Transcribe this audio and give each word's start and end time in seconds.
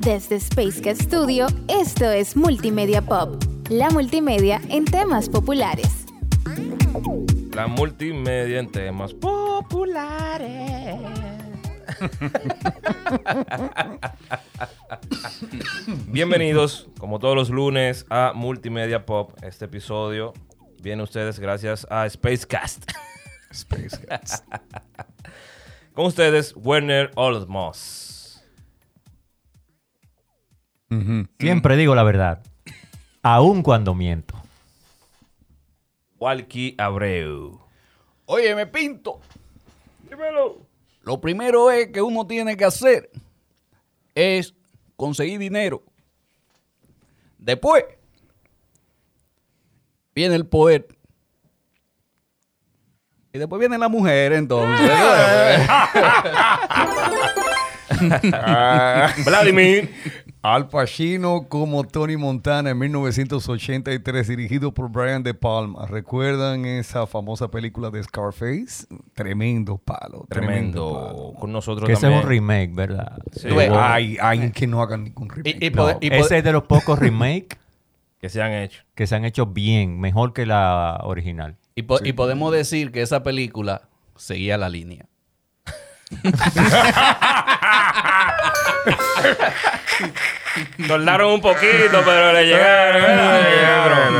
Desde 0.00 0.36
Space 0.36 0.80
Cat 0.80 0.96
Studio, 0.96 1.46
esto 1.68 2.10
es 2.10 2.36
Multimedia 2.36 3.02
Pop, 3.02 3.42
la 3.68 3.90
multimedia 3.90 4.60
en 4.68 4.84
temas 4.84 5.28
populares. 5.28 6.06
La 7.52 7.66
multimedia 7.66 8.60
en 8.60 8.70
temas 8.70 9.12
populares. 9.14 11.00
Bienvenidos, 16.06 16.88
como 16.98 17.18
todos 17.18 17.34
los 17.34 17.50
lunes, 17.50 18.06
a 18.08 18.32
Multimedia 18.34 19.04
Pop. 19.04 19.32
Este 19.42 19.64
episodio 19.64 20.32
viene 20.80 21.00
a 21.00 21.04
ustedes 21.04 21.40
gracias 21.40 21.86
a 21.90 22.08
Spacecast. 22.08 22.90
Spacecast. 23.52 24.44
Con 25.92 26.06
ustedes, 26.06 26.54
Werner 26.56 27.10
Olmos. 27.16 28.17
Siempre 31.38 31.76
digo 31.76 31.94
la 31.94 32.02
verdad, 32.02 32.42
aun 33.22 33.62
cuando 33.62 33.94
miento. 33.94 34.34
Walkie 36.18 36.74
Abreu. 36.78 37.60
Oye, 38.26 38.54
me 38.54 38.66
pinto. 38.66 39.20
Dímelo. 40.08 40.66
Lo 41.02 41.20
primero 41.20 41.70
es 41.70 41.88
que 41.88 42.02
uno 42.02 42.26
tiene 42.26 42.56
que 42.56 42.64
hacer 42.64 43.10
es 44.14 44.54
conseguir 44.96 45.38
dinero. 45.38 45.82
Después 47.38 47.84
viene 50.14 50.34
el 50.34 50.46
poder. 50.46 50.88
Y 53.32 53.38
después 53.38 53.60
viene 53.60 53.78
la 53.78 53.88
mujer, 53.88 54.32
entonces. 54.32 54.90
Vladimir. 59.24 59.94
Al 60.40 60.68
Pacino 60.68 61.48
como 61.48 61.82
Tony 61.84 62.16
Montana 62.16 62.70
en 62.70 62.78
1983, 62.78 64.28
dirigido 64.28 64.72
por 64.72 64.88
Brian 64.90 65.22
De 65.24 65.34
Palma. 65.34 65.86
¿Recuerdan 65.86 66.64
esa 66.64 67.06
famosa 67.08 67.48
película 67.50 67.90
de 67.90 68.02
Scarface? 68.04 68.86
Tremendo 69.14 69.78
palo. 69.78 70.26
Tremendo. 70.28 71.08
Tremendo. 71.08 71.34
Con 71.40 71.50
nosotros 71.52 71.86
Que 71.86 71.94
ese 71.94 72.06
es 72.06 72.12
también. 72.12 72.22
un 72.22 72.28
remake, 72.28 72.70
¿verdad? 72.72 73.18
Sí. 73.32 73.48
Hubo- 73.48 73.78
Ay, 73.80 74.16
ay, 74.20 74.52
que 74.52 74.66
no 74.68 74.80
hagan 74.80 75.04
ningún 75.04 75.28
remake. 75.28 75.58
Y- 75.60 75.66
y 75.66 75.70
No, 75.70 75.82
poder- 75.82 75.98
y 76.00 76.14
ese 76.14 76.38
es 76.38 76.44
de 76.44 76.52
los 76.52 76.62
pocos 76.62 76.96
remakes 77.00 77.58
Que 78.20 78.28
se 78.28 78.40
han 78.40 78.52
hecho. 78.52 78.82
que 78.94 79.06
se 79.08 79.16
han 79.16 79.24
hecho 79.24 79.46
bien, 79.46 79.98
mejor 79.98 80.32
que 80.32 80.46
la 80.46 81.00
original. 81.02 81.56
y 81.74 81.82
po- 81.82 81.98
y 82.04 82.12
podemos 82.12 82.52
decir 82.52 82.92
que 82.92 83.02
esa 83.02 83.24
película 83.24 83.88
seguía 84.16 84.56
la 84.56 84.68
línea. 84.68 85.06
Tardaron 90.86 91.32
un 91.34 91.40
poquito, 91.40 92.02
pero 92.04 92.32
le 92.32 92.46
llegaron. 92.46 93.02
le 93.02 93.50
llegaron. 93.50 94.14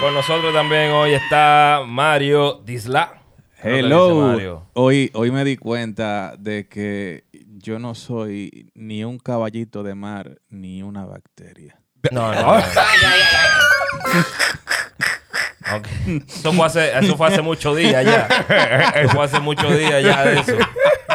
Con 0.00 0.14
nosotros 0.14 0.52
también 0.52 0.90
hoy 0.90 1.14
está 1.14 1.82
Mario 1.86 2.60
Disla. 2.64 3.20
¿Qué 3.62 3.78
es 3.78 3.84
lo 3.84 3.88
que 3.88 4.04
dice 4.04 4.10
Hello. 4.10 4.26
Mario? 4.26 4.66
Hoy, 4.74 5.10
hoy 5.14 5.30
me 5.30 5.44
di 5.44 5.56
cuenta 5.56 6.34
de 6.36 6.68
que 6.68 7.24
yo 7.32 7.78
no 7.78 7.94
soy 7.94 8.70
ni 8.74 9.04
un 9.04 9.18
caballito 9.18 9.82
de 9.82 9.94
mar 9.94 10.38
ni 10.50 10.82
una 10.82 11.06
bacteria. 11.06 11.78
No, 12.10 12.34
no. 12.34 12.58
no. 12.58 12.62
Eso, 16.26 16.52
fue 16.52 16.66
hace, 16.66 16.98
eso 16.98 17.16
fue 17.16 17.28
hace 17.28 17.40
muchos 17.40 17.76
días 17.76 18.04
ya. 18.04 18.28
Eso 18.96 19.14
fue 19.14 19.24
hace 19.24 19.40
muchos 19.40 19.74
días 19.78 20.02
ya 20.04 20.24
de 20.24 20.40
eso. 20.40 20.58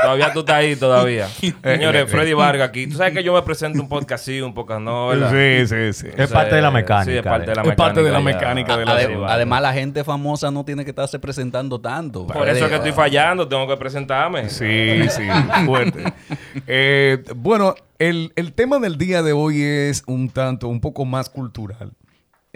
Todavía 0.09 0.33
tú 0.33 0.39
estás 0.39 0.55
ahí 0.55 0.75
todavía. 0.75 1.27
Señores, 1.63 2.09
Freddy 2.09 2.33
Vargas 2.33 2.69
aquí. 2.69 2.87
Tú 2.87 2.95
sabes 2.97 3.13
que 3.13 3.23
yo 3.23 3.33
me 3.33 3.41
presento 3.41 3.81
un 3.81 3.87
podcast 3.89 4.25
sí, 4.25 4.41
un 4.41 4.53
podcast 4.53 4.81
no, 4.81 5.07
¿verdad? 5.07 5.31
Sí, 5.31 5.67
sí, 5.67 5.93
sí. 5.93 6.07
Es 6.17 6.31
parte 6.31 6.55
de 6.55 6.61
la 6.61 6.71
mecánica. 6.71 7.11
Sí, 7.11 7.17
es 7.17 7.23
parte 7.23 7.49
de 7.51 7.55
la 7.55 7.61
Es 7.61 7.67
mecánica. 7.67 7.75
parte 7.83 8.03
de 8.03 8.11
la 8.11 8.19
mecánica 8.19 8.77
de 8.77 8.85
la 8.85 8.91
Ade- 8.93 9.07
Sí, 9.07 9.15
vale. 9.15 9.33
además, 9.33 9.61
la 9.61 9.73
gente 9.73 10.03
famosa 10.03 10.51
no 10.51 10.65
tiene 10.65 10.83
que 10.83 10.91
estarse 10.91 11.19
presentando 11.19 11.79
tanto. 11.79 12.25
Por 12.27 12.47
eso 12.49 12.65
es 12.65 12.69
que 12.69 12.75
estoy 12.77 12.91
fallando, 12.91 13.47
tengo 13.47 13.67
que 13.67 13.77
presentarme. 13.77 14.49
Sí, 14.49 15.07
sí, 15.09 15.23
fuerte. 15.65 16.03
Eh, 16.67 17.23
bueno, 17.35 17.75
el, 17.99 18.31
el 18.35 18.53
tema 18.53 18.79
del 18.79 18.97
día 18.97 19.21
de 19.23 19.33
hoy 19.33 19.61
es 19.61 20.03
un 20.07 20.29
tanto, 20.29 20.67
un 20.67 20.81
poco 20.81 21.05
más 21.05 21.29
cultural. 21.29 21.91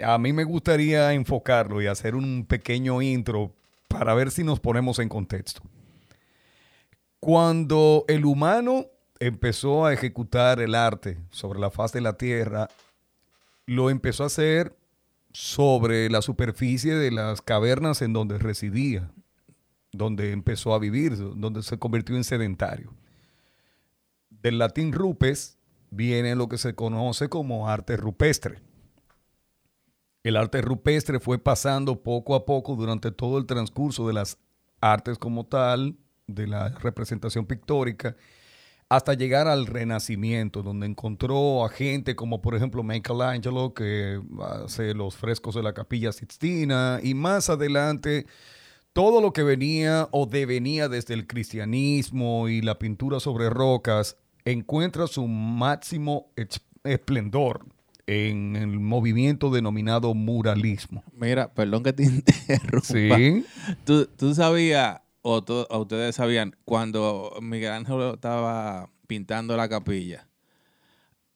A 0.02 0.18
mí 0.18 0.32
me 0.32 0.44
gustaría 0.44 1.12
enfocarlo 1.12 1.80
y 1.80 1.86
hacer 1.86 2.14
un 2.14 2.44
pequeño 2.46 3.00
intro 3.02 3.52
para 3.88 4.14
ver 4.14 4.30
si 4.30 4.42
nos 4.44 4.58
ponemos 4.60 4.98
en 4.98 5.08
contexto. 5.08 5.62
Cuando 7.24 8.04
el 8.06 8.26
humano 8.26 8.84
empezó 9.18 9.86
a 9.86 9.94
ejecutar 9.94 10.60
el 10.60 10.74
arte 10.74 11.18
sobre 11.30 11.58
la 11.58 11.70
faz 11.70 11.90
de 11.92 12.02
la 12.02 12.18
tierra, 12.18 12.68
lo 13.64 13.88
empezó 13.88 14.24
a 14.24 14.26
hacer 14.26 14.76
sobre 15.32 16.10
la 16.10 16.20
superficie 16.20 16.94
de 16.94 17.10
las 17.10 17.40
cavernas 17.40 18.02
en 18.02 18.12
donde 18.12 18.36
residía 18.36 19.10
donde 19.90 20.32
empezó 20.32 20.74
a 20.74 20.78
vivir, 20.78 21.16
donde 21.16 21.62
se 21.62 21.78
convirtió 21.78 22.14
en 22.14 22.24
sedentario. 22.24 22.92
Del 24.28 24.58
latín 24.58 24.92
rupes 24.92 25.56
viene 25.90 26.34
lo 26.34 26.50
que 26.50 26.58
se 26.58 26.74
conoce 26.74 27.30
como 27.30 27.70
arte 27.70 27.96
rupestre. 27.96 28.60
El 30.22 30.36
arte 30.36 30.60
rupestre 30.60 31.20
fue 31.20 31.38
pasando 31.38 32.02
poco 32.02 32.34
a 32.34 32.44
poco 32.44 32.76
durante 32.76 33.12
todo 33.12 33.38
el 33.38 33.46
transcurso 33.46 34.06
de 34.06 34.12
las 34.12 34.36
artes 34.80 35.18
como 35.18 35.46
tal, 35.46 35.96
de 36.26 36.46
la 36.46 36.70
representación 36.70 37.46
pictórica, 37.46 38.16
hasta 38.88 39.14
llegar 39.14 39.48
al 39.48 39.66
Renacimiento, 39.66 40.62
donde 40.62 40.86
encontró 40.86 41.64
a 41.64 41.68
gente 41.68 42.14
como 42.14 42.42
por 42.42 42.54
ejemplo 42.54 42.82
Michelangelo, 42.82 43.74
que 43.74 44.20
hace 44.64 44.94
los 44.94 45.16
frescos 45.16 45.54
de 45.54 45.62
la 45.62 45.72
Capilla 45.72 46.12
Sixtina, 46.12 47.00
y 47.02 47.14
más 47.14 47.50
adelante 47.50 48.26
todo 48.92 49.20
lo 49.20 49.32
que 49.32 49.42
venía 49.42 50.08
o 50.12 50.26
devenía 50.26 50.88
desde 50.88 51.14
el 51.14 51.26
cristianismo 51.26 52.48
y 52.48 52.62
la 52.62 52.78
pintura 52.78 53.18
sobre 53.18 53.50
rocas 53.50 54.16
encuentra 54.44 55.08
su 55.08 55.26
máximo 55.26 56.30
esplendor 56.84 57.66
en 58.06 58.54
el 58.54 58.78
movimiento 58.78 59.50
denominado 59.50 60.14
muralismo. 60.14 61.02
Mira, 61.16 61.52
perdón 61.52 61.82
que 61.82 61.92
te 61.92 62.02
interrumpa. 62.48 62.86
Sí. 62.86 63.44
¿Tú, 63.84 64.06
tú 64.06 64.34
sabías, 64.34 65.00
o, 65.26 65.42
ustedes 65.80 66.16
sabían, 66.16 66.54
cuando 66.64 67.38
Miguel 67.40 67.72
Ángel 67.72 68.12
estaba 68.14 68.90
pintando 69.06 69.56
la 69.56 69.70
capilla, 69.70 70.28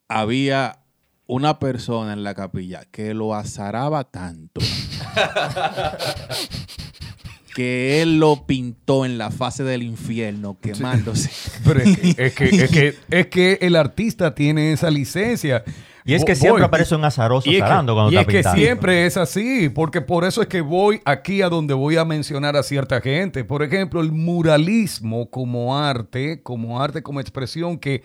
había 0.09 0.81
una 1.27 1.59
persona 1.59 2.13
en 2.13 2.23
la 2.23 2.35
capilla 2.35 2.85
que 2.91 3.15
lo 3.15 3.35
azaraba 3.35 4.05
tanto 4.05 4.61
que 7.55 8.03
él 8.03 8.21
lo 8.21 8.47
pintó 8.47 9.07
en 9.07 9.17
la 9.19 9.31
fase 9.31 9.65
del 9.65 9.83
infierno 9.83 10.59
quemándose. 10.61 11.31
Pero 11.65 11.81
es 11.81 11.99
que, 11.99 12.15
es 12.17 12.35
que, 12.35 12.45
es 12.45 12.71
que, 12.71 12.95
es 13.11 13.27
que 13.29 13.59
el 13.63 13.75
artista 13.75 14.35
tiene 14.35 14.73
esa 14.73 14.91
licencia. 14.91 15.65
Y 16.09 16.15
es 16.15 16.25
que 16.25 16.35
siempre 16.35 16.65
aparece 16.65 16.95
un 16.95 17.05
azaroso 17.05 17.51
Y 17.51 17.59
zarando 17.59 17.93
que, 17.93 17.97
cuando 17.97 18.13
y 18.13 18.17
está 18.17 18.21
es 18.23 18.27
que 18.27 18.39
pintando. 18.39 18.57
siempre 18.57 19.05
es 19.07 19.17
así, 19.19 19.69
porque 19.69 20.01
por 20.01 20.25
eso 20.25 20.41
es 20.41 20.49
que 20.49 20.63
voy 20.63 21.03
aquí 21.05 21.43
a 21.43 21.51
donde 21.51 21.75
voy 21.75 21.99
a 21.99 22.07
mencionar 22.07 22.57
a 22.57 22.63
cierta 22.63 23.03
gente. 23.03 23.45
Por 23.45 23.63
ejemplo, 23.63 24.01
el 24.01 24.11
muralismo 24.11 25.29
como 25.29 25.77
arte, 25.77 26.43
como 26.43 26.81
arte, 26.81 27.03
como 27.03 27.21
expresión 27.21 27.77
que 27.77 28.03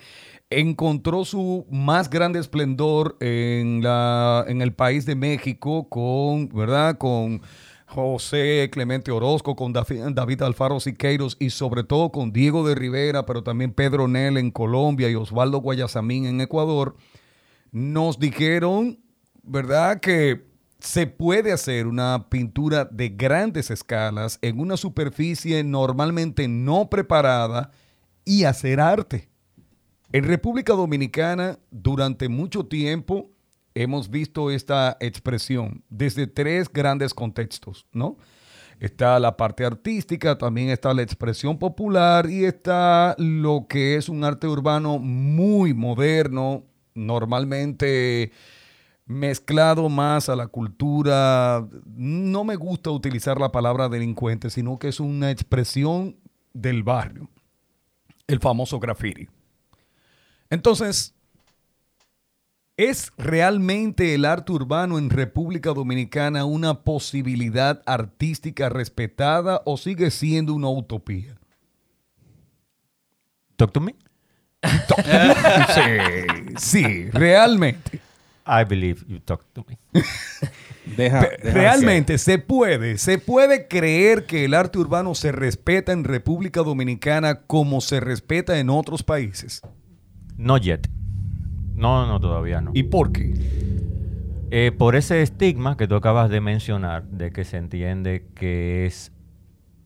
encontró 0.50 1.24
su 1.24 1.66
más 1.72 2.10
grande 2.10 2.40
esplendor 2.40 3.16
en, 3.22 3.82
la, 3.82 4.44
en 4.50 4.62
el 4.62 4.74
país 4.74 5.06
de 5.06 5.16
México 5.16 5.88
con, 5.88 6.50
¿verdad? 6.50 6.98
Con 6.98 7.42
José 7.86 8.70
Clemente 8.70 9.12
Orozco, 9.12 9.56
con 9.56 9.72
David 9.72 10.42
Alfaro 10.42 10.82
Siqueiros 10.82 11.38
y 11.40 11.52
sobre 11.52 11.86
todo 11.86 12.12
con 12.12 12.34
Diego 12.34 12.68
de 12.68 12.76
Rivera, 12.76 13.26
pero 13.26 13.44
también 13.44 13.72
Pedro 13.72 14.10
Nel 14.10 14.36
en 14.36 14.52
Colombia 14.52 15.10
y 15.10 15.16
Osvaldo 15.16 15.60
Guayasamín 15.60 16.26
en 16.26 16.42
Ecuador 16.42 16.98
nos 17.74 18.20
dijeron, 18.20 19.00
¿verdad? 19.42 20.00
Que 20.00 20.48
se 20.80 21.08
puede 21.08 21.52
hacer 21.52 21.88
una 21.88 22.30
pintura 22.30 22.86
de 22.86 23.10
grandes 23.10 23.72
escalas 23.72 24.38
en 24.42 24.60
una 24.60 24.78
superficie 24.78 25.64
normalmente 25.64 26.48
no 26.48 26.90
preparada 26.90 27.72
y 28.24 28.44
hacer 28.44 28.80
arte. 28.80 29.30
En 30.12 30.26
República 30.26 30.74
Dominicana, 30.74 31.58
durante 31.72 32.30
mucho 32.30 32.68
tiempo, 32.68 33.32
hemos 33.74 34.10
visto 34.12 34.52
esta 34.52 34.96
expresión 35.00 35.84
desde 35.90 36.28
tres 36.28 36.72
grandes 36.72 37.14
contextos, 37.14 37.88
¿no? 37.92 38.18
Está 38.80 39.18
la 39.20 39.36
parte 39.36 39.66
artística, 39.66 40.38
también 40.38 40.70
está 40.70 40.94
la 40.94 41.02
expresión 41.02 41.58
popular 41.58 42.30
y 42.30 42.46
está 42.46 43.16
lo 43.18 43.66
que 43.68 43.96
es 43.96 44.10
un 44.10 44.24
arte 44.24 44.48
urbano 44.48 45.00
muy 45.00 45.74
moderno, 45.74 46.66
normalmente 46.96 48.32
mezclado 49.06 49.90
más 49.90 50.30
a 50.30 50.36
la 50.36 50.48
cultura. 50.48 51.68
No 51.86 52.44
me 52.44 52.56
gusta 52.56 52.90
utilizar 52.92 53.40
la 53.40 53.52
palabra 53.52 53.90
delincuente, 53.90 54.50
sino 54.50 54.80
que 54.80 54.88
es 54.88 55.00
una 55.00 55.32
expresión 55.32 56.18
del 56.54 56.84
barrio. 56.84 57.30
El 58.28 58.40
famoso 58.40 58.80
graffiti. 58.80 59.28
Entonces, 60.50 61.14
¿Es 62.76 63.12
realmente 63.18 64.16
el 64.16 64.26
arte 64.26 64.52
urbano 64.52 64.98
en 64.98 65.12
República 65.12 65.74
Dominicana 65.74 66.46
una 66.46 66.82
posibilidad 66.82 67.84
artística 67.86 68.68
respetada 68.68 69.62
o 69.66 69.78
sigue 69.78 70.10
siendo 70.10 70.56
una 70.56 70.70
utopía? 70.70 71.38
Talk 73.58 73.72
to 73.72 73.80
me. 73.80 73.96
sí, 75.76 76.56
sí, 76.58 77.10
realmente. 77.12 78.00
I 78.46 78.64
believe 78.66 79.06
you 79.08 79.20
talk 79.20 79.46
to 79.54 79.66
me. 79.68 79.78
Deja 80.98 81.30
Realmente 81.42 82.18
se 82.18 82.40
puede, 82.40 82.98
se 82.98 83.18
puede 83.18 83.68
creer 83.68 84.26
que 84.26 84.46
el 84.46 84.54
arte 84.54 84.80
urbano 84.80 85.16
se 85.16 85.32
respeta 85.32 85.94
en 85.94 86.04
República 86.04 86.62
Dominicana 86.62 87.42
como 87.42 87.80
se 87.80 88.02
respeta 88.02 88.60
en 88.60 88.70
otros 88.70 89.02
países. 89.02 89.62
No 90.38 90.58
yet. 90.58 90.90
No, 91.76 92.06
no, 92.06 92.20
todavía 92.20 92.60
no. 92.60 92.72
¿Y 92.74 92.84
por 92.84 93.12
qué? 93.12 93.34
Eh, 94.52 94.72
por 94.72 94.96
ese 94.96 95.22
estigma 95.22 95.78
que 95.78 95.88
tú 95.88 95.96
acabas 95.96 96.30
de 96.30 96.42
mencionar, 96.42 97.06
de 97.06 97.32
que 97.32 97.44
se 97.46 97.58
entiende 97.58 98.28
que 98.36 98.86
es 98.86 99.12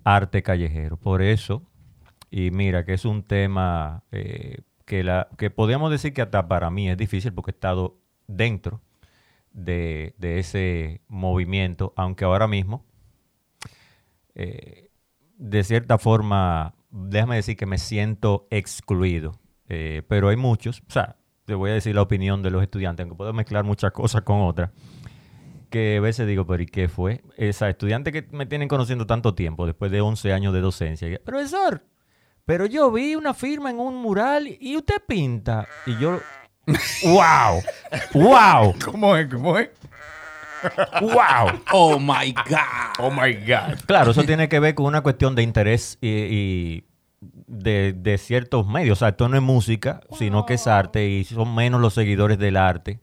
arte 0.03 0.41
callejero. 0.41 0.97
Por 0.97 1.21
eso, 1.21 1.63
y 2.31 2.51
mira 2.51 2.85
que 2.85 2.93
es 2.93 3.05
un 3.05 3.23
tema 3.23 4.03
eh, 4.11 4.57
que, 4.87 5.03
la, 5.03 5.27
que 5.37 5.51
podríamos 5.51 5.91
decir 5.91 6.13
que 6.13 6.21
hasta 6.21 6.47
para 6.47 6.71
mí 6.71 6.89
es 6.89 6.97
difícil 6.97 7.33
porque 7.33 7.51
he 7.51 7.53
estado 7.53 7.99
dentro 8.25 8.81
de, 9.51 10.15
de 10.17 10.39
ese 10.39 11.01
movimiento, 11.09 11.93
aunque 11.97 12.23
ahora 12.23 12.47
mismo, 12.47 12.85
eh, 14.33 14.89
de 15.37 15.63
cierta 15.65 15.97
forma, 15.97 16.73
déjame 16.89 17.35
decir 17.35 17.57
que 17.57 17.65
me 17.65 17.77
siento 17.77 18.47
excluido. 18.49 19.37
Eh, 19.67 20.03
pero 20.07 20.29
hay 20.29 20.37
muchos, 20.37 20.81
o 20.87 20.91
sea, 20.91 21.17
te 21.43 21.53
voy 21.53 21.71
a 21.71 21.73
decir 21.73 21.93
la 21.93 22.01
opinión 22.01 22.41
de 22.41 22.49
los 22.49 22.63
estudiantes, 22.63 23.03
aunque 23.03 23.17
puedo 23.17 23.33
mezclar 23.33 23.65
muchas 23.65 23.91
cosas 23.91 24.21
con 24.21 24.39
otras, 24.39 24.71
que 25.69 25.97
a 25.97 26.01
veces 26.01 26.27
digo, 26.27 26.47
pero 26.47 26.63
¿y 26.63 26.65
qué 26.65 26.87
fue? 26.87 27.23
Esa 27.35 27.67
estudiante 27.67 28.13
que 28.13 28.25
me 28.31 28.45
tienen 28.45 28.69
conociendo 28.69 29.05
tanto 29.05 29.35
tiempo, 29.35 29.65
después 29.65 29.91
de 29.91 29.99
11 29.99 30.31
años 30.31 30.53
de 30.53 30.61
docencia, 30.61 31.09
y, 31.09 31.17
profesor, 31.17 31.83
pero 32.47 32.65
yo 32.65 32.89
vi 32.89 33.13
una 33.13 33.33
firma 33.33 33.69
en 33.69 33.77
un 33.77 33.97
mural 33.97 34.47
y 34.47 34.77
usted 34.77 35.01
pinta. 35.05 35.67
Y 35.85 35.97
yo, 35.97 36.21
wow, 37.03 37.61
wow, 38.13 38.73
¿Cómo 38.85 39.17
es? 39.17 39.27
¿Cómo 39.27 39.57
es? 39.57 39.69
wow. 41.01 41.59
Oh 41.73 41.99
my 41.99 42.33
God. 42.49 42.99
Oh 42.99 43.11
my 43.11 43.33
God. 43.33 43.77
Claro, 43.85 44.11
eso 44.11 44.23
tiene 44.23 44.47
que 44.47 44.61
ver 44.61 44.75
con 44.75 44.85
una 44.85 45.01
cuestión 45.01 45.35
de 45.35 45.43
interés 45.43 45.97
y, 45.99 46.07
y 46.07 46.83
de, 47.19 47.91
de 47.91 48.17
ciertos 48.17 48.65
medios. 48.65 48.97
O 48.97 48.99
sea, 48.99 49.09
esto 49.09 49.27
no 49.27 49.35
es 49.35 49.43
música, 49.43 49.99
sino 50.17 50.45
que 50.45 50.53
es 50.53 50.67
arte 50.67 51.05
y 51.05 51.25
son 51.25 51.53
menos 51.53 51.81
los 51.81 51.95
seguidores 51.95 52.39
del 52.39 52.55
arte. 52.55 53.01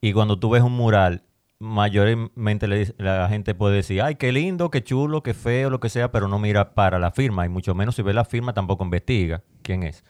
Y 0.00 0.12
cuando 0.12 0.38
tú 0.38 0.50
ves 0.50 0.62
un 0.62 0.74
mural, 0.74 1.24
mayormente 1.58 2.66
la 2.98 3.28
gente 3.28 3.54
puede 3.54 3.76
decir, 3.76 4.02
ay, 4.02 4.16
qué 4.16 4.32
lindo, 4.32 4.70
qué 4.70 4.82
chulo, 4.84 5.22
qué 5.22 5.34
feo, 5.34 5.70
lo 5.70 5.80
que 5.80 5.88
sea, 5.88 6.10
pero 6.10 6.28
no 6.28 6.38
mira 6.38 6.74
para 6.74 6.98
la 6.98 7.10
firma. 7.10 7.46
Y 7.46 7.48
mucho 7.48 7.74
menos 7.74 7.96
si 7.96 8.02
ve 8.02 8.12
la 8.12 8.24
firma 8.24 8.52
tampoco 8.52 8.84
investiga 8.84 9.42
quién 9.62 9.82
es. 9.82 10.04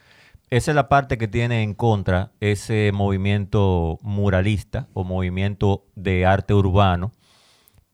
Esa 0.48 0.70
es 0.70 0.74
la 0.76 0.88
parte 0.88 1.18
que 1.18 1.26
tiene 1.26 1.62
en 1.62 1.74
contra 1.74 2.32
ese 2.40 2.92
movimiento 2.94 3.98
muralista 4.02 4.88
o 4.92 5.02
movimiento 5.02 5.86
de 5.96 6.24
arte 6.24 6.54
urbano 6.54 7.12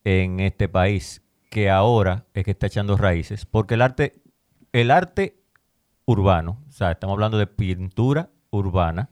en 0.04 0.40
este 0.40 0.68
país, 0.68 1.22
que 1.50 1.70
ahora 1.70 2.26
es 2.34 2.44
que 2.44 2.50
está 2.50 2.66
echando 2.66 2.96
raíces, 2.96 3.46
porque 3.46 3.74
el 3.74 3.82
arte, 3.82 4.20
el 4.72 4.90
arte 4.90 5.38
urbano, 6.04 6.62
o 6.68 6.72
sea, 6.72 6.90
estamos 6.90 7.14
hablando 7.14 7.38
de 7.38 7.46
pintura 7.46 8.30
urbana, 8.50 9.10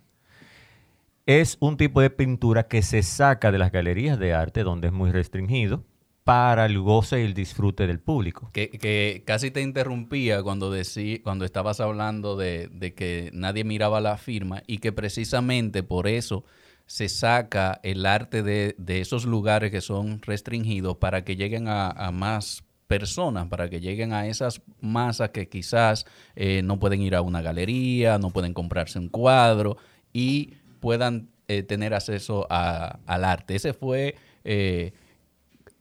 es 1.38 1.58
un 1.60 1.76
tipo 1.76 2.00
de 2.00 2.10
pintura 2.10 2.66
que 2.66 2.82
se 2.82 3.04
saca 3.04 3.52
de 3.52 3.58
las 3.58 3.70
galerías 3.70 4.18
de 4.18 4.34
arte, 4.34 4.64
donde 4.64 4.88
es 4.88 4.92
muy 4.92 5.12
restringido, 5.12 5.84
para 6.24 6.66
el 6.66 6.80
goce 6.80 7.20
y 7.20 7.24
el 7.24 7.34
disfrute 7.34 7.86
del 7.86 8.00
público. 8.00 8.50
Que, 8.52 8.68
que 8.68 9.22
casi 9.24 9.52
te 9.52 9.62
interrumpía 9.62 10.42
cuando 10.42 10.72
decí, 10.72 11.20
cuando 11.20 11.44
estabas 11.44 11.78
hablando 11.78 12.36
de, 12.36 12.68
de 12.72 12.94
que 12.94 13.30
nadie 13.32 13.62
miraba 13.62 14.00
la 14.00 14.16
firma 14.16 14.64
y 14.66 14.78
que 14.78 14.90
precisamente 14.90 15.84
por 15.84 16.08
eso 16.08 16.44
se 16.86 17.08
saca 17.08 17.78
el 17.84 18.06
arte 18.06 18.42
de, 18.42 18.74
de 18.76 19.00
esos 19.00 19.24
lugares 19.24 19.70
que 19.70 19.80
son 19.80 20.20
restringidos 20.22 20.96
para 20.96 21.22
que 21.22 21.36
lleguen 21.36 21.66
a, 21.68 22.10
más 22.12 22.64
personas, 22.88 23.46
para 23.46 23.70
que 23.70 23.80
lleguen 23.80 24.12
a 24.12 24.26
esas 24.26 24.62
masas 24.80 25.30
que 25.30 25.48
quizás 25.48 26.06
eh, 26.34 26.62
no 26.64 26.80
pueden 26.80 27.02
ir 27.02 27.14
a 27.14 27.22
una 27.22 27.40
galería, 27.40 28.18
no 28.18 28.30
pueden 28.30 28.52
comprarse 28.52 28.98
un 28.98 29.08
cuadro 29.08 29.76
y 30.12 30.54
puedan 30.80 31.28
eh, 31.48 31.62
tener 31.62 31.94
acceso 31.94 32.46
a- 32.50 32.98
al 33.06 33.24
arte. 33.24 33.54
Ese 33.56 33.72
fue... 33.74 34.16
eh, 34.44 34.92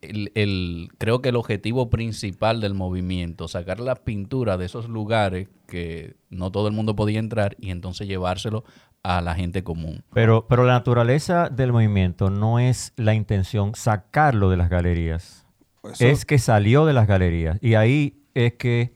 el, 0.01 0.31
el- 0.35 0.89
creo 0.97 1.21
que 1.21 1.29
el 1.29 1.35
objetivo 1.35 1.89
principal 1.89 2.61
del 2.61 2.73
movimiento, 2.73 3.47
sacar 3.49 3.79
la 3.81 3.95
pintura 3.95 4.57
de 4.57 4.65
esos 4.65 4.87
lugares 4.87 5.49
que 5.67 6.15
no 6.29 6.51
todo 6.51 6.67
el 6.69 6.73
mundo 6.73 6.95
podía 6.95 7.19
entrar 7.19 7.57
y 7.59 7.69
entonces 7.71 8.07
llevárselo 8.07 8.63
a 9.03 9.19
la 9.21 9.35
gente 9.35 9.61
común. 9.63 10.03
Pero, 10.13 10.45
pero 10.47 10.63
la 10.63 10.73
naturaleza 10.73 11.49
del 11.49 11.73
movimiento 11.73 12.29
no 12.29 12.59
es 12.59 12.93
la 12.95 13.13
intención 13.13 13.75
sacarlo 13.75 14.49
de 14.49 14.57
las 14.57 14.69
galerías. 14.69 15.45
Eso- 15.83 16.05
Es 16.05 16.23
que 16.25 16.37
salió 16.37 16.85
de 16.85 16.93
las 16.93 17.07
galerías. 17.07 17.57
Y 17.61 17.73
ahí 17.73 18.21
es 18.35 18.53
que, 18.53 18.93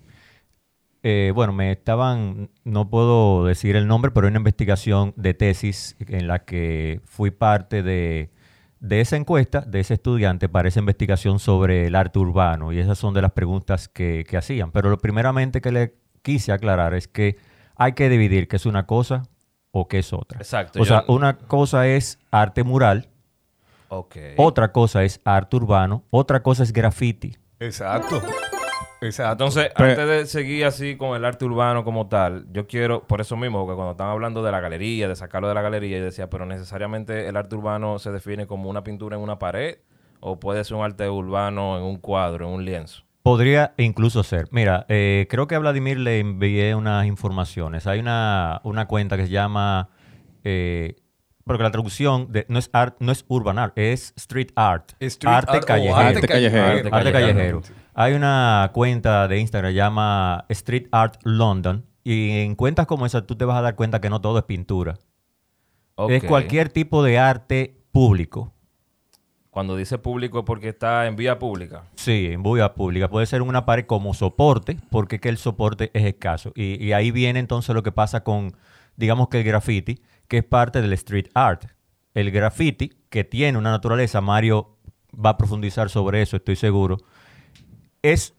eh, 1.04 1.32
bueno, 1.36 1.52
me 1.54 1.72
estaban, 1.72 2.50
no 2.64 2.90
puedo 2.90 3.46
decir 3.46 3.76
el 3.76 3.88
nombre, 3.88 4.12
pero 4.12 4.26
hay 4.28 4.32
una 4.32 4.40
investigación 4.40 5.14
de 5.18 5.34
tesis 5.34 5.96
en 6.00 6.28
la 6.28 6.40
que 6.46 7.02
fui 7.04 7.30
parte 7.32 7.84
de, 7.84 8.32
de 8.80 9.02
esa 9.02 9.18
encuesta, 9.18 9.62
de 9.62 9.82
ese 9.82 9.96
estudiante, 9.96 10.48
para 10.50 10.70
esa 10.70 10.80
investigación 10.80 11.40
sobre 11.40 11.88
el 11.88 11.96
arte 11.96 12.20
urbano. 12.20 12.72
Y 12.72 12.80
esas 12.80 12.98
son 12.98 13.14
de 13.14 13.22
las 13.22 13.32
preguntas 13.34 13.90
que, 13.90 14.24
que 14.28 14.38
hacían. 14.38 14.72
Pero 14.72 14.90
lo 14.90 14.98
primeramente 14.98 15.60
que 15.62 15.72
le 15.74 15.96
quise 16.22 16.52
aclarar 16.54 16.94
es 16.94 17.08
que 17.10 17.38
hay 17.76 17.92
que 17.94 18.08
dividir 18.08 18.48
qué 18.48 18.56
es 18.56 18.66
una 18.66 18.86
cosa 18.86 19.24
o 19.72 19.88
qué 19.90 20.00
es 20.00 20.14
otra. 20.14 20.38
Exacto, 20.40 20.80
O 20.80 20.84
yo- 20.84 20.88
sea, 20.88 21.04
una 21.08 21.38
cosa 21.38 21.86
es 21.88 22.18
arte 22.32 22.64
mural, 22.64 23.10
Ok. 23.90 24.16
otra 24.38 24.72
cosa 24.72 25.04
es 25.04 25.20
arte 25.26 25.56
urbano, 25.58 26.04
otra 26.12 26.42
cosa 26.42 26.64
es 26.64 26.72
graffiti. 26.72 27.36
Exacto. 27.60 28.22
Exacto. 29.04 29.32
Entonces, 29.46 29.72
Pero- 29.76 29.90
antes 29.90 30.08
de 30.08 30.26
seguir 30.26 30.66
así 30.66 30.96
con 30.96 31.16
el 31.16 31.26
arte 31.26 31.46
urbano 31.46 31.84
como 31.84 32.08
tal, 32.08 32.46
yo 32.52 32.68
quiero, 32.68 33.04
por 33.06 33.22
eso 33.22 33.36
mismo, 33.38 33.60
porque 33.66 33.76
cuando 33.76 33.92
están 33.92 34.10
hablando 34.10 34.42
de 34.44 34.52
la 34.52 34.60
galería, 34.60 35.08
de 35.08 35.16
sacarlo 35.16 35.48
de 35.48 35.54
la 35.54 35.62
galería, 35.62 35.98
yo 36.00 36.06
decía, 36.06 36.30
pero 36.30 36.46
necesariamente 36.46 37.28
el 37.28 37.36
arte 37.38 37.56
urbano 37.56 38.00
se 38.00 38.12
define 38.12 38.48
como 38.48 38.70
una 38.70 38.84
pintura 38.84 39.16
en 39.18 39.22
una 39.22 39.38
pared 39.40 39.78
o 40.20 40.40
puede 40.40 40.64
ser 40.64 40.78
un 40.78 40.84
arte 40.86 41.10
urbano 41.10 41.78
en 41.78 41.84
un 41.84 41.98
cuadro, 41.98 42.48
en 42.48 42.54
un 42.54 42.66
lienzo. 42.66 43.04
Podría 43.24 43.74
incluso 43.78 44.24
ser. 44.24 44.48
Mira, 44.52 44.86
eh, 44.90 45.28
creo 45.30 45.48
que 45.48 45.56
a 45.56 45.60
Vladimir 45.60 45.98
le 46.00 46.20
envié 46.20 46.76
unas 46.76 47.06
informaciones. 47.06 47.88
Hay 47.88 48.00
una, 48.00 48.60
una 48.64 48.86
cuenta 48.88 49.16
que 49.18 49.24
se 49.28 49.30
llama... 49.32 49.90
eh, 50.44 50.96
porque 51.46 51.64
la 51.64 51.72
traducción 51.72 52.32
de, 52.32 52.46
no, 52.48 52.58
es 52.58 52.70
art, 52.72 52.96
no 53.00 53.12
es 53.12 53.26
urban 53.28 53.60
art, 53.60 53.74
es 53.78 54.14
street 54.16 54.52
art. 54.56 54.92
Street 55.02 55.34
arte 55.36 55.52
art 55.52 55.64
o 55.64 55.68
callejero. 55.68 55.96
arte 55.98 56.28
callejero. 56.28 56.64
Arte 56.64 56.90
Arte 56.90 57.12
callejero. 57.12 57.62
callejero. 57.62 57.83
Hay 57.94 58.14
una 58.14 58.72
cuenta 58.74 59.28
de 59.28 59.40
Instagram 59.40 59.72
que 59.72 59.76
llama 59.76 60.46
Street 60.50 60.88
Art 60.92 61.20
London. 61.24 61.86
Y 62.04 62.40
en 62.40 62.56
cuentas 62.56 62.86
como 62.86 63.06
esa 63.06 63.26
tú 63.26 63.36
te 63.36 63.46
vas 63.46 63.58
a 63.58 63.62
dar 63.62 63.76
cuenta 63.76 64.02
que 64.02 64.10
no 64.10 64.20
todo 64.20 64.38
es 64.40 64.44
pintura. 64.44 65.00
Es 66.10 66.24
cualquier 66.24 66.70
tipo 66.70 67.04
de 67.04 67.20
arte 67.20 67.78
público. 67.92 68.52
Cuando 69.52 69.76
dice 69.76 70.00
público 70.00 70.40
es 70.40 70.46
porque 70.46 70.70
está 70.70 71.06
en 71.06 71.16
vía 71.16 71.38
pública. 71.38 71.84
Sí, 71.96 72.30
en 72.32 72.42
vía 72.42 72.74
pública. 72.74 73.08
Puede 73.08 73.28
ser 73.28 73.42
en 73.42 73.48
una 73.48 73.66
pared 73.66 73.86
como 73.86 74.16
soporte, 74.16 74.80
porque 74.90 75.18
es 75.18 75.22
que 75.22 75.30
el 75.30 75.38
soporte 75.38 75.92
es 75.94 76.06
escaso. 76.06 76.52
Y, 76.56 76.84
y 76.84 76.94
ahí 76.94 77.12
viene 77.12 77.40
entonces 77.40 77.76
lo 77.76 77.84
que 77.84 77.92
pasa 77.92 78.24
con, 78.24 78.58
digamos 78.96 79.28
que 79.28 79.38
el 79.38 79.44
graffiti, 79.44 80.02
que 80.28 80.40
es 80.40 80.44
parte 80.44 80.82
del 80.82 80.94
street 80.94 81.28
art. 81.36 81.66
El 82.16 82.32
graffiti, 82.32 82.92
que 83.10 83.24
tiene 83.24 83.58
una 83.60 83.70
naturaleza, 83.70 84.20
Mario 84.22 84.78
va 85.14 85.32
a 85.32 85.38
profundizar 85.38 85.90
sobre 85.92 86.24
eso, 86.24 86.38
estoy 86.38 86.56
seguro, 86.56 86.98
es, 88.04 88.36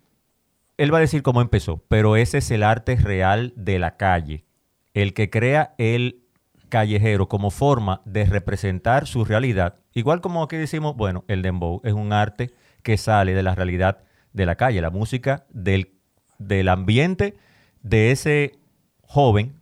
él 0.77 0.95
va 0.95 0.99
a 0.99 1.01
decir 1.01 1.23
cómo 1.23 1.41
empezó, 1.41 1.83
pero 1.89 2.17
ese 2.17 2.39
es 2.39 2.51
el 2.53 2.63
arte 2.63 2.97
real 2.97 3.53
de 3.57 3.81
la 3.81 3.97
calle. 3.97 4.45
El 4.93 5.13
que 5.13 5.31
crea 5.31 5.75
el 5.79 6.23
callejero 6.69 7.29
como 7.29 7.51
forma 7.51 8.03
de 8.05 8.25
representar 8.25 9.07
su 9.07 9.25
realidad. 9.25 9.77
Igual 9.93 10.21
como 10.21 10.43
aquí 10.43 10.57
decimos, 10.57 10.97
bueno, 10.97 11.25
el 11.29 11.43
dembow 11.43 11.81
es 11.85 11.93
un 11.93 12.13
arte 12.13 12.53
que 12.83 12.97
sale 12.97 13.35
de 13.35 13.43
la 13.43 13.55
realidad 13.55 14.05
de 14.33 14.47
la 14.47 14.57
calle, 14.57 14.81
la 14.81 14.91
música 14.91 15.47
del, 15.51 15.95
del 16.39 16.69
ambiente 16.69 17.37
de 17.83 18.11
ese 18.11 18.59
joven 19.03 19.55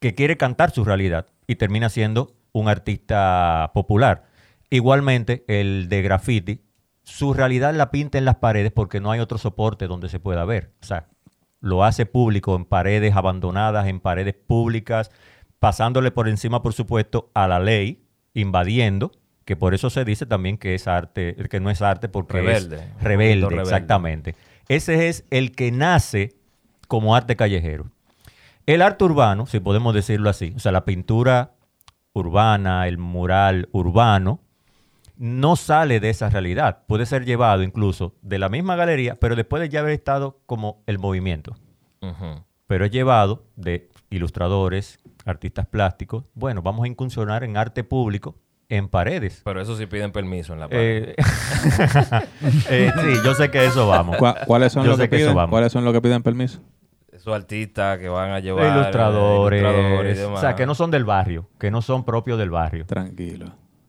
que 0.00 0.14
quiere 0.14 0.36
cantar 0.36 0.70
su 0.70 0.84
realidad 0.84 1.26
y 1.46 1.56
termina 1.56 1.88
siendo 1.88 2.34
un 2.52 2.68
artista 2.68 3.70
popular. 3.74 4.24
Igualmente, 4.70 5.44
el 5.48 5.88
de 5.88 6.02
graffiti, 6.02 6.60
su 7.06 7.32
realidad 7.32 7.72
la 7.72 7.90
pinta 7.92 8.18
en 8.18 8.24
las 8.24 8.34
paredes 8.36 8.72
porque 8.72 9.00
no 9.00 9.12
hay 9.12 9.20
otro 9.20 9.38
soporte 9.38 9.86
donde 9.86 10.08
se 10.08 10.18
pueda 10.18 10.44
ver. 10.44 10.72
O 10.82 10.84
sea, 10.84 11.06
lo 11.60 11.84
hace 11.84 12.04
público 12.04 12.56
en 12.56 12.64
paredes 12.64 13.14
abandonadas, 13.14 13.86
en 13.86 14.00
paredes 14.00 14.34
públicas, 14.34 15.12
pasándole 15.60 16.10
por 16.10 16.28
encima, 16.28 16.62
por 16.62 16.72
supuesto, 16.72 17.30
a 17.32 17.46
la 17.46 17.60
ley 17.60 18.02
invadiendo, 18.34 19.12
que 19.44 19.54
por 19.54 19.72
eso 19.72 19.88
se 19.88 20.04
dice 20.04 20.26
también 20.26 20.58
que 20.58 20.74
es 20.74 20.88
arte, 20.88 21.36
que 21.48 21.60
no 21.60 21.70
es 21.70 21.80
arte 21.80 22.08
porque 22.08 22.38
Rebelde. 22.38 22.76
es 22.76 23.02
rebelde. 23.02 23.60
exactamente. 23.60 24.34
Ese 24.68 25.08
es 25.08 25.24
el 25.30 25.52
que 25.52 25.70
nace 25.70 26.34
como 26.88 27.14
arte 27.14 27.36
callejero. 27.36 27.86
El 28.66 28.82
arte 28.82 29.04
urbano, 29.04 29.46
si 29.46 29.60
podemos 29.60 29.94
decirlo 29.94 30.28
así, 30.28 30.52
o 30.56 30.58
sea, 30.58 30.72
la 30.72 30.84
pintura 30.84 31.52
urbana, 32.14 32.88
el 32.88 32.98
mural 32.98 33.68
urbano, 33.70 34.40
no 35.16 35.56
sale 35.56 36.00
de 36.00 36.10
esa 36.10 36.28
realidad. 36.30 36.82
Puede 36.86 37.06
ser 37.06 37.24
llevado 37.24 37.62
incluso 37.62 38.14
de 38.22 38.38
la 38.38 38.48
misma 38.48 38.76
galería, 38.76 39.14
pero 39.16 39.36
después 39.36 39.60
de 39.62 39.68
ya 39.68 39.80
haber 39.80 39.92
estado 39.92 40.40
como 40.46 40.82
el 40.86 40.98
movimiento. 40.98 41.56
Pero 42.66 42.84
es 42.84 42.90
llevado 42.90 43.44
de 43.56 43.88
ilustradores, 44.10 44.98
artistas 45.24 45.66
plásticos. 45.66 46.24
Bueno, 46.34 46.62
vamos 46.62 46.84
a 46.84 46.88
incursionar 46.88 47.42
en 47.44 47.56
arte 47.56 47.82
público 47.84 48.36
en 48.68 48.88
paredes. 48.88 49.42
Pero 49.44 49.60
eso 49.60 49.76
sí 49.76 49.86
piden 49.86 50.10
permiso 50.12 50.52
en 50.52 50.60
la 50.60 50.68
pared. 50.68 51.10
Eh, 51.10 51.16
eh, 52.70 52.92
sí, 53.00 53.12
yo 53.24 53.34
sé 53.34 53.50
que 53.50 53.64
eso 53.64 53.86
vamos. 53.88 54.16
¿Cuá- 54.18 54.36
¿Cuáles 54.46 54.72
son 54.72 54.86
los 54.86 54.98
que 54.98 55.08
piden? 55.08 55.34
vamos. 55.34 55.50
¿Cuáles 55.50 55.72
son 55.72 55.84
los 55.84 55.92
que 55.92 56.00
piden 56.02 56.22
permiso? 56.22 56.60
Esos 57.12 57.34
artistas 57.34 57.98
que 57.98 58.08
van 58.08 58.30
a 58.30 58.40
llevar. 58.40 58.66
eh, 58.66 58.70
ilustradores, 58.80 59.60
ilustradores 59.62 60.18
y 60.18 60.22
o 60.22 60.36
sea, 60.38 60.54
que 60.54 60.66
no 60.66 60.74
son 60.74 60.90
del 60.90 61.04
barrio, 61.04 61.48
que 61.58 61.70
no 61.70 61.80
son 61.82 62.04
propios 62.04 62.38
del 62.38 62.50
barrio. 62.50 62.84
Tranquilo. 62.86 63.46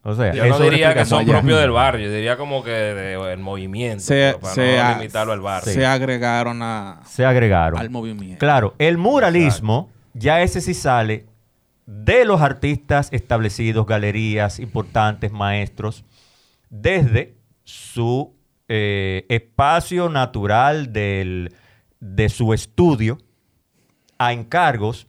O 0.10 0.16
sea, 0.16 0.34
Yo 0.34 0.46
no 0.48 0.60
diría 0.60 0.94
que 0.94 1.04
son 1.06 1.26
propios 1.26 1.60
del 1.60 1.72
barrio, 1.72 2.10
diría 2.10 2.38
como 2.38 2.64
que 2.64 2.72
del 2.72 3.40
movimiento, 3.40 4.00
Se, 4.04 4.14
pero 4.30 4.40
para 4.40 4.54
se 4.54 4.78
no 4.78 4.84
a- 4.84 4.94
limitarlo 4.98 5.34
al 5.34 5.42
barrio. 5.42 5.74
se 5.74 5.86
agregaron 5.86 6.62
a, 6.62 7.02
Se 7.06 7.26
agregaron. 7.26 7.78
al 7.78 7.90
movimiento. 7.90 8.40
Claro, 8.40 8.74
el 8.78 8.98
muralismo, 8.98 9.90
ya 10.14 10.42
ese 10.42 10.62
sí 10.62 10.74
sale 10.74 11.26
de 11.86 12.24
los 12.24 12.40
artistas 12.42 13.10
establecidos, 13.12 13.86
galerías 13.86 14.60
importantes, 14.60 15.32
maestros, 15.34 16.06
desde 16.70 17.36
su 17.66 18.34
eh, 18.70 19.26
espacio 19.30 20.08
natural 20.10 20.92
del- 20.94 21.54
de 22.00 22.30
su 22.30 22.54
estudio 22.54 23.18
a 24.18 24.32
encargos, 24.34 25.08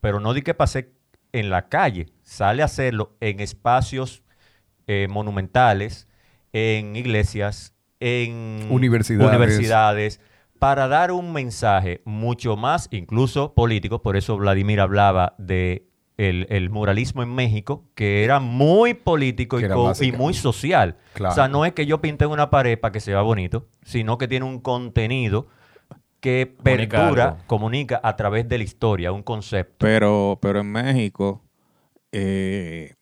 pero 0.00 0.18
no 0.20 0.34
di 0.34 0.42
que 0.42 0.54
pase 0.54 0.90
en 1.32 1.50
la 1.50 1.68
calle, 1.68 2.06
sale 2.30 2.62
a 2.62 2.66
hacerlo 2.66 3.16
en 3.18 3.40
espacios 3.40 4.22
eh, 4.86 5.08
monumentales, 5.10 6.06
en 6.52 6.94
iglesias, 6.94 7.74
en 7.98 8.68
Universidades. 8.70 9.28
universidades, 9.28 10.20
para 10.60 10.86
dar 10.86 11.10
un 11.10 11.32
mensaje 11.32 12.02
mucho 12.04 12.56
más, 12.56 12.88
incluso 12.92 13.52
político, 13.52 14.00
por 14.00 14.16
eso 14.16 14.36
Vladimir 14.36 14.78
hablaba 14.78 15.34
de 15.38 15.88
el, 16.18 16.46
el 16.50 16.70
muralismo 16.70 17.24
en 17.24 17.34
México, 17.34 17.84
que 17.96 18.22
era 18.22 18.38
muy 18.38 18.94
político 18.94 19.58
y, 19.58 20.12
muy 20.12 20.32
social. 20.32 20.98
Claro. 21.14 21.32
O 21.32 21.34
sea, 21.34 21.48
no 21.48 21.64
es 21.64 21.72
que 21.72 21.84
yo 21.84 22.00
pinte 22.00 22.26
una 22.26 22.48
pared 22.48 22.78
para 22.78 22.92
que 22.92 23.00
se 23.00 23.10
vea 23.10 23.22
bonito, 23.22 23.66
sino 23.82 24.18
que 24.18 24.28
tiene 24.28 24.46
un 24.46 24.60
contenido 24.60 25.48
que 26.20 26.54
Comunica 26.56 26.98
perdura, 26.98 27.24
algo. 27.24 27.38
comunica 27.48 28.00
a 28.04 28.14
través 28.14 28.48
de 28.48 28.58
la 28.58 28.64
historia, 28.64 29.10
un 29.10 29.24
concepto. 29.24 29.78
Pero, 29.78 30.38
pero 30.40 30.60
en 30.60 30.70
México 30.70 31.42
eh, 32.12 32.94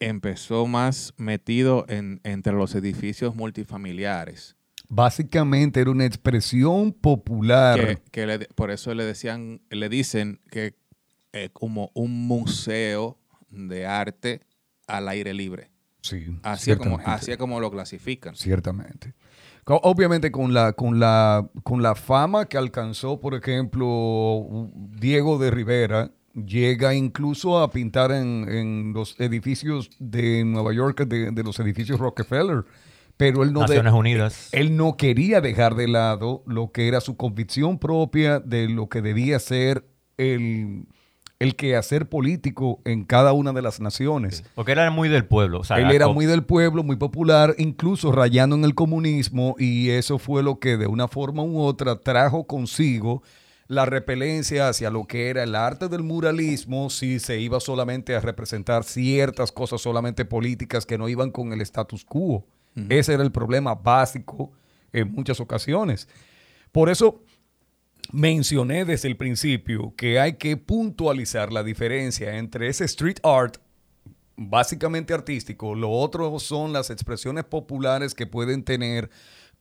empezó 0.00 0.66
más 0.66 1.14
metido 1.16 1.84
en, 1.88 2.20
entre 2.24 2.52
los 2.52 2.74
edificios 2.74 3.34
multifamiliares. 3.36 4.56
Básicamente 4.88 5.80
era 5.80 5.90
una 5.90 6.04
expresión 6.04 6.92
popular. 6.92 7.78
Que, 7.78 7.98
que 8.10 8.26
le- 8.26 8.38
por 8.54 8.70
eso 8.70 8.94
le 8.94 9.04
decían, 9.04 9.62
le 9.70 9.88
dicen 9.88 10.40
que 10.50 10.74
es 11.32 11.50
como 11.50 11.90
un 11.94 12.26
museo 12.26 13.18
de 13.48 13.86
arte 13.86 14.40
al 14.86 15.08
aire 15.08 15.32
libre. 15.32 15.70
Sí, 16.02 16.26
Así 16.42 16.72
es 16.72 16.76
como, 16.78 16.98
así 17.04 17.36
como 17.36 17.60
lo 17.60 17.70
clasifican. 17.70 18.34
Ciertamente. 18.34 19.14
Obviamente 19.64 20.32
con 20.32 20.52
la, 20.52 20.72
con 20.72 20.98
la, 20.98 21.48
con 21.62 21.80
la 21.82 21.94
fama 21.94 22.46
que 22.46 22.58
alcanzó, 22.58 23.20
por 23.20 23.34
ejemplo, 23.34 24.68
Diego 24.74 25.38
de 25.38 25.52
Rivera, 25.52 26.10
llega 26.34 26.94
incluso 26.94 27.58
a 27.60 27.70
pintar 27.70 28.10
en, 28.12 28.46
en 28.48 28.92
los 28.94 29.18
edificios 29.20 29.90
de 29.98 30.44
Nueva 30.44 30.72
York, 30.72 31.04
de, 31.06 31.30
de 31.30 31.42
los 31.42 31.58
edificios 31.60 31.98
Rockefeller. 32.00 32.64
Pero 33.16 33.42
él 33.42 33.52
no, 33.52 33.60
de- 33.60 33.66
Naciones 33.66 33.92
Unidas. 33.92 34.48
él 34.52 34.76
no 34.76 34.96
quería 34.96 35.40
dejar 35.40 35.74
de 35.74 35.86
lado 35.88 36.42
lo 36.46 36.72
que 36.72 36.88
era 36.88 37.00
su 37.00 37.16
convicción 37.16 37.78
propia 37.78 38.40
de 38.40 38.68
lo 38.68 38.88
que 38.88 39.02
debía 39.02 39.38
ser 39.38 39.84
el, 40.16 40.86
el 41.38 41.54
quehacer 41.54 42.08
político 42.08 42.80
en 42.84 43.04
cada 43.04 43.32
una 43.34 43.52
de 43.52 43.60
las 43.62 43.80
naciones. 43.80 44.42
Porque 44.54 44.72
él 44.72 44.78
era 44.78 44.90
muy 44.90 45.08
del 45.08 45.26
pueblo. 45.26 45.60
o 45.60 45.64
sea, 45.64 45.76
Él 45.78 45.90
era 45.90 46.08
muy 46.08 46.24
del 46.26 46.42
pueblo, 46.44 46.82
muy 46.82 46.96
popular, 46.96 47.54
incluso 47.58 48.10
rayando 48.12 48.56
en 48.56 48.64
el 48.64 48.74
comunismo, 48.74 49.54
y 49.58 49.90
eso 49.90 50.18
fue 50.18 50.42
lo 50.42 50.58
que 50.58 50.76
de 50.78 50.86
una 50.86 51.06
forma 51.06 51.42
u 51.42 51.60
otra 51.60 51.96
trajo 52.00 52.44
consigo 52.46 53.22
la 53.68 53.86
repelencia 53.86 54.68
hacia 54.68 54.90
lo 54.90 55.06
que 55.06 55.30
era 55.30 55.42
el 55.42 55.54
arte 55.54 55.88
del 55.88 56.02
muralismo, 56.02 56.90
si 56.90 57.18
se 57.18 57.38
iba 57.40 57.60
solamente 57.60 58.14
a 58.14 58.20
representar 58.20 58.84
ciertas 58.84 59.52
cosas 59.52 59.80
solamente 59.80 60.24
políticas 60.24 60.86
que 60.86 60.98
no 60.98 61.08
iban 61.08 61.30
con 61.30 61.52
el 61.52 61.60
status 61.60 62.04
quo. 62.04 62.46
Ese 62.88 63.14
era 63.14 63.22
el 63.22 63.32
problema 63.32 63.74
básico 63.74 64.52
en 64.92 65.12
muchas 65.12 65.40
ocasiones. 65.40 66.08
Por 66.70 66.88
eso 66.88 67.22
mencioné 68.12 68.84
desde 68.84 69.08
el 69.08 69.16
principio 69.16 69.94
que 69.96 70.18
hay 70.18 70.34
que 70.34 70.56
puntualizar 70.56 71.52
la 71.52 71.62
diferencia 71.62 72.36
entre 72.38 72.68
ese 72.68 72.84
street 72.84 73.18
art 73.22 73.58
básicamente 74.36 75.14
artístico. 75.14 75.74
Lo 75.74 75.90
otro 75.90 76.38
son 76.38 76.72
las 76.72 76.90
expresiones 76.90 77.44
populares 77.44 78.14
que 78.14 78.26
pueden 78.26 78.64
tener 78.64 79.10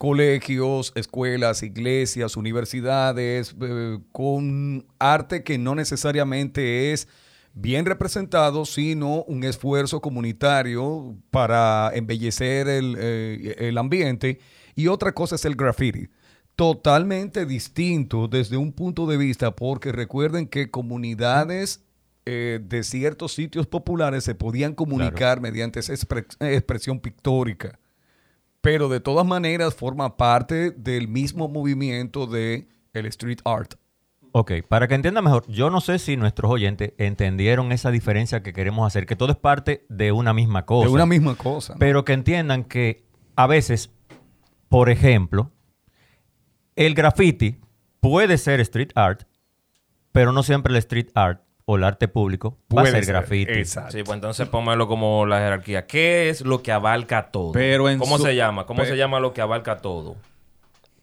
colegios, 0.01 0.91
escuelas, 0.95 1.61
iglesias, 1.61 2.35
universidades, 2.35 3.55
eh, 3.61 3.99
con 4.11 4.83
arte 4.97 5.43
que 5.43 5.59
no 5.59 5.75
necesariamente 5.75 6.91
es 6.91 7.07
bien 7.53 7.85
representado, 7.85 8.65
sino 8.65 9.21
un 9.25 9.43
esfuerzo 9.43 10.01
comunitario 10.01 11.15
para 11.29 11.91
embellecer 11.93 12.67
el, 12.67 12.95
eh, 12.97 13.55
el 13.59 13.77
ambiente. 13.77 14.39
Y 14.73 14.87
otra 14.87 15.13
cosa 15.13 15.35
es 15.35 15.45
el 15.45 15.55
graffiti. 15.55 16.09
Totalmente 16.55 17.45
distinto 17.45 18.27
desde 18.27 18.57
un 18.57 18.73
punto 18.73 19.05
de 19.05 19.17
vista, 19.17 19.55
porque 19.55 19.91
recuerden 19.91 20.47
que 20.47 20.71
comunidades 20.71 21.83
eh, 22.25 22.59
de 22.59 22.81
ciertos 22.81 23.33
sitios 23.33 23.67
populares 23.67 24.23
se 24.23 24.33
podían 24.33 24.73
comunicar 24.73 25.41
mediante 25.41 25.79
esa 25.79 25.93
expre- 25.93 26.25
expresión 26.39 26.99
pictórica, 26.99 27.79
pero 28.61 28.89
de 28.89 28.99
todas 28.99 29.25
maneras 29.25 29.73
forma 29.73 30.17
parte 30.17 30.71
del 30.71 31.07
mismo 31.07 31.47
movimiento 31.47 32.27
de 32.27 32.67
el 32.93 33.05
street 33.07 33.39
art. 33.43 33.73
Ok, 34.33 34.53
para 34.67 34.87
que 34.87 34.95
entienda 34.95 35.21
mejor, 35.21 35.45
yo 35.47 35.69
no 35.69 35.81
sé 35.81 35.99
si 35.99 36.15
nuestros 36.15 36.49
oyentes 36.49 36.93
entendieron 36.97 37.73
esa 37.73 37.91
diferencia 37.91 38.41
que 38.41 38.53
queremos 38.53 38.87
hacer, 38.87 39.05
que 39.05 39.17
todo 39.17 39.31
es 39.31 39.37
parte 39.37 39.85
de 39.89 40.13
una 40.13 40.33
misma 40.33 40.65
cosa. 40.65 40.87
De 40.87 40.93
una 40.93 41.05
misma 41.05 41.35
cosa. 41.35 41.73
¿no? 41.73 41.79
Pero 41.79 42.05
que 42.05 42.13
entiendan 42.13 42.63
que 42.63 43.05
a 43.35 43.47
veces, 43.47 43.91
por 44.69 44.89
ejemplo, 44.89 45.51
el 46.77 46.93
graffiti 46.95 47.59
puede 47.99 48.37
ser 48.37 48.61
street 48.61 48.91
art, 48.95 49.23
pero 50.13 50.31
no 50.31 50.43
siempre 50.43 50.71
el 50.71 50.77
street 50.77 51.09
art 51.13 51.41
o 51.65 51.75
el 51.77 51.83
arte 51.83 52.07
público 52.07 52.57
va 52.75 52.81
a 52.81 52.83
Puede 52.83 52.91
ser 52.91 53.05
ser, 53.05 53.13
graffiti. 53.15 53.51
exacto. 53.53 53.91
Sí, 53.91 54.03
pues 54.03 54.15
entonces 54.15 54.47
póngalo 54.47 54.87
como 54.87 55.25
la 55.25 55.39
jerarquía. 55.39 55.85
¿Qué 55.85 56.29
es 56.29 56.41
lo 56.41 56.61
que 56.63 56.71
abarca 56.71 57.31
todo? 57.31 57.51
Pero 57.53 57.89
en 57.89 57.99
¿Cómo 57.99 58.17
su- 58.17 58.23
se 58.23 58.35
llama? 58.35 58.65
¿Cómo 58.65 58.81
pe- 58.81 58.87
se 58.89 58.97
llama 58.97 59.19
lo 59.19 59.33
que 59.33 59.41
abarca 59.41 59.77
todo? 59.77 60.15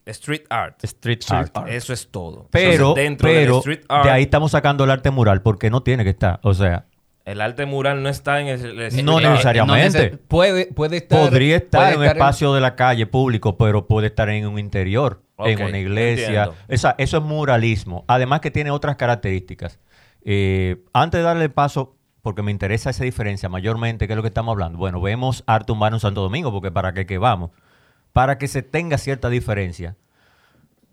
Street 0.06 0.42
art. 0.48 0.82
Street, 0.84 1.18
Street 1.20 1.40
art. 1.40 1.56
art. 1.58 1.68
Eso 1.68 1.92
es 1.92 2.10
todo. 2.10 2.48
Pero, 2.50 2.72
Entonces, 2.72 3.04
dentro 3.04 3.28
del 3.28 3.50
street 3.58 3.80
art, 3.88 4.04
de 4.06 4.10
ahí 4.10 4.22
estamos 4.22 4.50
sacando 4.52 4.84
el 4.84 4.90
arte 4.90 5.10
mural 5.10 5.42
porque 5.42 5.68
no 5.70 5.82
tiene 5.82 6.02
que 6.04 6.10
estar. 6.10 6.40
O 6.42 6.54
sea, 6.54 6.86
el 7.26 7.42
arte 7.42 7.66
mural 7.66 8.02
no 8.02 8.08
está 8.08 8.40
en 8.40 8.46
el, 8.48 9.04
No 9.04 9.20
necesariamente. 9.20 10.12
neces- 10.14 10.18
puede, 10.28 10.66
puede 10.72 10.96
estar. 10.96 11.18
podría 11.20 11.56
estar 11.56 11.80
puede 11.82 11.92
en 11.92 11.98
un 12.00 12.04
espacio 12.06 12.54
de 12.54 12.60
la 12.62 12.74
calle 12.74 13.06
público, 13.06 13.58
pero 13.58 13.86
puede 13.86 14.06
estar 14.06 14.30
en 14.30 14.46
un 14.46 14.58
interior, 14.58 15.20
en 15.40 15.62
una 15.62 15.78
iglesia. 15.78 16.52
Esa- 16.68 16.94
eso 16.96 17.18
es 17.18 17.22
muralismo. 17.22 18.06
Además 18.08 18.40
que 18.40 18.50
tiene 18.50 18.70
otras 18.70 18.96
características. 18.96 19.78
Eh, 20.24 20.76
antes 20.92 21.18
de 21.18 21.24
darle 21.24 21.48
paso, 21.48 21.96
porque 22.22 22.42
me 22.42 22.50
interesa 22.50 22.90
esa 22.90 23.04
diferencia 23.04 23.48
mayormente, 23.48 24.06
¿qué 24.06 24.12
es 24.12 24.16
lo 24.16 24.22
que 24.22 24.28
estamos 24.28 24.52
hablando? 24.52 24.78
Bueno, 24.78 25.00
vemos 25.00 25.44
arte 25.46 25.72
urbano 25.72 25.96
en 25.96 26.00
Santo 26.00 26.20
Domingo, 26.22 26.52
porque 26.52 26.70
para 26.70 26.92
qué 26.92 27.06
que 27.06 27.18
vamos. 27.18 27.50
Para 28.12 28.38
que 28.38 28.48
se 28.48 28.62
tenga 28.62 28.98
cierta 28.98 29.28
diferencia. 29.30 29.96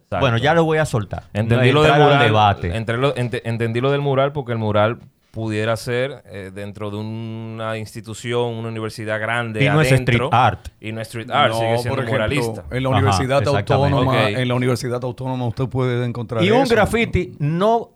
Exacto. 0.04 0.20
Bueno, 0.20 0.38
ya 0.38 0.54
lo 0.54 0.64
voy 0.64 0.78
a 0.78 0.86
soltar. 0.86 1.24
Entendí 1.34 1.70
No 1.70 1.76
lo 1.76 1.84
del 1.84 1.94
mural. 1.94 2.20
debate. 2.24 2.76
entre 2.76 2.98
lo- 2.98 3.16
ente- 3.16 3.42
entendí 3.50 3.82
lo 3.82 3.92
del 3.92 4.02
mural 4.02 4.32
porque 4.34 4.52
el 4.52 4.60
mural 4.60 5.00
pudiera 5.32 5.76
ser 5.76 6.24
eh, 6.28 6.52
dentro 6.54 6.92
de 6.92 6.98
una 6.98 7.78
institución, 7.78 8.54
una 8.54 8.70
universidad 8.70 9.20
grande. 9.20 9.66
Y 9.66 9.68
no 9.68 9.82
es 9.82 9.92
street 9.92 10.22
art. 10.32 10.68
Y 10.80 10.92
no 10.94 11.02
es 11.02 11.08
street 11.08 11.30
art, 11.32 11.52
No, 11.54 11.60
sigue 11.60 11.78
siendo 11.80 11.96
por 11.96 12.06
ejemplo, 12.06 12.12
muralista. 12.14 12.64
En 12.72 12.84
la 12.84 12.90
Ajá, 12.90 12.98
Universidad. 13.00 13.48
Autónoma, 13.48 14.30
en 14.30 14.48
la 14.48 14.54
Universidad 14.56 15.04
Autónoma 15.04 15.46
usted 15.48 15.66
puede 15.68 16.06
encontrar 16.06 16.42
Y 16.44 16.52
un 16.52 16.62
eso. 16.62 16.76
graffiti 16.76 17.36
no 17.40 17.90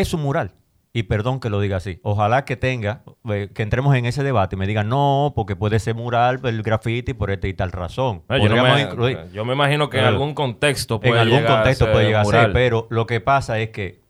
es 0.00 0.14
un 0.14 0.22
mural. 0.22 0.52
y 0.90 1.02
perdón 1.04 1.38
que 1.38 1.48
lo 1.50 1.60
diga 1.60 1.76
así, 1.76 2.00
ojalá 2.02 2.44
que 2.44 2.56
tenga, 2.56 3.02
eh, 3.30 3.50
que 3.54 3.62
entremos 3.62 3.94
en 3.94 4.06
ese 4.06 4.22
debate 4.24 4.56
y 4.56 4.58
me 4.58 4.66
digan, 4.66 4.88
no, 4.88 5.32
porque 5.36 5.54
puede 5.54 5.78
ser 5.78 5.94
mural, 5.94 6.40
el 6.44 6.62
graffiti 6.62 7.12
por 7.12 7.30
esta 7.30 7.46
y 7.46 7.52
tal 7.54 7.70
razón. 7.72 8.22
No, 8.28 8.36
yo, 8.38 8.48
no 8.48 8.62
me, 8.62 8.82
incluir- 8.82 9.30
yo 9.32 9.44
me 9.44 9.52
imagino 9.52 9.90
que 9.90 9.98
en 9.98 10.04
Eh, 10.04 10.08
algún 10.08 10.34
contexto 10.34 10.94
en 10.96 11.00
puede 11.10 11.20
algún 11.20 11.38
llegar 11.40 11.52
a 11.52 11.56
contexto 11.56 11.84
ser 11.84 11.92
puede 11.92 12.06
llegar 12.06 12.22
a 12.22 12.24
ser, 12.30 12.52
pero 12.52 12.86
lo 12.90 13.06
que 13.06 13.20
pasa 13.20 13.58
es 13.60 13.68
que... 13.70 14.00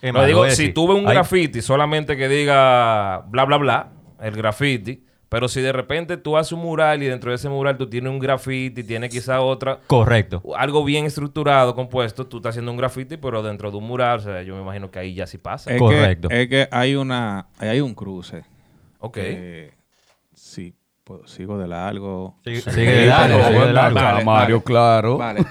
lo 0.00 0.24
digo, 0.24 0.44
a 0.44 0.50
si 0.52 0.72
tuve 0.72 0.94
un 0.94 1.06
hay- 1.08 1.14
graffiti 1.14 1.60
solamente 1.60 2.16
que 2.16 2.28
diga 2.28 3.24
bla, 3.28 3.44
bla, 3.44 3.56
bla, 3.58 3.88
el 4.22 4.34
graffiti, 4.36 5.04
pero 5.28 5.48
si 5.48 5.60
de 5.60 5.72
repente 5.72 6.16
tú 6.16 6.36
haces 6.36 6.52
un 6.52 6.60
mural 6.60 7.02
y 7.02 7.06
dentro 7.06 7.30
de 7.30 7.36
ese 7.36 7.48
mural 7.48 7.76
tú 7.76 7.88
tienes 7.88 8.10
un 8.10 8.18
graffiti, 8.18 8.84
tienes 8.84 9.10
quizá 9.10 9.40
otra, 9.40 9.80
Correcto. 9.86 10.42
algo 10.56 10.84
bien 10.84 11.04
estructurado, 11.04 11.74
compuesto, 11.74 12.26
tú 12.26 12.36
estás 12.38 12.50
haciendo 12.50 12.70
un 12.70 12.76
graffiti, 12.76 13.16
pero 13.16 13.42
dentro 13.42 13.70
de 13.70 13.76
un 13.76 13.84
mural, 13.84 14.18
o 14.18 14.22
sea, 14.22 14.42
yo 14.42 14.54
me 14.54 14.62
imagino 14.62 14.90
que 14.90 14.98
ahí 15.00 15.14
ya 15.14 15.26
sí 15.26 15.38
pasa. 15.38 15.72
Es 15.72 15.78
Correcto. 15.78 16.28
Que, 16.28 16.42
es 16.42 16.48
que 16.48 16.68
hay 16.70 16.94
una, 16.94 17.48
hay 17.58 17.80
un 17.80 17.94
cruce. 17.94 18.44
ok. 19.00 19.16
Eh, 19.20 19.72
sí, 20.32 20.74
pues, 21.02 21.30
sigo 21.30 21.58
de 21.58 21.66
largo. 21.68 22.36
Sí, 22.44 22.60
sigue 22.60 22.90
de 22.92 23.06
largo, 23.06 23.42
sigue 23.46 23.66
de 23.66 23.72
largo. 23.72 23.98
Acá, 23.98 24.20
Mario, 24.24 24.62
claro. 24.62 25.16
Vale. 25.18 25.44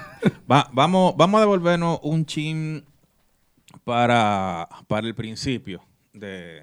Va- 0.50 0.68
vamos, 0.72 1.14
vamos 1.16 1.38
a 1.38 1.40
devolvernos 1.40 1.98
un 2.02 2.24
chin 2.24 2.84
para, 3.84 4.68
para 4.88 5.06
el 5.06 5.14
principio 5.14 5.82
de, 6.12 6.62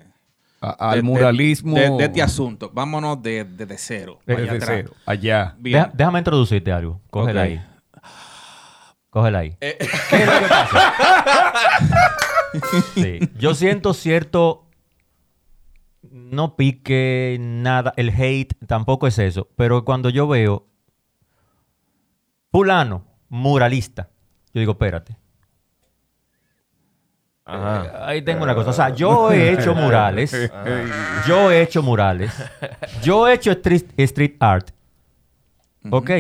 A- 0.66 0.92
al 0.92 0.96
de- 0.98 1.02
muralismo. 1.04 1.76
de, 1.76 1.90
de 1.90 2.04
este 2.06 2.22
asunto. 2.22 2.72
Vámonos 2.74 3.22
de, 3.22 3.44
de, 3.44 3.66
de 3.66 3.78
cero. 3.78 4.20
Desde 4.26 4.60
cero, 4.62 4.92
allá. 5.06 5.56
Bien. 5.60 5.84
Deja- 5.84 5.92
déjame 5.94 6.20
introducirte 6.20 6.72
algo. 6.72 7.02
Cógela 7.10 7.42
Ok. 7.42 7.48
ahí. 7.48 7.62
Cógela 9.10 9.40
ahí. 9.40 9.58
Eh, 9.62 9.78
¿Qué 10.10 10.16
es 10.24 10.26
lo 10.26 10.40
que 10.40 10.46
pasa? 10.48 10.94
Sí. 12.94 13.20
Yo 13.40 13.56
siento 13.56 13.94
cierto. 13.94 14.68
No 16.12 16.56
pique 16.56 17.38
nada. 17.40 17.94
El 17.98 18.10
hate 18.10 18.54
tampoco 18.68 19.08
es 19.08 19.18
eso. 19.20 19.50
Pero 19.56 19.84
cuando 19.86 20.10
yo 20.10 20.28
veo. 20.28 20.68
Fulano, 22.52 23.06
muralista. 23.30 24.10
Yo 24.54 24.60
digo, 24.60 24.74
espérate. 24.74 25.18
Ajá. 27.46 27.86
Eh, 27.86 27.92
ahí 28.06 28.22
tengo 28.22 28.44
una 28.44 28.56
cosa. 28.56 28.70
O 28.70 28.74
sea, 28.74 28.90
yo 28.96 29.32
he 29.32 29.52
hecho 29.52 29.76
murales. 29.76 30.32
yo 31.28 31.52
he 31.52 31.62
hecho 31.62 31.84
murales. 31.84 32.34
Yo 33.02 33.28
he 33.28 33.34
hecho 33.34 33.52
street, 33.52 33.86
street 33.98 34.36
art. 34.40 34.72
Ok. 35.90 36.12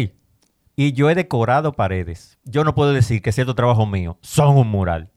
Y 0.75 0.93
yo 0.93 1.09
he 1.09 1.15
decorado 1.15 1.71
paredes. 1.73 2.37
Yo 2.43 2.63
no 2.63 2.73
puedo 2.75 2.93
decir 2.93 3.21
que 3.21 3.31
ciertos 3.31 3.55
trabajos 3.55 3.87
míos 3.87 4.15
son 4.21 4.57
un 4.57 4.67
mural. 4.67 5.09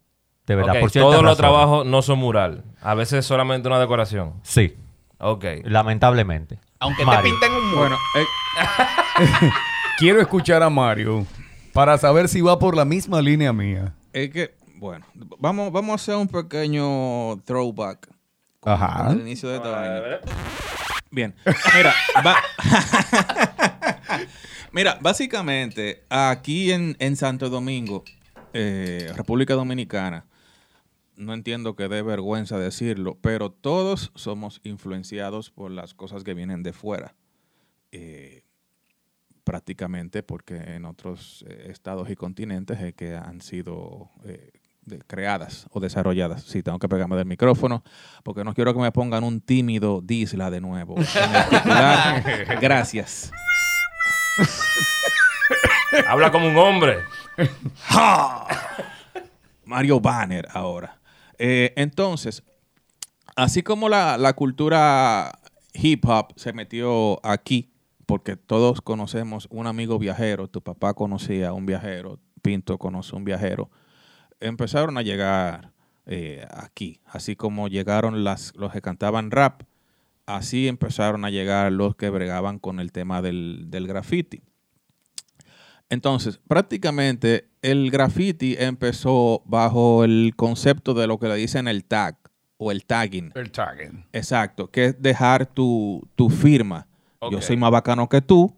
De 0.46 0.54
verdad. 0.54 0.75
Ok, 0.76 0.80
por 0.80 0.90
Todos 0.92 1.22
los 1.22 1.36
trabajos 1.36 1.86
no 1.86 2.02
son 2.02 2.18
mural. 2.18 2.62
A 2.80 2.94
veces 2.94 3.20
es 3.20 3.26
solamente 3.26 3.66
una 3.66 3.80
decoración. 3.80 4.34
Sí. 4.42 4.76
Ok. 5.18 5.44
Lamentablemente. 5.64 6.60
Aunque 6.78 7.04
Mario. 7.04 7.22
te 7.22 7.30
pinten 7.30 7.52
un 7.52 7.68
muro. 7.70 7.80
Bueno, 7.80 7.96
eh, 8.16 9.50
Quiero 9.98 10.20
escuchar 10.20 10.62
a 10.62 10.68
Mario 10.68 11.26
para 11.72 11.96
saber 11.96 12.28
si 12.28 12.42
va 12.42 12.58
por 12.58 12.76
la 12.76 12.84
misma 12.84 13.22
línea 13.22 13.52
mía. 13.52 13.94
es 14.12 14.30
que, 14.30 14.54
bueno, 14.78 15.04
vamos, 15.38 15.73
vamos 15.73 15.92
a 15.92 15.95
hacer 15.97 16.14
un 16.16 16.28
pequeño 16.28 17.37
throwback. 17.45 18.09
Ajá. 18.62 19.12
el 19.12 19.21
inicio 19.21 19.49
de 19.49 19.56
esta 19.56 19.71
vaina. 19.71 20.02
Bien, 21.11 21.35
mira, 21.76 21.95
va- 22.26 22.37
mira, 24.73 24.99
básicamente 25.00 26.02
aquí 26.09 26.73
en, 26.73 26.97
en 26.99 27.16
Santo 27.16 27.49
Domingo, 27.49 28.04
eh, 28.52 29.12
República 29.14 29.54
Dominicana, 29.54 30.26
no 31.16 31.33
entiendo 31.33 31.76
que 31.76 31.88
dé 31.88 32.02
vergüenza 32.02 32.59
decirlo, 32.59 33.16
pero 33.21 33.50
todos 33.50 34.11
somos 34.14 34.61
influenciados 34.64 35.50
por 35.50 35.71
las 35.71 35.95
cosas 35.95 36.25
que 36.25 36.35
vienen 36.35 36.62
de 36.62 36.73
fuera. 36.73 37.14
Eh, 37.92 38.42
prácticamente 39.45 40.23
porque 40.25 40.56
en 40.56 40.84
otros 40.84 41.45
eh, 41.49 41.69
estados 41.71 42.10
y 42.10 42.17
continentes 42.17 42.80
es 42.80 42.95
que 42.95 43.15
han 43.15 43.41
sido 43.41 44.10
eh, 44.25 44.50
de- 44.86 44.99
creadas 45.06 45.66
o 45.72 45.80
desarrolladas. 45.80 46.42
Sí, 46.44 46.62
tengo 46.62 46.78
que 46.78 46.88
pegarme 46.88 47.16
del 47.16 47.26
micrófono 47.26 47.82
porque 48.25 48.42
no 48.44 48.54
quiero 48.54 48.72
que 48.72 48.80
me 48.80 48.90
pongan 48.92 49.22
un 49.25 49.40
tímido 49.40 50.00
disla 50.02 50.50
de 50.50 50.60
nuevo. 50.60 50.94
Gracias. 52.60 53.30
Habla 56.08 56.30
como 56.32 56.49
un 56.49 56.56
hombre. 56.56 56.99
Mario 59.64 60.00
Banner 60.00 60.46
ahora. 60.52 60.99
Eh, 61.38 61.72
entonces, 61.76 62.42
así 63.34 63.62
como 63.62 63.88
la, 63.88 64.16
la 64.18 64.32
cultura 64.34 65.38
hip 65.75 66.04
hop 66.06 66.32
se 66.36 66.52
metió 66.52 67.25
aquí, 67.25 67.72
porque 68.06 68.36
todos 68.36 68.80
conocemos 68.80 69.49
un 69.50 69.66
amigo 69.66 69.99
viajero, 69.99 70.49
tu 70.49 70.62
papá 70.62 70.94
conocía 70.94 71.49
a 71.49 71.52
un 71.52 71.66
viajero, 71.66 72.18
Pinto 72.42 72.78
conoce 72.78 73.14
a 73.14 73.18
un 73.18 73.25
viajero, 73.25 73.70
empezaron 74.40 74.99
a 74.99 75.02
llegar 75.02 75.72
eh, 76.06 76.46
aquí, 76.50 77.00
así 77.06 77.36
como 77.36 77.68
llegaron 77.68 78.25
las, 78.25 78.54
los 78.56 78.72
que 78.72 78.80
cantaban 78.80 79.30
rap, 79.30 79.62
así 80.26 80.68
empezaron 80.68 81.25
a 81.25 81.30
llegar 81.30 81.72
los 81.72 81.96
que 81.96 82.10
bregaban 82.10 82.58
con 82.58 82.80
el 82.80 82.92
tema 82.92 83.22
del, 83.22 83.66
del 83.68 83.86
graffiti. 83.86 84.42
Entonces, 85.88 86.40
prácticamente 86.49 87.49
el 87.62 87.90
graffiti 87.90 88.56
empezó 88.58 89.42
bajo 89.44 90.04
el 90.04 90.34
concepto 90.36 90.94
de 90.94 91.06
lo 91.06 91.18
que 91.18 91.28
le 91.28 91.36
dicen 91.36 91.68
el 91.68 91.84
tag 91.84 92.16
o 92.56 92.72
el 92.72 92.84
tagging. 92.84 93.32
El 93.34 93.50
tagging. 93.52 94.04
Exacto, 94.12 94.70
que 94.70 94.86
es 94.86 95.02
dejar 95.02 95.46
tu, 95.46 96.08
tu 96.16 96.28
firma. 96.28 96.86
Yo 97.30 97.40
soy 97.40 97.56
más 97.56 97.70
bacano 97.70 98.08
que 98.08 98.20
tú, 98.20 98.54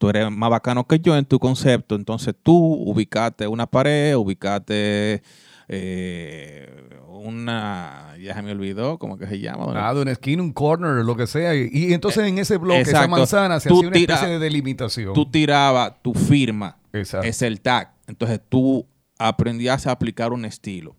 tú 0.00 0.08
eres 0.08 0.30
más 0.30 0.48
bacano 0.48 0.86
que 0.86 0.98
yo 0.98 1.14
en 1.14 1.26
tu 1.26 1.38
concepto, 1.38 1.94
entonces 1.94 2.34
tú 2.42 2.56
ubicate 2.56 3.46
una 3.46 3.66
pared, 3.66 4.16
ubicate 4.16 5.22
eh, 5.68 6.88
una, 7.22 8.16
ya 8.18 8.34
se 8.34 8.40
me 8.42 8.52
olvidó, 8.52 8.98
¿cómo 8.98 9.18
que 9.18 9.26
se 9.26 9.38
llama? 9.40 9.72
Nada, 9.74 10.00
una 10.00 10.12
esquina, 10.12 10.42
un 10.42 10.52
corner, 10.54 11.04
lo 11.04 11.16
que 11.16 11.26
sea. 11.26 11.54
Y, 11.54 11.68
y 11.70 11.92
entonces 11.92 12.26
en 12.26 12.38
ese 12.38 12.56
bloque, 12.56 12.80
esa 12.80 13.06
manzana, 13.06 13.60
se 13.60 13.68
Tú 13.68 13.76
hacía 13.76 13.88
una 13.88 13.94
tira- 13.94 14.14
especie 14.14 14.32
de 14.34 14.38
delimitación. 14.40 15.12
tú 15.12 15.26
tirabas 15.30 15.92
tu 16.02 16.14
firma, 16.14 16.78
Exacto. 16.94 17.26
es 17.28 17.42
el 17.42 17.60
tag. 17.60 17.92
Entonces 18.06 18.40
tú 18.48 18.86
aprendías 19.18 19.86
a 19.86 19.90
aplicar 19.92 20.32
un 20.32 20.46
estilo. 20.46 20.96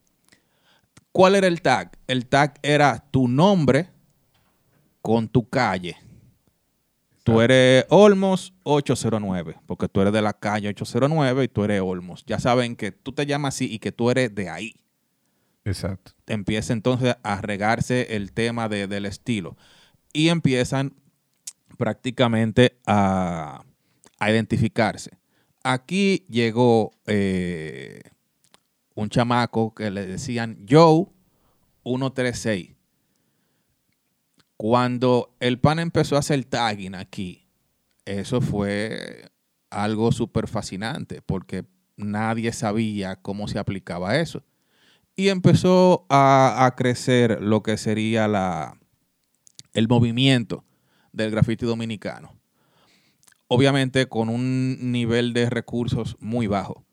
¿Cuál 1.11 1.35
era 1.35 1.47
el 1.47 1.61
tag? 1.63 1.97
El 2.07 2.27
tag 2.27 2.53
era 2.61 3.03
tu 3.11 3.27
nombre 3.27 3.89
con 5.01 5.27
tu 5.27 5.49
calle. 5.49 5.97
Tú 7.23 7.39
eres 7.41 7.85
Olmos 7.89 8.53
809, 8.63 9.57
porque 9.67 9.87
tú 9.87 10.01
eres 10.01 10.11
de 10.13 10.21
la 10.21 10.33
calle 10.33 10.69
809 10.69 11.43
y 11.43 11.47
tú 11.47 11.63
eres 11.63 11.81
Olmos. 11.81 12.23
Ya 12.25 12.39
saben 12.39 12.75
que 12.75 12.91
tú 12.91 13.11
te 13.11 13.25
llamas 13.25 13.55
así 13.55 13.71
y 13.71 13.79
que 13.79 13.91
tú 13.91 14.09
eres 14.09 14.33
de 14.33 14.49
ahí. 14.49 14.75
Exacto. 15.63 16.13
Empieza 16.25 16.73
entonces 16.73 17.15
a 17.21 17.39
regarse 17.41 18.15
el 18.15 18.31
tema 18.31 18.67
de- 18.69 18.87
del 18.87 19.05
estilo. 19.05 19.55
Y 20.13 20.29
empiezan 20.29 20.93
prácticamente 21.77 22.77
a, 22.87 23.63
a 24.19 24.31
identificarse. 24.31 25.11
Aquí 25.63 26.25
llegó 26.27 26.91
eh, 27.05 28.01
un 28.95 29.09
chamaco 29.09 29.75
que 29.75 29.91
le 29.91 30.07
decían 30.07 30.65
Joe 30.67 31.05
136. 31.83 32.75
Cuando 34.61 35.35
el 35.39 35.59
pan 35.59 35.79
empezó 35.79 36.15
a 36.15 36.19
hacer 36.19 36.45
tagging 36.45 36.93
aquí, 36.93 37.47
eso 38.05 38.41
fue 38.41 39.31
algo 39.71 40.11
súper 40.11 40.47
fascinante 40.47 41.23
porque 41.23 41.65
nadie 41.97 42.53
sabía 42.53 43.15
cómo 43.15 43.47
se 43.47 43.57
aplicaba 43.57 44.19
eso. 44.19 44.43
Y 45.15 45.29
empezó 45.29 46.05
a, 46.11 46.75
crecer 46.77 47.41
lo 47.41 47.63
que 47.63 47.75
sería 47.75 48.27
la, 48.27 48.77
el 49.73 49.87
movimiento 49.87 50.63
del 51.11 51.31
grafiti 51.31 51.65
dominicano. 51.65 52.39
Obviamente 53.47 54.07
con 54.09 54.29
un 54.29 54.91
nivel 54.91 55.33
de 55.33 55.49
recursos 55.49 56.17
muy 56.19 56.45
bajo. 56.45 56.85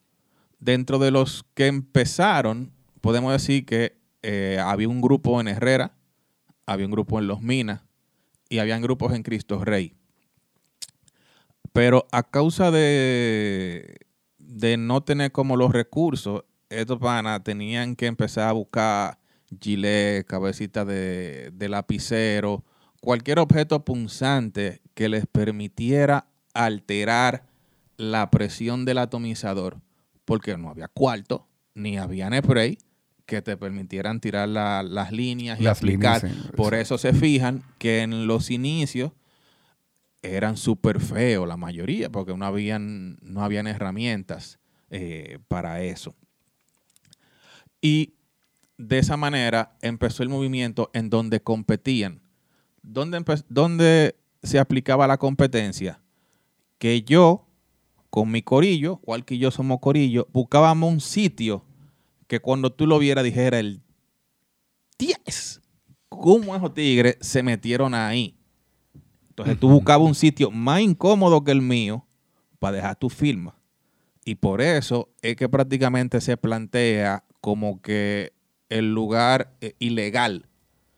Dentro 0.58 0.98
de 0.98 1.10
los 1.10 1.44
que 1.52 1.66
empezaron, 1.66 2.72
podemos 3.02 3.30
decir 3.30 3.66
que 3.66 4.00
eh, 4.22 4.58
había 4.58 4.88
un 4.88 5.02
grupo 5.02 5.38
en 5.38 5.48
Herrera, 5.48 5.97
había 6.68 6.84
un 6.84 6.92
grupo 6.92 7.18
en 7.18 7.26
Los 7.26 7.40
Minas 7.40 7.80
y 8.50 8.58
habían 8.58 8.82
grupos 8.82 9.14
en 9.14 9.22
Cristo 9.22 9.64
Rey. 9.64 9.94
Pero 11.72 12.06
a 12.12 12.22
causa 12.22 12.70
de, 12.70 13.96
de 14.36 14.76
no 14.76 15.02
tener 15.02 15.32
como 15.32 15.56
los 15.56 15.72
recursos, 15.72 16.44
estos 16.68 16.98
panas 16.98 17.42
tenían 17.42 17.96
que 17.96 18.06
empezar 18.06 18.48
a 18.48 18.52
buscar 18.52 19.18
gilet, 19.60 20.26
cabecita 20.26 20.84
de, 20.84 21.50
de 21.54 21.68
lapicero, 21.70 22.64
cualquier 23.00 23.38
objeto 23.38 23.82
punzante 23.82 24.82
que 24.92 25.08
les 25.08 25.26
permitiera 25.26 26.26
alterar 26.52 27.46
la 27.96 28.30
presión 28.30 28.84
del 28.84 28.98
atomizador, 28.98 29.80
porque 30.26 30.58
no 30.58 30.68
había 30.68 30.88
cuarto, 30.88 31.48
ni 31.74 31.96
había 31.96 32.28
spray 32.42 32.78
que 33.28 33.42
te 33.42 33.58
permitieran 33.58 34.20
tirar 34.20 34.48
la- 34.48 34.82
las 34.82 35.12
líneas 35.12 35.60
y 35.60 35.64
Las 35.64 35.78
aplicar. 35.78 36.22
líneas, 36.24 36.40
sí. 36.46 36.52
Por 36.56 36.72
eso 36.72 36.96
se 36.96 37.12
fijan 37.12 37.62
que 37.76 38.00
en 38.00 38.26
los 38.26 38.50
inicios 38.50 39.12
eran 40.22 40.56
súper 40.56 40.98
feos 40.98 41.46
la 41.46 41.58
mayoría, 41.58 42.08
porque 42.10 42.34
no 42.34 42.46
habían, 42.46 43.18
no 43.20 43.44
habían 43.44 43.66
herramientas 43.66 44.58
eh, 44.90 45.40
para 45.46 45.82
eso. 45.82 46.14
Y 47.82 48.14
de 48.78 48.98
esa 48.98 49.18
manera 49.18 49.76
empezó 49.82 50.22
el 50.22 50.30
movimiento 50.30 50.90
en 50.94 51.10
donde 51.10 51.40
competían. 51.42 52.22
¿Dónde, 52.82 53.18
empe- 53.20 53.44
dónde 53.50 54.16
se 54.42 54.58
aplicaba 54.58 55.06
la 55.06 55.18
competencia? 55.18 56.00
Que 56.78 57.02
yo, 57.02 57.46
con 58.08 58.30
mi 58.30 58.40
corillo, 58.40 58.96
cual 58.96 59.26
que 59.26 59.36
yo 59.36 59.50
somos 59.50 59.80
corillo, 59.80 60.26
buscábamos 60.32 60.90
un 60.90 61.00
sitio 61.00 61.62
que 62.28 62.40
cuando 62.40 62.70
tú 62.70 62.86
lo 62.86 62.98
vieras 62.98 63.24
dijera 63.24 63.58
el 63.58 63.82
10. 64.98 65.60
¿Cómo 66.08 66.54
esos 66.54 66.74
tigres 66.74 67.16
se 67.20 67.42
metieron 67.42 67.94
ahí? 67.94 68.36
Entonces 69.30 69.58
tú 69.58 69.68
buscabas 69.68 70.06
un 70.06 70.14
sitio 70.14 70.50
más 70.50 70.80
incómodo 70.80 71.42
que 71.42 71.52
el 71.52 71.62
mío 71.62 72.06
para 72.58 72.76
dejar 72.76 72.96
tu 72.96 73.08
firma. 73.08 73.56
Y 74.24 74.34
por 74.34 74.60
eso 74.60 75.08
es 75.22 75.36
que 75.36 75.48
prácticamente 75.48 76.20
se 76.20 76.36
plantea 76.36 77.24
como 77.40 77.80
que 77.80 78.32
el 78.68 78.92
lugar 78.92 79.56
eh, 79.60 79.74
ilegal. 79.78 80.47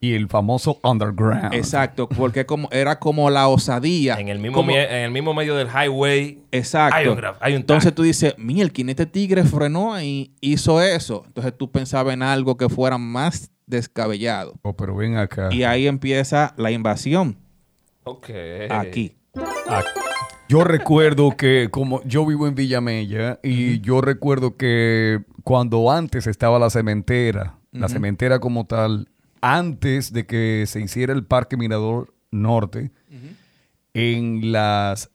Y 0.02 0.14
el 0.14 0.28
famoso 0.28 0.80
underground. 0.82 1.52
Exacto, 1.52 2.08
porque 2.08 2.46
como, 2.46 2.68
era 2.72 2.98
como 2.98 3.28
la 3.28 3.48
osadía. 3.48 4.14
En 4.18 4.28
el 4.28 4.38
mismo, 4.38 4.56
como- 4.56 4.70
en 4.70 4.78
el 5.04 5.10
mismo 5.10 5.34
medio 5.34 5.54
del 5.56 5.68
highway. 5.68 6.38
Exacto. 6.52 6.96
Hay 6.96 7.06
un 7.06 7.18
graf- 7.18 7.36
hay 7.40 7.52
un 7.52 7.60
Entonces 7.60 7.94
tú 7.94 8.02
dices, 8.02 8.34
Mielkin, 8.38 8.88
este 8.88 9.04
tigre 9.04 9.44
frenó 9.44 9.92
ahí, 9.92 10.32
hizo 10.40 10.80
eso. 10.80 11.24
Entonces 11.26 11.52
tú 11.56 11.70
pensabas 11.70 12.14
en 12.14 12.22
algo 12.22 12.56
que 12.56 12.70
fuera 12.70 12.96
más 12.96 13.50
descabellado. 13.66 14.54
Oh, 14.62 14.74
pero 14.74 14.96
ven 14.96 15.16
acá. 15.18 15.50
Y 15.52 15.64
ahí 15.64 15.86
empieza 15.86 16.54
la 16.56 16.70
invasión 16.70 17.36
Ok. 18.04 18.30
aquí. 18.70 19.16
Yo 20.48 20.64
recuerdo 20.64 21.36
que 21.36 21.68
como 21.70 22.02
yo 22.04 22.24
vivo 22.26 22.48
en 22.48 22.54
Villamella 22.54 23.38
y 23.42 23.80
yo 23.82 24.00
recuerdo 24.00 24.56
que 24.56 25.20
cuando 25.44 25.90
antes 25.92 26.26
estaba 26.26 26.58
la 26.58 26.70
cementera, 26.70 27.56
la 27.70 27.88
cementera 27.88 28.40
como 28.40 28.64
tal, 28.64 29.08
antes 29.40 30.12
de 30.12 30.26
que 30.26 30.64
se 30.66 30.80
hiciera 30.80 31.12
el 31.12 31.24
Parque 31.24 31.56
Mirador 31.56 32.14
Norte, 32.30 32.90
en 33.94 34.52
las 34.52 35.10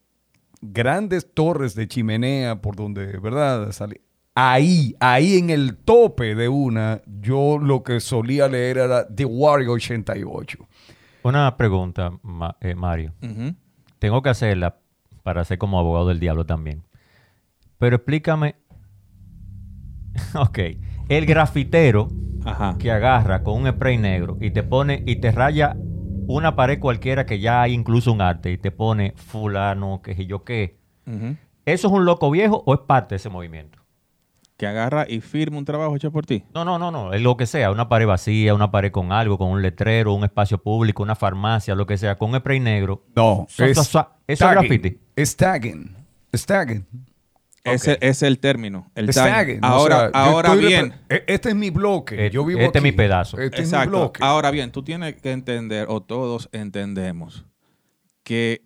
grandes 0.61 1.33
torres 1.33 1.75
de 1.75 1.87
chimenea 1.87 2.61
por 2.61 2.75
donde, 2.75 3.17
¿verdad? 3.19 3.71
Salí- 3.71 4.01
Ahí, 4.37 4.95
ahí 4.99 5.37
en 5.37 5.49
el 5.49 5.77
tope 5.77 6.35
de 6.35 6.49
una, 6.49 7.01
yo 7.21 7.57
lo 7.57 7.83
que 7.83 8.01
solía 8.01 8.49
leer 8.49 8.79
era 8.79 9.07
The 9.07 9.23
Warrior 9.23 9.75
88. 9.75 10.57
Una 11.23 11.55
pregunta, 11.55 12.11
Ma- 12.21 12.57
eh, 12.59 12.75
Mario. 12.75 13.13
Tengo 13.97 14.21
que 14.21 14.27
hacerla 14.29 14.77
para 15.23 15.45
ser 15.45 15.57
como 15.57 15.79
abogado 15.79 16.09
del 16.09 16.19
diablo 16.19 16.45
también. 16.45 16.83
Pero 17.77 17.95
explícame. 17.95 18.55
ok. 20.35 20.59
El 21.07 21.25
grafitero 21.25 22.09
Ajá. 22.45 22.77
que 22.77 22.91
agarra 22.91 23.43
con 23.43 23.61
un 23.61 23.71
spray 23.71 23.97
negro 23.97 24.37
y 24.39 24.51
te 24.51 24.63
pone 24.63 25.03
y 25.05 25.17
te 25.17 25.31
raya 25.31 25.75
una 26.27 26.55
pared 26.55 26.79
cualquiera 26.79 27.25
que 27.25 27.39
ya 27.39 27.61
hay 27.61 27.73
incluso 27.73 28.11
un 28.11 28.21
arte 28.21 28.51
y 28.51 28.57
te 28.57 28.71
pone 28.71 29.13
fulano, 29.15 30.01
que 30.03 30.15
sé 30.15 30.25
yo 30.25 30.43
qué. 30.43 30.77
¿Eso 31.65 31.87
es 31.87 31.93
un 31.93 32.05
loco 32.05 32.31
viejo 32.31 32.63
o 32.65 32.73
es 32.73 32.79
parte 32.81 33.15
de 33.15 33.17
ese 33.17 33.29
movimiento? 33.29 33.79
Que 34.57 34.67
agarra 34.67 35.05
y 35.07 35.19
firma 35.19 35.57
un 35.57 35.65
trabajo 35.65 35.95
hecho 35.95 36.11
por 36.11 36.25
ti. 36.25 36.45
No, 36.53 36.63
no, 36.63 36.79
no, 36.79 36.89
no. 36.89 37.11
Es 37.13 37.21
lo 37.21 37.35
que 37.35 37.45
sea. 37.45 37.71
Una 37.71 37.89
pared 37.89 38.07
vacía, 38.07 38.53
una 38.53 38.71
pared 38.71 38.91
con 38.91 39.11
algo, 39.11 39.37
con 39.37 39.49
un 39.49 39.61
letrero, 39.61 40.13
un 40.13 40.23
espacio 40.23 40.57
público, 40.59 41.03
una 41.03 41.15
farmacia, 41.15 41.75
lo 41.75 41.85
que 41.85 41.97
sea, 41.97 42.17
con 42.17 42.31
un 42.31 42.39
spray 42.39 42.61
negro. 42.61 43.03
No, 43.15 43.45
es 43.49 43.59
¿Eso 43.59 44.09
es 44.27 44.39
graffiti? 44.39 44.99
Es 45.15 45.35
tagging. 45.35 45.95
Es 46.31 46.45
tagging. 46.45 46.85
Ese 47.65 47.97
es 48.01 48.21
el 48.23 48.39
término. 48.39 48.91
El 48.95 49.09
Es 49.09 49.15
tag. 49.15 49.31
tagging. 49.33 49.63
O 49.63 49.67
Ahora, 49.67 49.97
sea, 49.97 50.07
ahora 50.13 50.55
bien. 50.55 50.93
e- 51.09 51.23
Este 51.27 51.49
es 51.49 51.55
mi 51.55 51.69
bloque. 51.71 52.27
Eh, 52.27 52.29
Yo 52.29 52.45
vivo 52.45 52.61
este 52.61 52.77
es 52.79 52.83
mi 52.83 52.91
pedazo. 52.91 53.37
Este 53.39 53.61
es 53.61 53.67
mi 53.71 53.75
Exacto. 53.75 53.89
bloque. 53.89 54.19
Ahora 54.23 54.51
bien, 54.51 54.71
tú 54.71 54.83
tienes 54.83 55.15
que 55.15 55.31
entender, 55.31 55.87
o 55.89 56.01
todos 56.01 56.47
entendemos, 56.51 57.45
que 58.23 58.63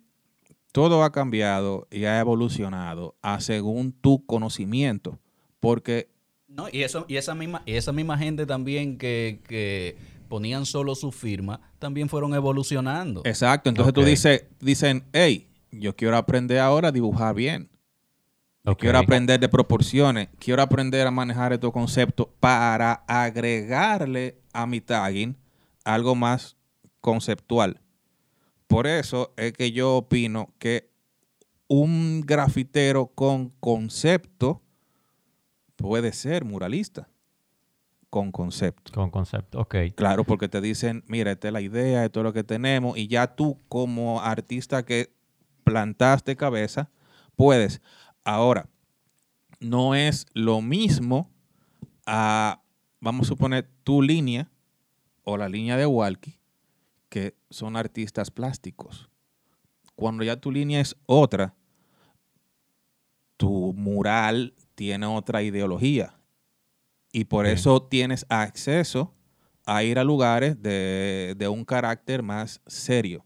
todo 0.72 1.02
ha 1.02 1.10
cambiado 1.12 1.88
y 1.90 2.04
ha 2.04 2.20
evolucionado 2.20 3.16
a 3.22 3.40
según 3.40 3.92
tu 3.92 4.24
conocimiento. 4.26 5.18
Porque 5.58 6.08
No, 6.48 6.66
y, 6.70 6.82
eso, 6.82 7.04
y, 7.08 7.16
esa 7.16 7.34
misma, 7.34 7.62
y 7.66 7.74
esa 7.74 7.92
misma 7.92 8.16
gente 8.18 8.44
también 8.46 8.98
que, 8.98 9.40
que 9.48 9.96
ponían 10.28 10.64
solo 10.66 10.94
su 10.94 11.10
firma, 11.12 11.60
también 11.78 12.08
fueron 12.08 12.34
evolucionando. 12.34 13.22
Exacto. 13.24 13.68
Entonces 13.68 13.92
tú 13.94 14.02
dices, 14.04 14.44
dicen, 14.60 15.04
hey, 15.12 15.48
yo 15.72 15.94
quiero 15.96 16.16
aprender 16.16 16.58
ahora 16.58 16.88
a 16.88 16.92
dibujar 16.92 17.34
bien. 17.34 17.68
Quiero 18.78 18.98
aprender 18.98 19.40
de 19.40 19.48
proporciones. 19.48 20.28
Quiero 20.38 20.62
aprender 20.62 21.06
a 21.06 21.10
manejar 21.10 21.52
estos 21.52 21.72
conceptos 21.72 22.28
para 22.40 23.04
agregarle 23.06 24.38
a 24.52 24.66
mi 24.66 24.80
tagging 24.80 25.36
algo 25.84 26.14
más 26.14 26.56
conceptual. 27.00 27.80
Por 28.66 28.86
eso 28.86 29.32
es 29.36 29.52
que 29.52 29.72
yo 29.72 29.96
opino 29.96 30.52
que 30.58 30.90
un 31.66 32.20
grafitero 32.20 33.06
con 33.06 33.50
concepto 33.60 34.62
puede 35.76 36.12
ser 36.12 36.44
muralista. 36.44 37.08
Con 38.10 38.32
concepto. 38.32 38.92
Con 38.92 39.10
concepto, 39.10 39.60
ok. 39.60 39.76
Claro, 39.94 40.24
porque 40.24 40.48
te 40.48 40.60
dicen, 40.60 41.04
mira, 41.06 41.30
esta 41.30 41.48
es 41.48 41.52
la 41.52 41.60
idea, 41.60 42.04
esto 42.04 42.20
es 42.20 42.24
lo 42.24 42.32
que 42.32 42.42
tenemos, 42.42 42.98
y 42.98 43.06
ya 43.06 43.36
tú 43.36 43.60
como 43.68 44.20
artista 44.20 44.84
que 44.84 45.12
plantaste 45.62 46.34
cabeza, 46.36 46.90
puedes. 47.36 47.80
Ahora, 48.24 48.68
no 49.60 49.94
es 49.94 50.26
lo 50.34 50.60
mismo 50.60 51.30
a, 52.06 52.62
vamos 53.00 53.26
a 53.26 53.28
suponer, 53.28 53.68
tu 53.84 54.02
línea 54.02 54.50
o 55.24 55.36
la 55.36 55.48
línea 55.48 55.76
de 55.76 55.86
Walkie, 55.86 56.38
que 57.08 57.34
son 57.50 57.76
artistas 57.76 58.30
plásticos. 58.30 59.08
Cuando 59.94 60.24
ya 60.24 60.36
tu 60.36 60.50
línea 60.50 60.80
es 60.80 60.96
otra, 61.06 61.54
tu 63.36 63.72
mural 63.74 64.54
tiene 64.74 65.06
otra 65.06 65.42
ideología. 65.42 66.14
Y 67.12 67.24
por 67.24 67.46
eso 67.46 67.82
tienes 67.82 68.24
acceso 68.28 69.14
a 69.66 69.82
ir 69.82 69.98
a 69.98 70.04
lugares 70.04 70.62
de, 70.62 71.34
de 71.36 71.48
un 71.48 71.64
carácter 71.64 72.22
más 72.22 72.60
serio. 72.66 73.24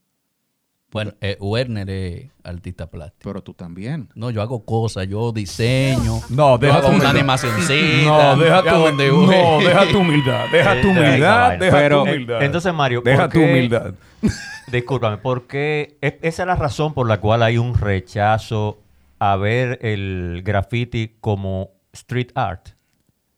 Bueno, 0.94 1.12
eh, 1.20 1.36
Werner 1.40 1.90
es 1.90 2.30
artista 2.44 2.86
plástico. 2.86 3.28
Pero 3.30 3.42
tú 3.42 3.52
también. 3.52 4.08
No, 4.14 4.30
yo 4.30 4.40
hago 4.40 4.64
cosas, 4.64 5.06
yo 5.08 5.32
diseño. 5.32 6.20
No, 6.30 6.52
yo 6.52 6.58
deja 6.58 6.74
hago 6.78 6.82
tu 6.82 6.86
una 6.86 6.94
humildad. 7.10 7.10
animacioncita. 7.10 8.04
No, 8.36 8.36
deja 8.42 8.62
tu, 8.62 8.96
dibujo. 9.02 9.32
no, 9.32 9.58
deja 9.58 9.88
tu 9.90 9.98
humildad. 9.98 10.44
Deja 10.52 10.80
tu 10.80 10.88
Eh, 10.88 10.90
humildad. 10.92 11.58
Deja 11.58 11.76
Pero- 11.76 12.04
tu 12.04 12.10
humildad. 12.10 12.42
Entonces, 12.42 12.72
Mario, 12.72 13.02
¿por 13.02 13.10
deja 13.12 13.28
tu 13.28 13.40
humildad. 13.40 13.94
Discúlpame, 14.72 15.18
porque 15.18 15.98
es- 16.00 16.14
esa 16.22 16.42
es 16.44 16.46
la 16.46 16.54
razón 16.56 16.94
por 16.94 17.08
la 17.08 17.20
cual 17.20 17.42
hay 17.42 17.58
un 17.58 17.74
rechazo 17.74 18.78
a 19.18 19.36
ver 19.36 19.78
el 19.82 20.42
graffiti 20.44 21.16
como 21.20 21.70
street 21.92 22.28
art, 22.34 22.68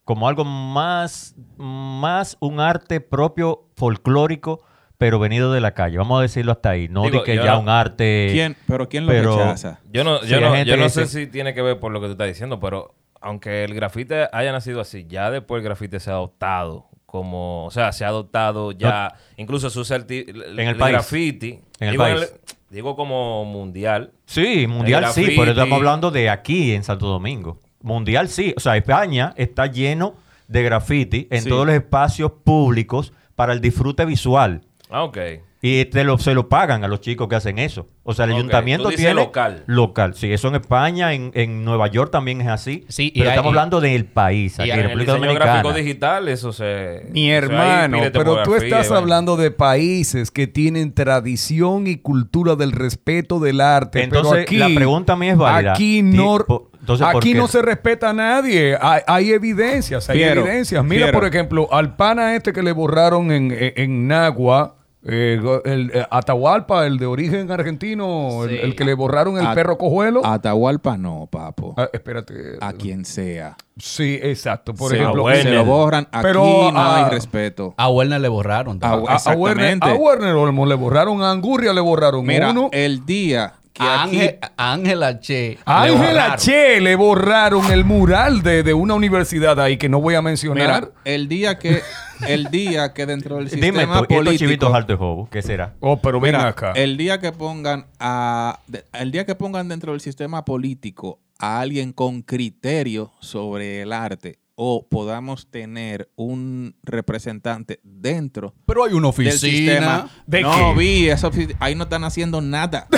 como 0.05 0.29
algo 0.29 0.45
más, 0.45 1.35
más 1.57 2.37
un 2.41 2.61
arte 2.61 3.01
propio 3.01 3.65
folclórico, 3.77 4.63
pero 4.99 5.19
venido 5.19 5.53
de 5.53 5.61
la 5.61 5.73
calle. 5.73 5.99
Vamos 5.99 6.19
a 6.19 6.23
decirlo 6.23 6.53
hasta 6.53 6.71
ahí, 6.71 6.89
no 6.89 7.03
Digo, 7.03 7.19
de 7.19 7.25
que 7.25 7.37
yo 7.37 7.45
ya 7.45 7.53
no- 7.55 7.61
un 7.61 7.69
arte. 7.69 8.29
¿Quién, 8.33 8.57
pero 8.67 8.89
¿quién 8.89 9.07
lo 9.07 9.13
pero- 9.13 9.37
rechaza? 9.37 9.81
Yo 9.93 10.05
no, 10.05 10.23
yo 10.25 10.41
no, 10.41 10.63
yo 10.63 10.77
no 10.77 10.89
sé 10.89 11.07
si 11.07 11.27
tiene 11.27 11.55
que 11.55 11.63
ver 11.63 11.79
por 11.79 11.93
lo 11.93 12.01
que 12.01 12.07
tú 12.07 12.13
estás 12.13 12.29
diciendo, 12.29 12.59
pero 12.61 12.95
aunque 13.21 13.65
el 13.65 13.75
grafite 13.75 14.29
haya 14.33 14.53
nacido 14.53 14.81
así, 14.81 15.07
ya 15.09 15.31
después 15.31 15.61
el 15.61 15.65
grafite 15.65 16.01
se 16.01 16.11
ha 16.11 16.15
adoptado 16.15 16.87
como, 17.07 17.65
o 17.67 17.71
sea, 17.71 17.93
se 17.93 18.05
ha 18.05 18.09
adoptado 18.09 18.73
ya, 18.73 19.15
incluso 19.37 19.71
su 19.71 19.83
En 19.95 20.05
el 20.11 20.59
el 20.59 20.77
país. 20.77 20.93
graffiti, 20.93 21.61
En 21.81 21.89
el 21.89 21.91
digo, 21.93 22.03
país. 22.05 22.35
digo 22.69 22.97
como 22.97 23.45
mundial. 23.45 24.13
Sí, 24.27 24.67
mundial 24.67 25.07
sí, 25.13 25.35
pero 25.37 25.53
estamos 25.53 25.77
hablando 25.79 26.11
de 26.11 26.29
aquí 26.29 26.73
en 26.73 26.83
Santo 26.85 27.07
Domingo. 27.07 27.61
Mundial 27.81 28.29
sí, 28.29 28.53
o 28.57 28.61
sea, 28.61 28.77
España 28.77 29.33
está 29.37 29.67
lleno 29.67 30.15
de 30.49 30.63
graffiti 30.63 31.27
en 31.31 31.43
Sí. 31.43 31.49
todos 31.49 31.67
los 31.67 31.75
espacios 31.75 32.33
públicos 32.45 33.13
para 33.35 33.53
el 33.53 33.61
disfrute 33.61 34.05
visual. 34.05 34.63
Ah, 34.91 35.03
ok. 35.05 35.19
Y 35.63 35.87
te 35.87 36.05
lo, 36.05 36.17
se 36.19 36.33
lo 36.33 36.49
pagan 36.49 36.85
a 36.85 36.89
los 36.89 37.01
chicos 37.01 37.27
que 37.29 37.35
hacen 37.35 37.59
eso. 37.59 37.89
O 38.05 38.15
sea, 38.15 38.27
el 38.27 38.35
ayuntamiento 38.35 38.85
tú 38.85 38.91
dices 38.91 39.07
tiene... 39.07 39.21
local. 39.21 39.65
Local, 39.67 40.15
sí. 40.15 40.33
Eso 40.33 40.47
en 40.47 40.55
España, 40.57 41.13
en, 41.13 41.33
en 41.35 41.65
Nueva 41.65 41.89
York 41.89 42.13
también 42.13 42.41
es 42.41 42.47
así. 42.47 42.85
Sí, 42.89 43.07
y 43.13 43.19
pero 43.19 43.31
hay- 43.31 43.35
estamos 43.37 43.51
hablando 43.51 43.81
del 43.81 44.05
país, 44.05 44.57
y 44.59 44.63
aquí 44.63 44.71
en 44.71 44.77
en 44.79 44.81
el 44.83 44.87
República 44.91 45.13
diseño 45.15 45.27
Dominicana. 45.27 45.53
gráfico 45.63 45.75
digital, 45.75 46.29
eso 46.29 46.53
se... 46.53 47.07
Mi 47.11 47.31
hermano, 47.33 47.99
pero 48.13 48.43
tú 48.45 48.55
y 48.55 48.59
estás 48.59 48.93
hablando 48.93 49.37
de 49.37 49.51
países 49.51 50.31
que 50.31 50.47
tienen 50.47 50.93
tradición 50.93 51.89
y 51.89 51.97
cultura 51.97 52.55
del 52.55 52.71
respeto 52.71 53.41
del 53.41 53.61
arte. 53.61 54.05
Entonces, 54.05 54.31
pero 54.31 54.43
aquí, 54.43 54.57
la 54.59 54.69
pregunta 54.73 55.17
mía 55.17 55.33
es 55.33 55.39
válida. 55.39 55.73
Aquí 55.73 56.03
no... 56.03 56.39
po- 56.47 56.71
Entonces, 56.79 57.05
¿por 57.09 57.17
Aquí 57.17 57.35
no 57.35 57.49
se 57.49 57.61
respeta 57.63 58.11
a 58.11 58.13
nadie. 58.13 58.77
Hay, 58.81 59.01
hay 59.09 59.31
evidencias, 59.33 60.09
hay 60.11 60.19
Fiero, 60.19 60.43
evidencias. 60.43 60.85
Mira, 60.85 61.07
fiero. 61.07 61.19
por 61.19 61.27
ejemplo, 61.27 61.69
al 61.73 61.97
pana 61.97 62.37
este 62.37 62.53
que 62.53 62.63
le 62.63 62.71
borraron 62.71 63.33
en, 63.33 63.51
en, 63.51 63.73
en 63.75 64.07
Nagua, 64.07 64.76
eh, 65.09 65.41
el, 65.65 65.91
eh, 65.95 66.05
Atahualpa, 66.11 66.87
el 66.87 66.99
de 66.99 67.07
origen 67.07 67.51
argentino, 67.51 68.45
el, 68.45 68.51
Sí. 68.51 68.57
el 68.63 68.75
que 68.77 68.85
le 68.85 68.95
borraron 68.95 69.39
el 69.39 69.47
A- 69.47 69.55
perro 69.55 69.79
cojuelo. 69.79 70.25
Atahualpa 70.25 70.97
no, 70.97 71.29
papo. 71.31 71.75
Ah, 71.77 71.89
espérate. 71.93 72.35
A 72.61 72.73
quien 72.73 73.05
sea. 73.05 73.57
Sí, 73.79 74.19
exacto. 74.23 74.75
Por 74.75 74.91
se, 74.91 74.97
ejemplo, 74.97 75.27
se 75.35 75.45
lo 75.51 75.65
borran. 75.65 76.09
Aquí 76.11 76.23
Pero, 76.23 76.73
no 76.73 76.81
hay 76.81 77.05
respeto. 77.11 77.75
A 77.77 77.89
Werner 77.91 78.21
le 78.21 78.29
borraron. 78.29 78.77
A- 78.79 78.81
también. 78.81 79.13
a, 79.13 79.17
a 79.17 79.35
Werner, 79.37 79.65
exactamente. 79.67 79.91
a 79.91 79.95
Werner 80.03 80.35
Olmo 80.35 80.67
le 80.67 80.75
borraron, 80.75 81.23
a 81.23 81.31
Angurria 81.31 81.73
le 81.73 81.81
borraron 81.81 82.25
Mira, 82.27 82.51
uno. 82.51 82.69
el 82.73 83.05
día 83.07 83.53
que 83.77 83.85
aquí- 83.85 84.21
Ángel- 84.21 84.39
a 84.57 84.73
Ángela 84.73 85.21
Che. 85.21 85.59
Ángela 85.65 85.97
borraron. 85.99 86.37
Che 86.39 86.81
le 86.81 86.97
borraron 86.97 87.73
el 87.73 87.85
mural 87.85 88.43
de, 88.43 88.63
de 88.63 88.75
una 88.75 88.95
universidad 88.95 89.61
ahí 89.61 89.77
que 89.77 89.89
no 89.89 90.01
voy 90.01 90.15
a 90.15 90.23
mencionar. 90.23 90.81
Mira, 90.83 90.91
el 91.05 91.29
día 91.29 91.59
que 91.59 91.83
el 92.27 92.47
día 92.47 92.95
que 92.95 93.05
dentro 93.07 93.37
del 93.37 93.49
Dime, 93.51 93.67
sistema 93.67 93.83
esto, 93.83 93.95
¿y 93.99 94.03
estos 94.15 94.17
político 94.17 94.39
chivitos 94.39 94.75
alto 94.75 94.97
jobo? 94.97 95.29
¿Qué 95.31 95.43
será? 95.43 95.75
oh, 95.81 95.99
pero 96.01 96.19
ven 96.21 96.35
Mira, 96.35 96.49
acá. 96.49 96.73
el 96.73 96.97
día 96.97 97.21
que 97.21 97.33
pongan 97.33 97.87
a 98.01 98.61
de- 98.67 98.85
el 98.95 99.13
día 99.13 99.27
que 99.27 99.35
pongan 99.35 99.69
dentro 99.69 99.93
del 99.93 100.01
sistema 100.01 100.45
político 100.45 101.21
a 101.39 101.61
alguien 101.61 101.93
con 101.93 102.23
criterio 102.23 103.13
sobre 103.21 103.83
el 103.83 103.93
arte 103.93 104.39
o 104.57 104.87
podamos 104.89 105.51
tener 105.51 106.11
un 106.17 106.75
representante 106.83 107.79
dentro 107.85 108.55
Pero 108.67 108.85
hay 108.85 108.95
una 108.95 109.11
del 109.13 109.33
sistema. 109.33 110.05
oficina. 110.05 110.09
¿De 110.27 110.41
no 110.43 110.75
qué? 110.75 110.81
vi, 110.81 111.09
esa 111.09 111.31
ahí 111.61 111.75
no 111.75 111.85
están 111.85 112.05
haciendo 112.05 112.41
nada. 112.41 112.89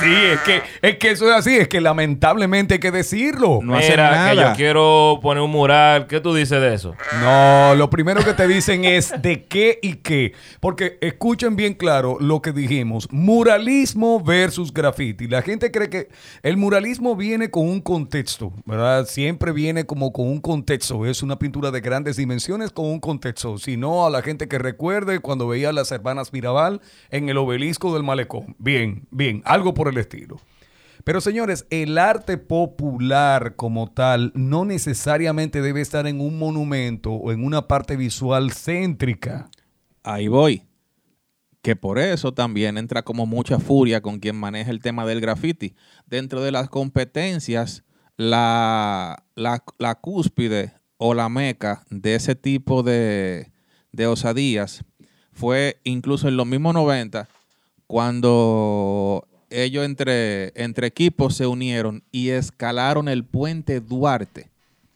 Sí, 0.00 0.12
es 0.12 0.40
que, 0.40 0.62
es 0.82 0.96
que 0.98 1.10
eso 1.10 1.26
es 1.30 1.34
así, 1.34 1.56
es 1.56 1.68
que 1.68 1.80
lamentablemente 1.80 2.74
hay 2.74 2.80
que 2.80 2.90
decirlo. 2.90 3.60
No 3.62 3.74
hacen 3.76 3.92
Mira, 3.92 4.08
que 4.10 4.14
nada. 4.14 4.50
yo 4.52 4.56
quiero 4.56 5.18
poner 5.22 5.42
un 5.42 5.50
mural. 5.50 6.06
¿Qué 6.06 6.20
tú 6.20 6.34
dices 6.34 6.60
de 6.60 6.74
eso? 6.74 6.94
No, 7.20 7.74
lo 7.76 7.88
primero 7.88 8.22
que 8.22 8.34
te 8.34 8.46
dicen 8.46 8.84
es 8.84 9.14
de 9.22 9.44
qué 9.44 9.78
y 9.82 9.94
qué. 9.94 10.32
Porque 10.60 10.98
escuchen 11.00 11.56
bien 11.56 11.74
claro 11.74 12.18
lo 12.20 12.42
que 12.42 12.52
dijimos. 12.52 13.08
Muralismo 13.10 14.20
versus 14.22 14.72
graffiti. 14.72 15.28
La 15.28 15.40
gente 15.42 15.70
cree 15.70 15.88
que 15.88 16.08
el 16.42 16.56
muralismo 16.56 17.16
viene 17.16 17.50
con 17.50 17.66
un 17.68 17.80
contexto, 17.80 18.52
¿verdad? 18.66 19.06
Siempre 19.06 19.52
viene 19.52 19.86
como 19.86 20.12
con 20.12 20.25
un 20.26 20.40
contexto. 20.40 21.06
Es 21.06 21.22
una 21.22 21.38
pintura 21.38 21.70
de 21.70 21.80
grandes 21.80 22.16
dimensiones 22.16 22.70
con 22.70 22.86
un 22.86 23.00
contexto. 23.00 23.58
Si 23.58 23.76
no, 23.76 24.06
a 24.06 24.10
la 24.10 24.22
gente 24.22 24.48
que 24.48 24.58
recuerde 24.58 25.20
cuando 25.20 25.48
veía 25.48 25.70
a 25.70 25.72
las 25.72 25.90
hermanas 25.92 26.32
Mirabal 26.32 26.80
en 27.10 27.28
el 27.28 27.38
obelisco 27.38 27.94
del 27.94 28.02
malecón. 28.02 28.56
Bien, 28.58 29.06
bien, 29.10 29.42
algo 29.44 29.74
por 29.74 29.88
el 29.88 29.98
estilo. 29.98 30.36
Pero 31.06 31.20
señores, 31.20 31.66
el 31.70 31.98
arte 31.98 32.36
popular 32.36 33.54
como 33.54 33.92
tal 33.92 34.32
no 34.34 34.64
necesariamente 34.64 35.62
debe 35.62 35.80
estar 35.80 36.06
en 36.08 36.20
un 36.20 36.36
monumento 36.36 37.12
o 37.12 37.30
en 37.30 37.44
una 37.44 37.68
parte 37.68 37.94
visual 37.96 38.50
céntrica. 38.50 39.48
Ahí 40.02 40.26
voy. 40.26 40.64
Que 41.62 41.76
por 41.76 42.00
eso 42.00 42.34
también 42.34 42.76
entra 42.76 43.02
como 43.02 43.24
mucha 43.24 43.60
furia 43.60 44.00
con 44.00 44.18
quien 44.18 44.34
maneja 44.34 44.72
el 44.72 44.80
tema 44.80 45.06
del 45.06 45.20
graffiti. 45.20 45.76
Dentro 46.06 46.42
de 46.42 46.50
las 46.50 46.68
competencias, 46.68 47.84
la, 48.16 49.22
la, 49.34 49.62
la 49.78 49.94
cúspide 49.96 50.72
o 50.96 51.14
la 51.14 51.28
meca 51.28 51.84
de 51.90 52.14
ese 52.14 52.34
tipo 52.34 52.82
de, 52.82 53.50
de 53.92 54.06
osadías 54.06 54.84
fue 55.32 55.78
incluso 55.84 56.28
en 56.28 56.36
los 56.36 56.46
mismos 56.46 56.72
90 56.74 57.28
cuando 57.86 59.26
ellos 59.50 59.84
entre, 59.84 60.52
entre 60.60 60.86
equipos 60.86 61.36
se 61.36 61.46
unieron 61.46 62.02
y 62.10 62.30
escalaron 62.30 63.08
el 63.08 63.24
puente 63.24 63.80
Duarte 63.80 64.50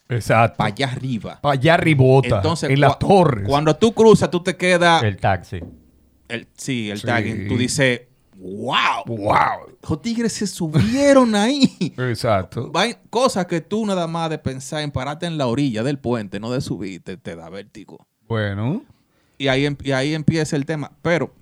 Exacto. 0.09 0.57
para 0.57 0.69
allá 0.75 0.89
arriba. 0.91 1.39
Para 1.41 1.53
allá 1.53 1.77
ribota, 1.77 2.37
Entonces, 2.37 2.71
en 2.71 2.81
las 2.81 2.99
torres. 2.99 3.47
Cuando 3.47 3.77
tú 3.77 3.93
cruzas, 3.93 4.31
tú 4.31 4.43
te 4.43 4.57
quedas 4.57 5.03
El 5.05 5.19
taxi. 5.19 5.61
el, 6.29 6.49
sí, 6.57 6.91
el 6.91 6.99
Sí. 6.99 7.07
tagging. 7.07 7.47
Tú 7.49 7.57
dices, 7.57 8.03
wow. 8.41 9.05
¡Wow! 9.07 9.77
Los 9.89 10.03
tigres 10.03 10.33
se 10.33 10.47
subieron 10.47 11.35
ahí. 11.35 11.71
Exacto. 11.99 12.73
Cosas 13.11 13.47
que 13.47 13.61
tú 13.61 13.85
nada 13.87 14.07
más 14.07 14.31
de 14.31 14.39
pensar 14.39 14.83
en 14.83 14.91
pararte 14.91 15.27
en 15.27 15.39
la 15.39 15.47
orilla 15.47 15.83
del 15.83 15.99
puente, 15.99 16.41
no 16.41 16.51
de 16.51 16.61
subir, 16.61 17.03
te, 17.03 17.17
te 17.17 17.37
da 17.37 17.49
vértigo. 17.51 18.07
Bueno. 18.27 18.83
Y 19.39 19.49
ahí, 19.49 19.67
em- 19.67 19.77
y 19.83 19.93
ahí 19.93 20.15
empieza 20.15 20.57
el 20.57 20.67
tema. 20.67 20.93
Pero 21.03 21.35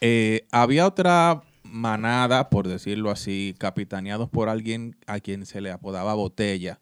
eh, 0.00 0.46
había 0.52 0.86
otra 0.86 1.42
manada, 1.64 2.50
por 2.50 2.68
decirlo 2.68 3.10
así, 3.10 3.54
capitaneados 3.58 4.28
por 4.28 4.48
alguien 4.48 4.96
a 5.06 5.20
quien 5.20 5.46
se 5.46 5.60
le 5.60 5.70
apodaba 5.70 6.14
Botella, 6.14 6.80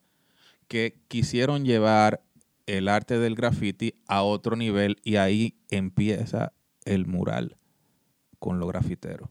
que 0.69 0.99
quisieron 1.09 1.65
llevar 1.65 2.23
el 2.67 2.89
arte 2.89 3.19
del 3.19 3.37
graffiti 3.37 3.95
a 4.09 4.23
otro 4.23 4.57
nivel 4.57 4.97
y 5.05 5.17
ahí 5.17 5.57
empieza 5.71 6.53
el 6.85 7.07
mural 7.07 7.57
con 8.39 8.59
los 8.61 8.69
grafiteros, 8.69 9.29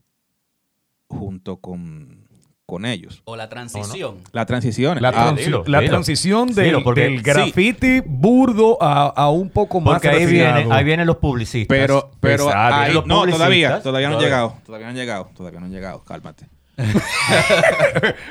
junto 1.07 1.57
con, 1.57 2.27
con 2.65 2.85
ellos. 2.85 3.21
O 3.25 3.35
la 3.35 3.47
transición. 3.49 4.17
La 4.31 4.45
transición. 4.45 5.01
La, 5.01 5.09
Ah, 5.09 5.33
dilo, 5.33 5.63
la 5.67 5.79
dilo. 5.81 5.91
transición 5.91 6.53
del, 6.53 6.65
Dilo, 6.65 6.83
porque- 6.83 7.01
del 7.01 7.17
sí. 7.17 7.23
graffiti 7.23 8.01
burdo 8.05 8.77
a, 8.81 9.07
a 9.07 9.29
un 9.29 9.49
poco 9.49 9.79
más 9.81 9.95
Porque 10.01 10.09
ahí, 10.09 10.25
viene, 10.25 10.67
ahí 10.71 10.83
vienen 10.83 11.05
los 11.07 11.17
publicistas. 11.17 11.67
Pero, 11.75 12.11
pero 12.19 12.49
ahí- 12.55 12.93
Los 12.93 13.05
no, 13.05 13.25
todavía, 13.25 13.37
publicistas, 13.79 13.83
todavía 13.83 14.09
no 14.09 14.15
han 14.15 14.19
todavía. 14.19 14.37
llegado, 14.37 14.57
todavía 14.65 14.85
no 14.85 14.89
han 14.91 14.95
llegado, 14.97 15.29
todavía 15.35 15.59
no 15.59 15.65
han 15.67 15.71
llegado, 15.71 16.03
cálmate. 16.03 16.47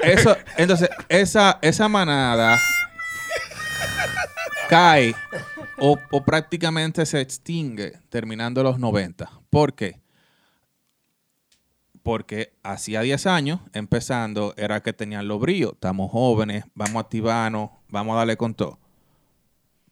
Eso, 0.02 0.36
entonces, 0.58 0.90
esa, 1.08 1.58
esa 1.62 1.88
manada 1.88 2.58
cae 4.68 5.14
o, 5.78 5.98
o 6.10 6.24
prácticamente 6.24 7.06
se 7.06 7.20
extingue 7.20 7.92
terminando 8.10 8.62
los 8.62 8.78
90. 8.78 9.30
¿Por 9.50 9.74
qué? 9.74 10.00
Porque 12.04 12.52
hacía 12.62 13.00
10 13.00 13.26
años, 13.26 13.60
empezando, 13.72 14.54
era 14.56 14.80
que 14.82 14.92
tenían 14.92 15.26
los 15.26 15.40
bríos. 15.40 15.72
Estamos 15.72 16.10
jóvenes, 16.12 16.64
vamos 16.74 16.96
a 16.96 17.00
activarnos, 17.00 17.70
vamos 17.88 18.14
a 18.14 18.18
darle 18.18 18.36
con 18.36 18.54
todo. 18.54 18.78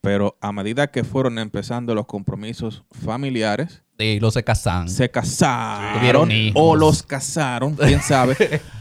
Pero 0.03 0.37
a 0.41 0.53
medida 0.53 0.89
que 0.91 1.05
fueron 1.05 1.39
empezando 1.39 1.95
los 1.95 2.07
compromisos 2.07 2.85
familiares, 2.93 3.83
Sí, 3.99 4.19
los 4.21 4.35
se 4.35 4.43
casan. 4.43 4.89
se 4.89 5.11
casaron 5.11 5.99
Tuvieron 6.01 6.31
hijos. 6.33 6.61
o 6.63 6.77
los 6.77 7.03
casaron, 7.03 7.77
quién 7.77 8.03
sabe. 8.03 8.37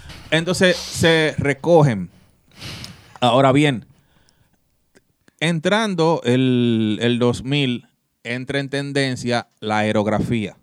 Entonces 0.31 0.75
se 0.75 1.33
recogen. 1.37 2.09
Ahora 3.21 3.51
bien, 3.51 3.85
entrando 5.39 6.21
el, 6.25 6.97
el 7.01 7.19
2000, 7.19 7.87
entra 8.23 8.59
en 8.59 8.69
tendencia 8.69 9.47
la 9.59 9.79
aerografía. 9.79 10.57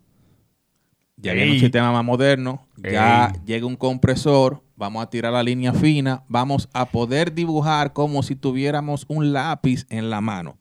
Ya 1.21 1.33
viene 1.33 1.53
un 1.53 1.59
sistema 1.59 1.91
más 1.93 2.05
moderno, 2.05 2.67
ya 2.77 3.33
Ey. 3.35 3.41
llega 3.45 3.67
un 3.67 3.75
compresor, 3.75 4.63
vamos 4.77 5.03
a 5.03 5.11
tirar 5.11 5.33
la 5.33 5.43
línea 5.43 5.73
fina, 5.73 6.23
vamos 6.29 6.69
a 6.73 6.87
poder 6.87 7.35
dibujar 7.35 7.93
como 7.93 8.23
si 8.23 8.37
tuviéramos 8.37 9.05
un 9.09 9.33
lápiz 9.33 9.85
en 9.91 10.11
la 10.11 10.21
mano. 10.21 10.59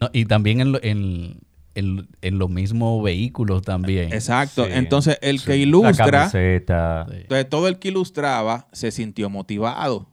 No, 0.00 0.10
y 0.12 0.26
también 0.26 0.60
en, 0.60 0.72
lo- 0.72 0.82
en, 0.82 1.40
en- 1.74 2.06
en 2.20 2.38
los 2.38 2.50
mismos 2.50 3.02
vehículos 3.02 3.62
también. 3.62 4.12
Exacto. 4.12 4.66
Sí, 4.66 4.72
Entonces, 4.74 5.18
el 5.22 5.40
que 5.42 5.50
La 5.50 5.56
ilustra, 5.56 6.10
camiseta. 6.28 7.06
Sí. 7.08 7.16
Entonces, 7.22 7.48
todo 7.48 7.66
el 7.68 7.78
que 7.78 7.88
ilustraba 7.88 8.68
se 8.72 8.90
sintió 8.90 9.30
motivado. 9.30 10.10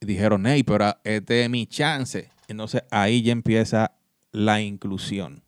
Y 0.00 0.06
dijeron, 0.06 0.44
hey, 0.46 0.64
pero 0.64 0.96
este 1.04 1.44
es 1.44 1.50
mi 1.50 1.66
chance. 1.66 2.28
Entonces, 2.48 2.82
ahí 2.90 3.22
ya 3.22 3.30
empieza 3.32 3.92
la 4.32 4.60
inclusión. 4.60 5.42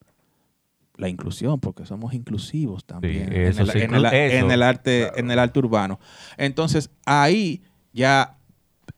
La 1.00 1.08
inclusión, 1.08 1.58
porque 1.60 1.86
somos 1.86 2.12
inclusivos 2.14 2.84
también 2.84 3.28
Sí, 3.30 3.34
en, 3.34 3.58
el, 3.58 3.70
en 3.82 3.94
el- 3.94 4.00
en 4.32 4.52
arte, 4.64 5.18
en 5.18 5.30
el 5.30 5.38
arte 5.38 5.58
urbano. 5.58 5.98
Entonces, 6.36 6.90
ahí 7.06 7.62
ya 7.92 8.36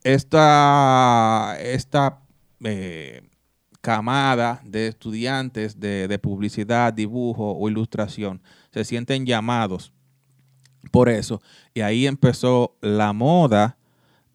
esta, 0.03 1.55
esta 1.61 2.19
eh, 2.63 3.21
camada 3.81 4.61
de 4.63 4.87
estudiantes 4.87 5.79
de, 5.79 6.07
de 6.07 6.19
publicidad, 6.19 6.93
dibujo 6.93 7.51
o 7.57 7.69
ilustración 7.69 8.41
se 8.71 8.83
sienten 8.85 9.25
llamados 9.25 9.93
por 10.91 11.09
eso. 11.09 11.41
Y 11.73 11.81
ahí 11.81 12.07
empezó 12.07 12.77
la 12.81 13.13
moda 13.13 13.77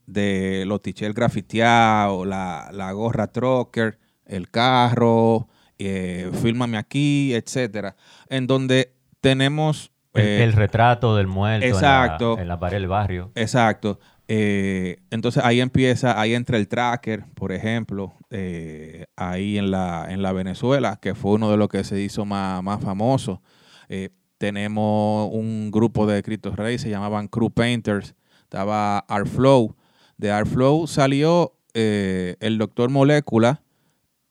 de 0.06 0.64
los 0.66 0.80
t-shirts 0.80 1.14
grafiteados, 1.14 2.26
la, 2.26 2.70
la 2.72 2.92
gorra 2.92 3.26
trucker, 3.30 3.98
el 4.24 4.50
carro, 4.50 5.48
eh, 5.78 6.30
fírmame 6.42 6.76
aquí, 6.76 7.34
etcétera. 7.34 7.96
En 8.28 8.46
donde 8.46 8.94
tenemos... 9.20 9.90
El, 10.14 10.24
eh, 10.24 10.44
el 10.44 10.52
retrato 10.52 11.16
del 11.16 11.26
muerto 11.26 11.64
en 11.64 11.72
la- 11.72 11.76
exacto. 11.78 12.38
En, 12.38 12.48
la, 12.48 12.58
pared 12.58 12.76
del 12.76 12.88
barrio. 12.88 13.30
Exacto. 13.34 14.00
Eh, 14.30 14.98
entonces 15.10 15.42
ahí 15.42 15.60
empieza, 15.60 16.20
ahí 16.20 16.34
entra 16.34 16.58
el 16.58 16.68
tracker, 16.68 17.24
por 17.34 17.50
ejemplo, 17.50 18.12
eh, 18.30 19.06
ahí 19.16 19.56
en 19.56 19.70
la, 19.70 20.06
en 20.10 20.20
la 20.20 20.32
Venezuela, 20.32 20.98
que 21.00 21.14
fue 21.14 21.32
uno 21.32 21.50
de 21.50 21.56
los 21.56 21.68
que 21.68 21.82
se 21.82 21.98
hizo 22.00 22.26
más, 22.26 22.62
más 22.62 22.80
famoso. 22.82 23.40
Eh, 23.88 24.10
tenemos 24.36 25.30
un 25.32 25.70
grupo 25.70 26.06
de 26.06 26.22
Cristo 26.22 26.54
Rey, 26.54 26.78
se 26.78 26.90
llamaban 26.90 27.26
Crew 27.28 27.50
Painters, 27.50 28.14
estaba 28.42 28.98
Art 28.98 29.26
Flow, 29.26 29.74
De 30.18 30.30
Artflow 30.30 30.86
salió 30.86 31.54
el 31.74 32.58
Doctor 32.58 32.90
Molécula. 32.90 33.62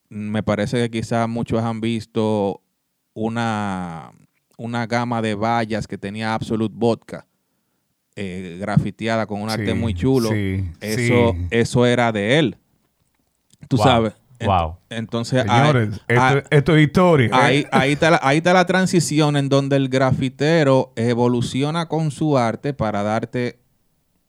Me 0.09 0.41
parece 0.43 0.77
que 0.77 0.99
quizás 0.99 1.27
muchos 1.27 1.61
han 1.63 1.81
visto 1.81 2.61
una, 3.13 4.11
una 4.57 4.85
gama 4.87 5.21
de 5.21 5.35
vallas 5.35 5.87
que 5.87 5.97
tenía 5.97 6.33
Absolute 6.33 6.75
Vodka. 6.77 7.25
eh, 8.19 8.57
grafiteada 8.59 9.27
con 9.27 9.41
un 9.43 9.49
arte 9.49 9.67
Sí, 9.67 9.73
muy 9.75 9.93
chulo. 9.93 10.29
sí, 10.31 10.63
eso, 10.81 11.33
sí. 11.35 11.47
eso 11.51 11.85
era 11.85 12.11
de 12.11 12.39
él. 12.39 12.57
Tú 13.67 13.77
Wow, 13.77 13.85
sabes. 13.85 14.13
Ent- 14.39 14.45
wow. 14.47 14.77
Entonces, 14.89 15.43
Señores, 15.43 16.01
esto, 16.07 16.47
esto 16.49 16.75
es 16.75 16.87
historia. 16.87 17.27
¿eh? 17.27 17.31
Ahí, 17.33 17.65
ahí, 17.71 17.91
está 17.91 18.09
la, 18.11 18.19
ahí 18.23 18.37
está 18.37 18.53
la 18.53 18.65
transición 18.65 19.35
en 19.37 19.49
donde 19.49 19.75
el 19.75 19.89
grafitero 19.89 20.93
evoluciona 20.95 21.87
con 21.87 22.09
su 22.09 22.37
arte 22.39 22.73
para 22.73 23.03
darte 23.03 23.59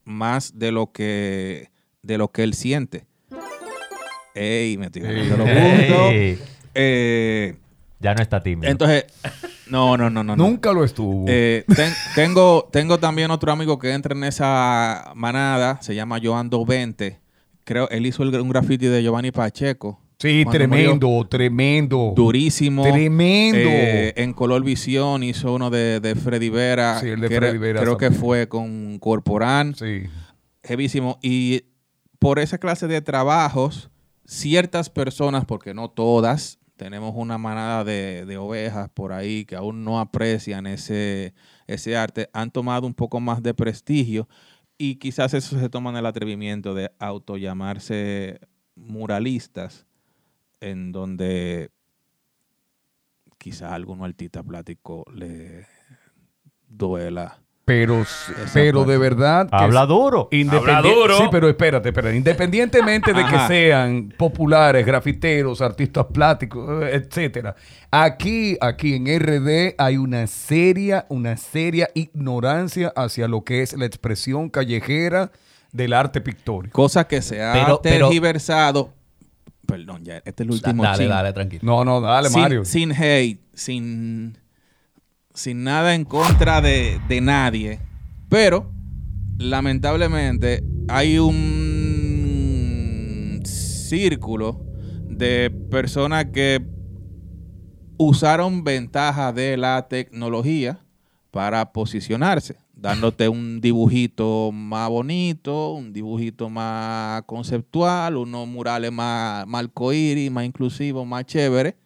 más 0.04 0.58
de 0.58 0.70
lo 0.72 0.92
que, 0.92 1.70
de 2.02 2.18
lo 2.18 2.30
que 2.30 2.42
él 2.42 2.52
siente. 2.52 3.06
Ey, 4.38 4.76
me 4.78 4.86
estoy 4.86 5.02
ganando 5.02 5.36
los 5.36 5.48
puntos. 5.48 6.12
Ey, 6.12 6.38
Eh, 6.74 7.56
ya 8.00 8.14
no 8.14 8.22
está 8.22 8.40
tímido. 8.42 8.70
entonces, 8.70 9.04
no, 9.68 9.96
no, 9.96 10.08
no, 10.10 10.22
no. 10.22 10.36
no. 10.36 10.48
Nunca 10.48 10.72
lo 10.72 10.84
estuvo. 10.84 11.24
Eh, 11.28 11.64
ten- 11.74 11.92
tengo, 12.14 12.68
tengo 12.72 12.98
también 12.98 13.30
otro 13.32 13.50
amigo 13.50 13.78
que 13.78 13.92
entra 13.92 14.14
en 14.14 14.24
esa 14.24 15.12
manada, 15.16 15.80
se 15.82 15.94
llama 15.94 16.18
Joando 16.22 16.64
20. 16.64 17.18
Creo, 17.64 17.88
él 17.90 18.06
hizo 18.06 18.22
el- 18.22 18.34
un 18.40 18.48
graffiti 18.48 18.86
de 18.86 19.02
Giovanni 19.02 19.30
Pacheco. 19.32 20.00
sí, 20.20 20.42
cuando 20.44 20.58
tremendo, 20.58 21.26
tremendo. 21.28 22.12
durísimo. 22.16 22.82
Tremendo. 22.82 23.58
Eh, 23.70 24.14
en 24.16 24.32
Color 24.32 24.62
Visión 24.64 25.22
hizo 25.22 25.54
uno 25.54 25.68
de, 25.70 26.00
de 26.00 26.14
Freddy 26.14 26.48
Vera. 26.50 26.98
Sí, 27.00 27.08
el 27.08 27.20
de 27.20 27.28
que 27.28 27.36
Freddy 27.36 27.50
era- 27.56 27.60
Vera 27.60 27.80
Creo 27.80 27.96
que 27.96 28.06
también. 28.06 28.20
fue 28.20 28.48
con 28.48 28.98
Corporán. 29.00 29.74
Sí. 29.76 30.04
Jevísimo. 30.64 31.18
Y 31.22 31.64
por 32.18 32.38
esa 32.40 32.58
clase 32.58 32.88
de 32.88 33.00
trabajos, 33.00 33.90
ciertas 34.28 34.90
personas, 34.90 35.46
porque 35.46 35.72
no 35.74 35.88
todas, 35.90 36.58
tenemos 36.76 37.14
una 37.16 37.38
manada 37.38 37.82
de, 37.82 38.24
de 38.26 38.36
ovejas 38.36 38.88
por 38.90 39.12
ahí 39.12 39.44
que 39.46 39.56
aún 39.56 39.84
no 39.84 39.98
aprecian 39.98 40.66
ese, 40.66 41.34
ese 41.66 41.96
arte, 41.96 42.28
han 42.32 42.50
tomado 42.50 42.86
un 42.86 42.94
poco 42.94 43.18
más 43.18 43.42
de 43.42 43.54
prestigio 43.54 44.28
y 44.76 44.96
quizás 44.96 45.34
eso 45.34 45.58
se 45.58 45.70
toman 45.70 45.96
el 45.96 46.06
atrevimiento 46.06 46.74
de 46.74 46.92
autollamarse 47.00 48.38
muralistas, 48.76 49.86
en 50.60 50.92
donde 50.92 51.70
quizás 53.38 53.72
a 53.72 53.74
algún 53.74 54.04
artista 54.04 54.42
plático 54.42 55.04
le 55.12 55.66
duela. 56.68 57.42
Pero, 57.68 58.04
pero 58.54 58.84
de 58.84 58.96
verdad. 58.96 59.46
que 59.48 59.54
Habla 59.54 59.84
duro. 59.84 60.28
Habla 60.50 60.80
duro. 60.82 61.18
Sí, 61.18 61.24
pero 61.30 61.48
espérate, 61.50 61.90
espérate. 61.90 62.16
Independientemente 62.16 63.12
de 63.12 63.24
que 63.26 63.38
sean 63.46 64.14
populares, 64.16 64.86
grafiteros, 64.86 65.60
artistas 65.60 66.06
plásticos, 66.12 66.82
etcétera. 66.90 67.54
Aquí, 67.90 68.56
aquí 68.60 68.94
en 68.94 69.06
RD 69.20 69.74
hay 69.76 69.98
una 69.98 70.26
seria, 70.26 71.04
una 71.10 71.36
seria 71.36 71.88
ignorancia 71.94 72.90
hacia 72.96 73.28
lo 73.28 73.44
que 73.44 73.60
es 73.62 73.74
la 73.76 73.84
expresión 73.84 74.48
callejera 74.48 75.30
del 75.70 75.92
arte 75.92 76.22
pictórico. 76.22 76.72
Cosa 76.72 77.06
que 77.06 77.20
se 77.20 77.42
ha 77.42 77.52
Pero- 77.52 77.80
pero- 77.82 78.06
tergiversado. 78.08 78.94
Perdón, 79.66 80.02
ya, 80.02 80.16
este 80.24 80.30
es 80.30 80.40
el 80.40 80.50
último 80.50 80.82
dale, 80.82 80.96
chin. 80.98 81.08
dale, 81.10 81.32
tranquilo. 81.34 81.60
No, 81.62 81.84
no, 81.84 82.00
dale, 82.00 82.30
sin, 82.30 82.40
Mario. 82.40 82.64
sin 82.64 82.90
hate, 82.92 83.38
sin, 83.52 84.38
sin 85.38 85.62
nada 85.64 85.94
en 85.94 86.04
contra 86.04 86.60
de, 86.60 87.00
de 87.08 87.20
nadie. 87.20 87.80
Pero, 88.28 88.72
lamentablemente, 89.38 90.64
hay 90.88 91.18
un 91.18 91.38
círculo 93.44 94.60
de 95.08 95.50
personas 95.70 96.26
que 96.26 96.60
usaron 97.96 98.64
ventaja 98.64 99.32
de 99.32 99.56
la 99.56 99.86
tecnología 99.88 100.80
para 101.30 101.72
posicionarse, 101.72 102.56
dándote 102.74 103.28
un 103.28 103.60
dibujito 103.60 104.50
más 104.52 104.88
bonito, 104.88 105.72
un 105.72 105.92
dibujito 105.92 106.50
más 106.50 107.22
conceptual, 107.22 108.16
unos 108.16 108.48
murales 108.48 108.90
más, 108.92 109.46
más 109.46 109.62
más 110.30 110.44
inclusivos, 110.44 111.06
más 111.06 111.24
chévere, 111.26 111.76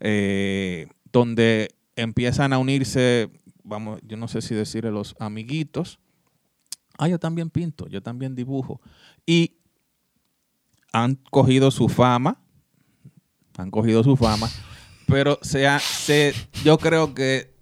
eh, 0.00 0.86
donde 1.12 1.68
empiezan 2.00 2.52
a 2.52 2.58
unirse, 2.58 3.30
vamos, 3.62 4.00
yo 4.06 4.16
no 4.16 4.28
sé 4.28 4.42
si 4.42 4.54
decirle 4.54 4.90
los 4.90 5.14
amiguitos. 5.18 5.98
Ah, 6.98 7.08
yo 7.08 7.18
también 7.18 7.50
pinto, 7.50 7.86
yo 7.88 8.02
también 8.02 8.34
dibujo. 8.34 8.80
Y 9.26 9.56
han 10.92 11.14
cogido 11.30 11.70
su 11.70 11.88
fama, 11.88 12.40
han 13.56 13.70
cogido 13.70 14.02
su 14.02 14.16
fama, 14.16 14.48
pero 15.06 15.38
se 15.42 15.66
ha- 15.66 15.78
se, 15.78 16.34
yo 16.64 16.78
creo 16.78 17.14
que 17.14 17.54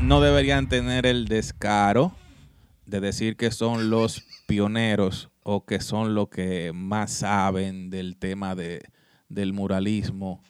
no 0.00 0.20
deberían 0.20 0.68
tener 0.68 1.06
el 1.06 1.26
descaro 1.26 2.12
de 2.86 3.00
decir 3.00 3.36
que 3.36 3.50
son 3.50 3.88
los 3.90 4.24
pioneros 4.46 5.30
o 5.42 5.64
que 5.64 5.80
son 5.80 6.14
los 6.14 6.28
que 6.28 6.72
más 6.74 7.12
saben 7.12 7.88
del 7.90 8.16
tema 8.16 8.54
de, 8.54 8.82
del 9.28 9.52
muralismo. 9.52 10.42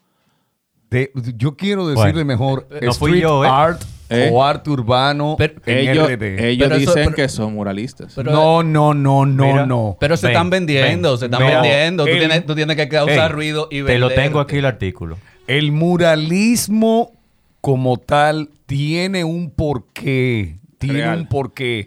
De- 0.91 1.13
yo 1.37 1.57
quiero 1.57 1.87
decirle 1.89 2.13
Bueno, 2.13 2.27
mejor 2.27 2.67
no 2.83 2.93
fui 2.95 3.11
street 3.13 3.23
yo, 3.23 3.45
¿eh? 3.45 3.49
art 3.49 3.81
¿Eh? 4.09 4.29
o 4.33 4.43
arte 4.45 4.71
urbano 4.71 5.37
Pero 5.39 5.55
en 5.67 5.79
ellos 5.89 6.09
RD. 6.11 6.49
ellos 6.49 6.69
Pero 6.69 6.81
eso- 6.81 6.91
dicen 6.91 7.05
pero- 7.05 7.15
que 7.17 7.29
son 7.29 7.55
muralistas. 7.55 8.13
pero- 8.17 8.33
no, 8.33 8.63
no, 8.65 8.93
no, 8.93 9.25
no, 9.25 9.45
Mira, 9.47 9.67
no. 9.67 9.97
Pero 10.01 10.17
se 10.17 10.27
Ven, 10.27 10.33
están 10.37 10.51
vendiendo, 10.51 11.11
ven, 11.13 11.19
se 11.21 11.25
están 11.27 11.41
ven. 11.41 11.53
vendiendo. 11.53 12.05
Tú, 12.07 12.11
tienes, 12.11 12.45
tú 12.47 12.55
tienes 12.57 12.77
que 12.77 12.89
causar 12.89 13.31
Ey, 13.31 13.35
ruido 13.37 13.69
y 13.71 13.85
Te 13.85 13.99
lo 14.01 14.11
tengo 14.11 14.41
aquí 14.41 14.57
el 14.57 14.65
artículo. 14.67 15.17
El 15.47 15.71
muralismo 15.71 17.13
como 17.61 17.99
tal 17.99 18.51
tiene 18.67 19.23
un 19.25 19.51
porqué. 19.51 20.57
Tiene 20.79 21.01
Real. 21.01 21.19
un 21.21 21.27
porqué. 21.29 21.87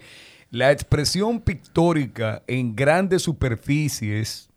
La 0.52 0.72
expresión 0.72 1.42
pictórica 1.42 2.44
en 2.48 2.76
grandes 2.76 3.24
superficies, 3.24 4.50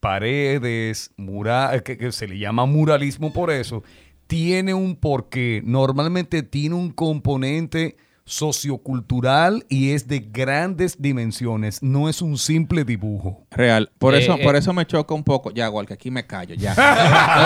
paredes, 0.00 1.10
mural, 1.16 1.82
que, 1.82 1.96
que 1.98 2.12
se 2.12 2.26
le 2.28 2.38
llama 2.38 2.66
muralismo 2.66 3.32
por 3.32 3.50
eso, 3.50 3.82
tiene 4.26 4.74
un 4.74 4.96
porqué. 4.96 5.62
Normalmente 5.64 6.42
tiene 6.42 6.74
un 6.74 6.90
componente 6.90 7.96
sociocultural 8.24 9.64
y 9.70 9.92
es 9.92 10.06
de 10.06 10.18
grandes 10.20 11.00
dimensiones. 11.00 11.82
No 11.82 12.08
es 12.10 12.20
un 12.20 12.36
simple 12.36 12.84
dibujo. 12.84 13.46
Real. 13.50 13.90
Por 13.98 14.14
Eh, 14.14 14.18
eso, 14.18 14.34
eh. 14.34 14.40
por 14.42 14.54
eso 14.56 14.72
me 14.74 14.86
choca 14.86 15.14
un 15.14 15.24
poco. 15.24 15.50
Ya, 15.50 15.66
igual 15.66 15.86
que 15.86 15.94
aquí 15.94 16.10
me 16.10 16.26
callo, 16.26 16.54
ya. 16.54 16.74
Voy 16.76 16.84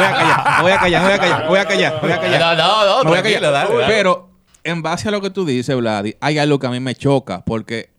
a 0.03 0.11
callar, 0.13 0.63
voy 0.63 0.73
a 0.73 0.79
callar, 0.79 1.03
voy 1.03 1.13
a 1.13 1.19
callar, 1.19 1.49
voy 1.49 1.59
a 1.59 1.65
callar, 1.67 1.95
me 1.95 2.01
voy 2.01 2.13
a 2.13 2.21
callar. 2.21 2.57
No, 2.59 2.85
no, 2.85 3.05
no, 3.05 3.11
voy 3.11 3.19
a 3.19 3.23
callar. 3.23 3.43
dale, 3.43 3.73
dale. 3.75 3.85
Pero 3.87 4.31
en 4.65 4.83
base 4.83 5.09
a 5.09 5.11
lo 5.13 5.21
que 5.21 5.31
tú 5.31 5.45
dices, 5.45 5.77
Vladi, 5.77 6.17
hay 6.21 6.39
algo 6.39 6.59
que 6.59 6.67
a 6.67 6.71
mí 6.71 6.81
me 6.81 6.95
choca. 6.97 7.45
Porque 7.45 7.91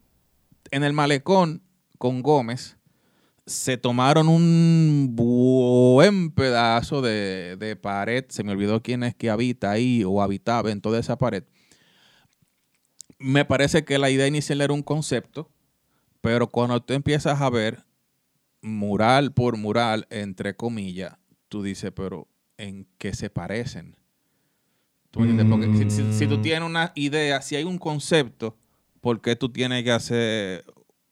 en 0.71 0.83
el 0.83 0.91
malecón 0.93 1.61
con 1.97 2.21
Gómez 2.21 2.75
se 3.45 3.77
tomaron 3.77 4.29
un 4.29 5.09
buen 5.13 6.31
pedazo 6.31 7.01
de, 7.01 7.57
de 7.57 7.75
pared. 7.75 8.25
Se 8.29 8.43
me 8.43 8.51
olvidó 8.53 8.81
quién 8.81 9.03
es 9.03 9.15
que 9.15 9.29
habita 9.29 9.71
ahí 9.71 10.03
o 10.05 10.21
habitaba 10.21 10.71
en 10.71 10.81
toda 10.81 10.99
esa 10.99 11.17
pared. 11.17 11.43
Me 13.19 13.45
parece 13.45 13.85
que 13.85 13.97
la 13.97 14.09
idea 14.09 14.27
inicial 14.27 14.61
era 14.61 14.73
un 14.73 14.83
concepto, 14.83 15.49
pero 16.21 16.47
cuando 16.47 16.81
tú 16.81 16.93
empiezas 16.93 17.41
a 17.41 17.49
ver 17.49 17.85
mural 18.61 19.33
por 19.33 19.57
mural, 19.57 20.07
entre 20.09 20.55
comillas, 20.55 21.17
tú 21.49 21.63
dices, 21.63 21.91
pero 21.95 22.27
¿en 22.57 22.87
qué 22.97 23.13
se 23.13 23.29
parecen? 23.29 23.95
¿Tú? 25.11 25.19
Porque 25.49 25.69
si, 25.73 25.85
si- 25.89 26.11
si 26.11 26.27
tú 26.27 26.39
tienes 26.39 26.67
una 26.67 26.91
idea, 26.95 27.41
si 27.41 27.55
hay 27.55 27.63
un 27.65 27.77
concepto, 27.77 28.57
¿por 29.01 29.21
qué 29.21 29.35
tú 29.35 29.49
tienes 29.49 29.83
que 29.83 29.91
hacer 29.91 30.65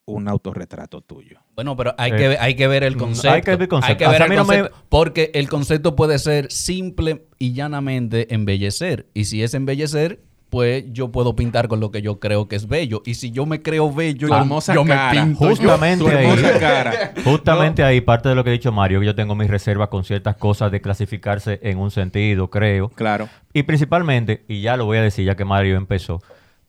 un 0.05 0.27
autorretrato 0.27 1.01
tuyo? 1.01 1.39
Bueno, 1.55 1.75
pero 1.77 1.93
hay, 1.97 2.11
Eh, 2.11 2.15
que, 2.15 2.37
hay 2.39 2.55
que 2.55 2.67
ver 2.67 2.83
el 2.83 2.95
mm, 2.95 2.99
concepto. 2.99 3.31
hay 3.35 3.41
que 3.41 3.51
ver 3.51 3.61
el 3.61 3.67
concepto. 3.67 3.91
Hay 3.91 3.97
que 3.97 4.19
ver 4.19 4.31
el 4.31 4.37
no 4.37 4.45
me- 4.45 4.55
concepto, 4.57 4.77
Porque 4.89 5.31
el 5.33 5.47
concepto 5.49 5.95
puede 5.95 6.19
ser 6.19 6.51
simple 6.51 7.25
y 7.39 7.53
llanamente 7.53 8.33
embellecer. 8.33 9.07
Y 9.13 9.25
si 9.25 9.43
es 9.43 9.53
embellecer, 9.53 10.19
pues 10.49 10.83
yo 10.91 11.13
puedo 11.13 11.33
pintar 11.33 11.69
con 11.69 11.79
lo 11.79 11.91
que 11.91 12.01
yo 12.01 12.19
creo 12.19 12.49
que 12.49 12.57
es 12.57 12.67
bello. 12.67 13.01
Y 13.05 13.13
si 13.13 13.31
yo 13.31 13.45
me 13.45 13.61
creo 13.61 13.93
bello, 13.93 14.27
Tu 14.27 14.33
yo, 14.33 14.37
hermosa 14.37 14.73
yo 14.73 14.83
cara. 14.83 15.13
me 15.13 15.27
pinto. 15.27 15.43
yo- 15.45 15.49
Justamente 15.55 16.09
ahí. 16.17 16.59
cara. 16.59 17.13
Justamente 17.23 17.83
ahí, 17.83 18.01
parte 18.01 18.27
de 18.27 18.35
lo 18.35 18.43
que 18.43 18.49
ha 18.49 18.53
dicho 18.53 18.71
Mario, 18.73 18.99
que 18.99 19.05
yo 19.05 19.15
tengo 19.15 19.33
mis 19.33 19.49
reservas 19.49 19.87
con 19.87 20.03
ciertas 20.03 20.35
cosas 20.35 20.69
de 20.71 20.81
clasificarse 20.81 21.59
en 21.63 21.77
un 21.77 21.89
sentido, 21.89 22.49
creo. 22.49 22.89
Claro. 22.89 23.29
Y 23.53 23.63
principalmente, 23.63 24.43
y 24.49 24.59
ya 24.61 24.75
lo 24.75 24.83
voy 24.85 24.97
a 24.97 25.01
decir 25.03 25.25
ya 25.25 25.35
que 25.35 25.45
Mario 25.45 25.77
empezó, 25.77 26.21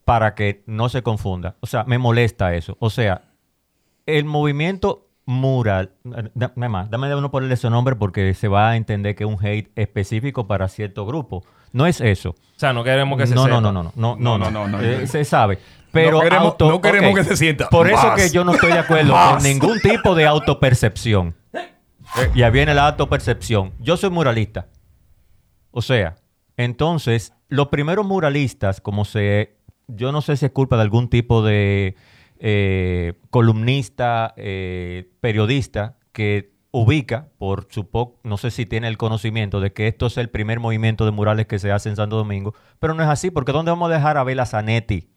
para 0.04 0.34
que 0.34 0.62
no 0.66 0.88
se 0.88 1.02
confunda. 1.02 1.56
O 1.60 1.66
sea, 1.66 1.84
me 1.84 1.98
molesta 1.98 2.54
eso. 2.54 2.76
O 2.80 2.90
sea, 2.90 3.22
el 4.06 4.24
movimiento 4.24 5.08
mural, 5.24 5.92
da- 6.34 6.52
nada 6.56 6.68
más, 6.68 6.90
dame 6.90 7.08
de 7.08 7.14
uno 7.14 7.30
ponerle 7.30 7.54
ese 7.54 7.70
nombre 7.70 7.94
porque 7.94 8.34
se 8.34 8.48
va 8.48 8.70
a 8.70 8.76
entender 8.76 9.14
que 9.14 9.24
es 9.24 9.30
un 9.30 9.38
hate 9.44 9.70
específico 9.76 10.46
para 10.48 10.66
cierto 10.68 11.06
grupo. 11.06 11.44
No 11.72 11.86
es 11.86 12.00
eso. 12.00 12.30
O 12.30 12.58
sea, 12.58 12.72
no 12.72 12.82
queremos 12.84 13.16
que 13.18 13.26
se 13.26 13.34
no, 13.34 13.44
sepa. 13.44 13.60
no, 13.60 13.60
no, 13.60 13.72
no, 13.72 13.82
no, 13.84 13.92
no, 13.94 14.16
no, 14.16 14.38
No, 14.38 14.50
no, 14.50 14.50
no, 14.50 14.68
no, 14.68 14.80
Eh, 14.82 14.98
no. 15.02 15.06
se 15.06 15.24
sabe. 15.24 15.58
Pero 15.92 16.12
No 16.18 16.20
queremos- 16.20 16.46
auto- 16.52 16.68
no 16.68 16.80
queremos 16.80 17.10
ok. 17.12 17.16
que 17.18 17.24
se 17.24 17.36
sienta 17.36 17.68
Por 17.68 17.88
eso 17.88 18.14
que 18.16 18.30
yo 18.30 18.44
no 18.44 18.54
estoy 18.54 18.72
de 18.72 18.78
acuerdo 18.78 19.12
con 19.14 19.42
ningún 19.42 19.78
tipo 19.80 20.14
de 20.14 20.26
autopercepción. 20.26 21.34
Y 22.34 22.42
ahí 22.42 22.50
viene 22.50 22.74
la 22.74 22.88
autopercepción. 22.88 23.72
Yo 23.78 23.96
soy 23.96 24.10
muralista. 24.10 24.66
O 25.70 25.80
sea, 25.82 26.16
entonces, 26.56 27.32
los 27.48 27.68
primeros 27.68 28.04
muralistas, 28.06 28.80
como 28.80 29.04
se. 29.04 29.56
Yo 29.88 30.12
no 30.12 30.20
sé 30.22 30.36
si 30.36 30.46
es 30.46 30.52
culpa 30.52 30.76
de 30.76 30.82
algún 30.82 31.08
tipo 31.08 31.42
de 31.42 31.96
eh, 32.38 33.14
columnista, 33.30 34.34
eh, 34.36 35.10
periodista, 35.20 35.96
que 36.12 36.52
ubica, 36.70 37.28
por 37.38 37.66
su 37.70 37.90
po- 37.90 38.18
no 38.24 38.36
sé 38.38 38.50
si 38.50 38.64
tiene 38.66 38.88
el 38.88 38.96
conocimiento 38.96 39.60
de 39.60 39.72
que 39.72 39.88
esto 39.88 40.06
es 40.06 40.16
el 40.16 40.30
primer 40.30 40.58
movimiento 40.58 41.04
de 41.04 41.10
murales 41.10 41.46
que 41.46 41.58
se 41.58 41.70
hace 41.70 41.90
en 41.90 41.96
Santo 41.96 42.16
Domingo, 42.16 42.54
pero 42.78 42.94
no 42.94 43.02
es 43.02 43.08
así, 43.08 43.30
porque 43.30 43.52
¿dónde 43.52 43.70
vamos 43.70 43.90
a 43.90 43.94
dejar 43.94 44.16
a 44.16 44.24
Bela 44.24 44.46
Zanetti? 44.46 45.08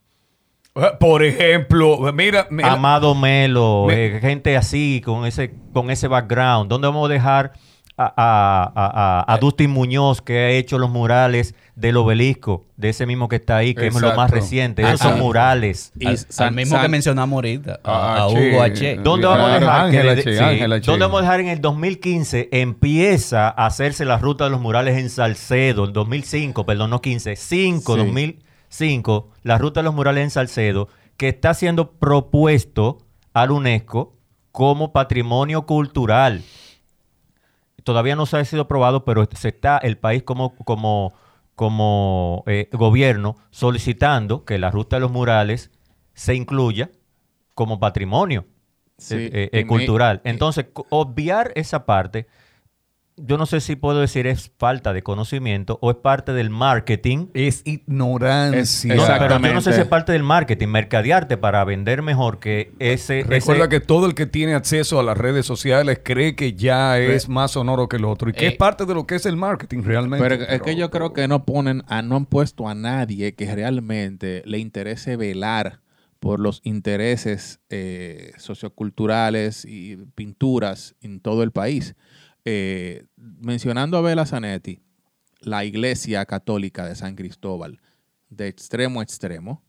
Por 0.99 1.23
ejemplo, 1.23 1.97
mira, 2.13 2.47
mira, 2.49 2.73
Amado 2.73 3.15
Melo, 3.15 3.85
Me- 3.87 4.17
eh, 4.17 4.19
gente 4.19 4.57
así, 4.57 5.01
con 5.05 5.25
ese, 5.25 5.55
con 5.71 5.89
ese 5.89 6.09
background. 6.09 6.69
¿Dónde 6.69 6.87
vamos 6.87 7.09
a 7.09 7.13
dejar 7.13 7.53
a, 7.97 8.03
a, 8.05 8.63
a, 8.75 9.21
a- 9.21 9.33
a 9.33 9.37
Dustin 9.37 9.71
Muñoz, 9.71 10.21
que 10.21 10.37
ha 10.37 10.49
hecho 10.49 10.77
los 10.77 10.89
murales 10.89 11.55
del 11.75 11.95
obelisco, 11.97 12.65
de 12.75 12.89
ese 12.89 13.05
mismo 13.05 13.29
que 13.29 13.37
está 13.37 13.55
ahí, 13.57 13.73
que 13.73 13.87
es 13.87 13.95
lo 14.01 14.13
más 14.15 14.29
reciente? 14.31 14.81
Esos 14.83 14.99
son 14.99 15.19
murales. 15.19 15.93
Y 15.97 16.07
al, 16.07 16.17
San- 16.17 16.49
al 16.49 16.55
mismo 16.55 16.75
San- 16.75 16.81
que 16.83 16.89
mencionamos 16.89 17.37
ahorita, 17.37 17.79
a, 17.83 18.15
Ah. 18.23 18.27
Hugo 18.27 18.61
H. 18.61 18.97
¿Dónde 19.03 19.27
vamos 19.27 19.49
a 19.49 19.59
dejar 19.59 19.91
Che, 19.91 20.23
sí. 20.37 20.81
¿Dónde 20.85 21.05
vamos 21.05 21.19
a 21.19 21.21
dejar 21.21 21.39
en 21.39 21.47
el 21.47 21.61
2015 21.61 22.49
empieza 22.51 23.47
a 23.47 23.65
hacerse 23.65 24.03
la 24.05 24.17
ruta 24.17 24.43
de 24.45 24.49
los 24.49 24.59
murales 24.61 24.97
en 24.97 25.09
Salcedo, 25.09 25.85
en 25.85 25.93
2005, 25.93 26.65
perdón, 26.65 26.89
no 26.89 27.01
15, 27.01 27.35
5, 27.35 27.93
Sí. 27.95 27.99
2005, 27.99 29.29
la 29.43 29.57
ruta 29.57 29.79
de 29.79 29.85
los 29.85 29.93
murales 29.95 30.23
en 30.23 30.29
Salcedo, 30.31 30.89
que 31.17 31.29
está 31.29 31.53
siendo 31.53 31.91
propuesto 31.91 32.97
al 33.33 33.51
UNESCO 33.51 34.13
como 34.51 34.91
patrimonio 34.91 35.65
cultural. 35.65 36.41
Todavía 37.85 38.17
no 38.17 38.25
se 38.25 38.37
ha 38.37 38.43
sido 38.45 38.63
aprobado, 38.63 39.05
pero 39.05 39.25
se 39.33 39.47
está 39.49 39.77
el 39.77 39.97
país 39.97 40.23
como, 40.23 40.55
como, 40.57 41.13
como 41.55 42.43
eh, 42.47 42.67
gobierno 42.73 43.37
solicitando 43.51 44.43
que 44.43 44.57
la 44.59 44.71
ruta 44.71 44.97
de 44.97 45.01
los 45.01 45.11
murales 45.11 45.71
se 46.13 46.35
incluya 46.35 46.89
como 47.53 47.79
patrimonio 47.79 48.45
Sí, 48.97 49.15
eh, 49.17 49.49
eh, 49.53 49.61
me- 49.63 49.67
cultural. 49.67 50.21
Entonces, 50.25 50.67
obviar 50.89 51.51
esa 51.55 51.85
parte, 51.85 52.27
yo 53.17 53.37
no 53.37 53.45
sé 53.45 53.61
si 53.61 53.75
puedo 53.77 54.01
decir 54.01 54.27
es 54.27 54.51
falta 54.57 54.91
de 54.91 55.01
conocimiento 55.01 55.77
o 55.81 55.89
es 55.91 55.97
parte 55.97 56.33
del 56.33 56.49
marketing. 56.49 57.27
es 57.33 57.61
ignorancia. 57.65 58.61
Es- 58.61 58.85
No, 58.85 59.05
pero 59.19 59.39
yo 59.39 59.53
no 59.53 59.61
sé 59.61 59.73
si 59.73 59.81
es 59.81 59.87
parte 59.87 60.11
del 60.11 60.23
marketing, 60.23 60.67
mercadearte 60.67 61.37
para 61.37 61.63
vender 61.63 62.01
mejor 62.01 62.39
que 62.39 62.73
ese... 62.79 63.23
Recuerda 63.27 63.63
ese- 63.65 63.69
que 63.69 63.79
todo 63.79 64.05
el 64.05 64.15
que 64.15 64.25
tiene 64.25 64.53
acceso 64.53 64.99
a 64.99 65.03
las 65.03 65.17
redes 65.17 65.45
sociales 65.45 65.99
cree 66.03 66.35
que 66.35 66.53
ya 66.53 66.99
es 66.99 67.29
más 67.29 67.51
sonoro 67.51 67.87
que 67.87 67.97
el 67.97 68.05
otro 68.05 68.29
y 68.29 68.33
que 68.33 68.45
Eh, 68.45 68.49
es 68.49 68.57
parte 68.57 68.85
de 68.85 68.93
lo 68.93 69.07
que 69.07 69.15
es 69.15 69.25
el 69.25 69.37
marketing 69.37 69.83
realmente. 69.83 70.27
Pero 70.27 70.43
es 70.43 70.61
que 70.61 70.75
yo 70.75 70.91
creo 70.91 71.13
que 71.13 71.27
no 71.27 71.45
ponen, 71.45 71.83
a, 71.87 72.01
no 72.01 72.15
han 72.17 72.25
puesto 72.25 72.67
a 72.67 72.75
nadie 72.75 73.33
que 73.35 73.53
realmente 73.53 74.41
le 74.45 74.59
interese 74.59 75.15
velar 75.15 75.79
por 76.19 76.39
los 76.39 76.59
intereses 76.63 77.59
eh, 77.69 78.31
socioculturales 78.37 79.63
y 79.65 79.95
pinturas 80.15 80.95
en 81.01 81.19
todo 81.19 81.43
el 81.43 81.51
país. 81.51 81.95
Eh, 82.45 83.05
mencionando 83.15 83.97
a 83.97 84.01
Bela 84.01 84.25
Zanetti, 84.25 84.81
la 85.39 85.65
iglesia 85.65 86.25
católica 86.25 86.85
de 86.85 86.95
San 86.95 87.15
Cristóbal, 87.15 87.81
de 88.29 88.47
extremo 88.47 88.99
a 88.99 89.03
extremo, 89.03 89.63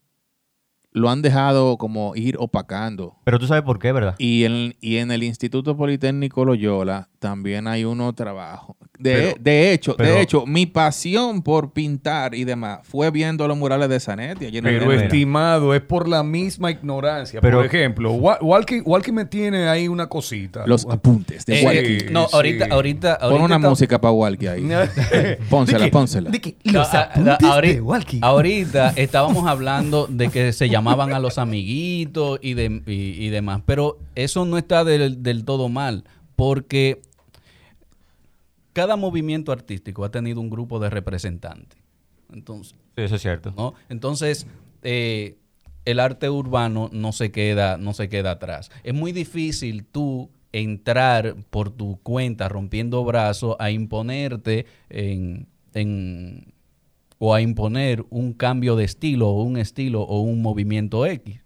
lo 0.90 1.10
han 1.10 1.20
dejado 1.20 1.76
como 1.76 2.16
ir 2.16 2.36
opacando. 2.38 3.16
Pero 3.24 3.38
tú 3.38 3.46
sabes 3.46 3.62
por 3.62 3.78
qué, 3.78 3.92
¿verdad? 3.92 4.14
Y 4.18 4.44
en, 4.44 4.74
y 4.80 4.96
en 4.96 5.10
el 5.10 5.22
Instituto 5.22 5.76
Politécnico 5.76 6.44
Loyola 6.44 7.10
también 7.18 7.66
hay 7.66 7.84
uno 7.84 8.14
trabajo. 8.14 8.76
De, 8.98 9.12
Pero- 9.12 9.34
de 9.40 9.72
hecho, 9.72 9.96
pero- 9.96 10.10
de 10.14 10.20
hecho, 10.22 10.46
mi 10.46 10.66
pasión 10.66 11.42
por 11.42 11.72
pintar 11.72 12.34
y 12.34 12.44
demás 12.44 12.80
fue 12.84 13.10
viendo 13.10 13.46
los 13.46 13.56
murales 13.56 13.88
de 13.88 14.00
Zanetti. 14.00 14.46
allí 14.46 14.58
en 14.58 14.64
Pero 14.64 14.90
el- 14.92 15.02
estimado, 15.02 15.74
es 15.74 15.80
por 15.82 16.08
la 16.08 16.22
misma 16.22 16.70
ignorancia. 16.70 17.40
Pero- 17.40 17.58
por 17.58 17.66
ejemplo, 17.66 18.12
Wa- 18.12 18.38
Walkie, 18.40 18.80
Walkie 18.80 19.12
me 19.12 19.24
tiene 19.24 19.68
ahí 19.68 19.88
una 19.88 20.06
cosita. 20.08 20.66
los 20.66 20.86
apuntes 20.86 21.44
de 21.46 21.60
Eh, 21.60 21.64
Walkie. 21.64 22.00
Sí, 22.00 22.06
no, 22.10 22.22
sí. 22.28 22.30
ahorita, 22.34 22.66
ahorita, 22.70 23.18
Pon 23.18 23.24
ahorita 23.30 23.44
una 23.44 23.56
está- 23.56 23.68
música 23.68 24.00
para 24.00 24.12
Walkie 24.12 24.46
ahí. 24.48 24.62
pónsela, 25.50 25.84
que- 25.84 25.90
pónsela. 25.90 26.30
di 26.30 26.38
que 26.40 26.56
No, 26.64 26.72
los 26.72 26.94
a- 26.94 27.02
apuntes 27.02 27.32
a- 27.42 27.52
ahorita, 27.54 27.74
de 27.74 27.80
Walkie. 27.80 28.18
ahorita 28.22 28.92
estábamos 28.96 29.46
hablando 29.46 30.06
de 30.08 30.28
que 30.28 30.52
se 30.52 30.68
llamaban 30.68 31.12
a 31.12 31.18
los 31.18 31.38
amiguitos 31.38 32.38
y, 32.42 32.54
de, 32.54 32.82
y, 32.86 33.24
y 33.24 33.28
demás, 33.28 33.60
pero 33.66 33.98
eso 34.14 34.44
no 34.44 34.58
está 34.58 34.84
del, 34.84 35.22
del 35.22 35.44
todo 35.44 35.68
mal, 35.68 36.04
porque 36.36 37.00
cada 38.76 38.96
movimiento 38.96 39.52
artístico 39.52 40.04
ha 40.04 40.10
tenido 40.10 40.38
un 40.38 40.50
grupo 40.50 40.78
de 40.78 40.90
representantes. 40.90 41.78
Entonces, 42.30 42.74
Sí, 42.94 43.02
eso 43.02 43.14
es 43.16 43.22
cierto. 43.22 43.54
¿no? 43.56 43.72
Entonces, 43.88 44.46
eh, 44.82 45.38
el 45.86 45.98
arte 45.98 46.28
urbano 46.28 46.90
no 46.92 47.12
se 47.12 47.30
queda, 47.30 47.78
no 47.78 47.94
se 47.94 48.10
queda 48.10 48.32
atrás. 48.32 48.70
Es 48.84 48.92
muy 48.92 49.12
difícil 49.12 49.84
tú 49.86 50.28
entrar 50.52 51.36
por 51.48 51.70
tu 51.70 51.98
cuenta 52.02 52.50
rompiendo 52.50 53.02
brazos 53.02 53.56
a 53.58 53.70
imponerte 53.70 54.66
en, 54.90 55.46
en- 55.72 56.52
o 57.18 57.32
a 57.34 57.40
imponer 57.40 58.04
un 58.10 58.34
cambio 58.34 58.76
de 58.76 58.84
estilo 58.84 59.30
o 59.30 59.42
un 59.42 59.56
estilo 59.56 60.02
o 60.02 60.20
un 60.20 60.42
movimiento 60.42 61.06
X. 61.06 61.40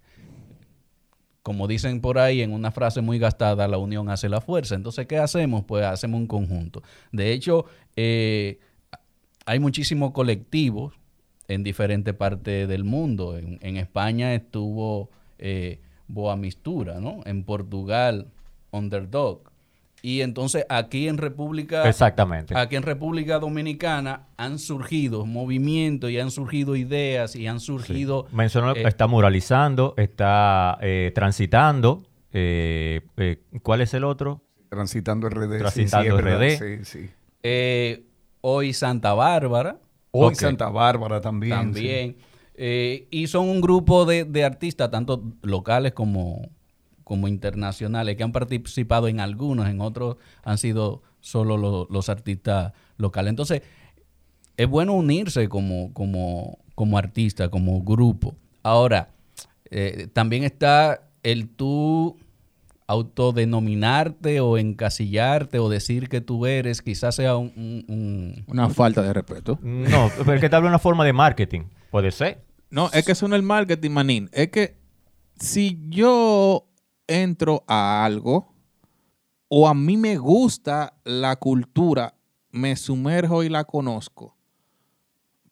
Como 1.42 1.66
dicen 1.66 2.00
por 2.00 2.18
ahí 2.18 2.42
en 2.42 2.52
una 2.52 2.70
frase 2.70 3.00
muy 3.00 3.18
gastada, 3.18 3.66
la 3.66 3.78
unión 3.78 4.10
hace 4.10 4.28
la 4.28 4.40
fuerza. 4.40 4.74
Entonces, 4.74 5.06
¿qué 5.06 5.18
hacemos? 5.18 5.64
Pues 5.64 5.84
hacemos 5.84 6.20
un 6.20 6.26
conjunto. 6.26 6.82
De 7.12 7.32
hecho, 7.32 7.64
eh, 7.96 8.58
hay 9.46 9.58
muchísimos 9.58 10.12
colectivos 10.12 10.94
en 11.48 11.64
diferentes 11.64 12.14
partes 12.14 12.68
del 12.68 12.84
mundo. 12.84 13.38
En, 13.38 13.58
en 13.62 13.76
España 13.76 14.34
estuvo 14.34 15.10
eh, 15.38 15.80
Boa 16.06 16.36
Mistura, 16.36 17.00
¿no? 17.00 17.20
En 17.24 17.44
Portugal, 17.44 18.28
Underdog. 18.70 19.49
Y 20.02 20.22
entonces 20.22 20.64
aquí 20.68 21.08
en 21.08 21.18
República... 21.18 21.88
Exactamente. 21.88 22.56
Aquí 22.56 22.76
en 22.76 22.82
República 22.82 23.38
Dominicana 23.38 24.28
han 24.36 24.58
surgido 24.58 25.26
movimientos 25.26 26.10
y 26.10 26.18
han 26.18 26.30
surgido 26.30 26.74
ideas 26.76 27.36
y 27.36 27.46
han 27.46 27.60
surgido... 27.60 28.26
Mencionó, 28.32 28.74
eh, 28.74 28.82
está 28.86 29.06
muralizando, 29.06 29.94
está 29.98 30.78
eh, 30.80 31.12
transitando. 31.14 32.02
eh, 32.32 33.02
eh, 33.18 33.42
¿Cuál 33.62 33.82
es 33.82 33.92
el 33.92 34.04
otro? 34.04 34.42
Transitando 34.70 35.28
RD. 35.28 35.58
Transitando 35.58 36.16
sí, 36.16 36.22
RD. 36.22 36.58
Sí, 36.58 36.84
sí. 36.84 37.10
eh, 37.42 38.04
hoy 38.40 38.72
Santa 38.72 39.12
Bárbara. 39.14 39.78
Hoy. 40.12 40.34
Santa 40.34 40.68
Bárbara 40.70 41.20
también. 41.20 41.52
también. 41.56 42.16
Eh, 42.54 43.06
y 43.10 43.26
son 43.26 43.48
un 43.48 43.60
grupo 43.60 44.04
de, 44.04 44.24
de 44.24 44.44
artistas, 44.44 44.90
tanto 44.90 45.22
locales 45.42 45.92
como, 45.92 46.48
como 47.10 47.26
internacionales, 47.26 48.14
que 48.14 48.22
han 48.22 48.30
participado 48.30 49.08
en 49.08 49.18
algunos, 49.18 49.68
en 49.68 49.80
otros 49.80 50.16
han 50.44 50.58
sido 50.58 51.02
solo 51.18 51.56
lo- 51.56 51.88
los 51.90 52.08
artistas 52.08 52.72
locales. 52.98 53.30
Entonces, 53.30 53.62
es 54.56 54.68
bueno 54.68 54.92
unirse 54.92 55.48
como, 55.48 55.92
como, 55.92 56.60
como 56.76 56.96
artista, 56.98 57.48
como 57.48 57.82
grupo. 57.82 58.36
Ahora, 58.62 59.08
eh, 59.72 60.06
también 60.12 60.44
está 60.44 61.08
el 61.24 61.48
tú 61.48 62.16
autodenominarte 62.86 64.40
o 64.40 64.56
encasillarte 64.56 65.58
o 65.58 65.68
decir 65.68 66.08
que 66.08 66.20
tú 66.20 66.46
eres, 66.46 66.80
quizás 66.80 67.16
sea 67.16 67.36
un- 67.36 67.52
un- 67.56 67.84
un, 67.88 68.44
Una 68.46 68.68
falta 68.70 69.02
de 69.02 69.12
respeto. 69.12 69.58
No, 69.62 70.10
pero 70.18 70.34
es 70.34 70.40
que 70.40 70.48
te 70.48 70.54
hablo 70.56 70.68
de 70.68 70.72
una 70.74 70.78
forma 70.78 71.04
de 71.04 71.12
marketing. 71.12 71.62
Puede 71.90 72.12
ser. 72.12 72.44
No, 72.70 72.88
es 72.92 73.04
que 73.04 73.12
eso 73.12 73.26
no 73.26 73.34
es 73.34 73.40
el 73.40 73.46
marketing, 73.46 73.90
manín. 73.90 74.30
Es 74.32 74.48
que 74.50 74.76
si 75.40 75.80
yo 75.88 76.66
entro 77.10 77.64
a 77.66 78.04
algo 78.04 78.54
o 79.48 79.68
a 79.68 79.74
mí 79.74 79.96
me 79.96 80.16
gusta 80.16 80.94
la 81.04 81.36
cultura, 81.36 82.14
me 82.50 82.76
sumerjo 82.76 83.42
y 83.42 83.48
la 83.48 83.64
conozco 83.64 84.36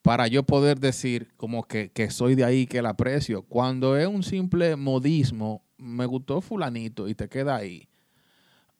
para 0.01 0.27
yo 0.27 0.43
poder 0.43 0.79
decir 0.79 1.27
como 1.37 1.63
que, 1.63 1.91
que 1.91 2.09
soy 2.09 2.35
de 2.35 2.45
ahí, 2.45 2.65
que 2.65 2.81
la 2.81 2.89
aprecio. 2.89 3.43
Cuando 3.43 3.97
es 3.97 4.07
un 4.07 4.23
simple 4.23 4.75
modismo, 4.75 5.63
me 5.77 6.05
gustó 6.05 6.41
fulanito 6.41 7.07
y 7.07 7.15
te 7.15 7.27
queda 7.27 7.57
ahí. 7.57 7.87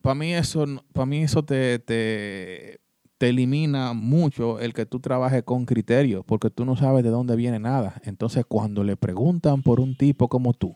Para 0.00 0.14
mí 0.14 0.32
eso, 0.32 0.64
para 0.92 1.06
mí 1.06 1.22
eso 1.22 1.44
te, 1.44 1.78
te, 1.78 2.80
te 3.18 3.28
elimina 3.28 3.92
mucho 3.92 4.58
el 4.58 4.72
que 4.72 4.86
tú 4.86 4.98
trabajes 4.98 5.42
con 5.42 5.66
criterio, 5.66 6.22
porque 6.22 6.48
tú 6.48 6.64
no 6.64 6.74
sabes 6.76 7.04
de 7.04 7.10
dónde 7.10 7.36
viene 7.36 7.58
nada. 7.58 8.00
Entonces, 8.04 8.44
cuando 8.48 8.82
le 8.82 8.96
preguntan 8.96 9.62
por 9.62 9.78
un 9.80 9.94
tipo 9.94 10.28
como 10.28 10.54
tú, 10.54 10.74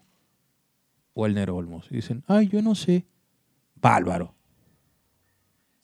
o 1.15 1.27
el 1.27 1.35
Nero 1.35 1.57
Olmos, 1.57 1.89
dicen, 1.91 2.23
ay, 2.27 2.49
yo 2.49 2.61
no 2.63 2.75
sé. 2.75 3.07
Bárbaro. 3.81 4.35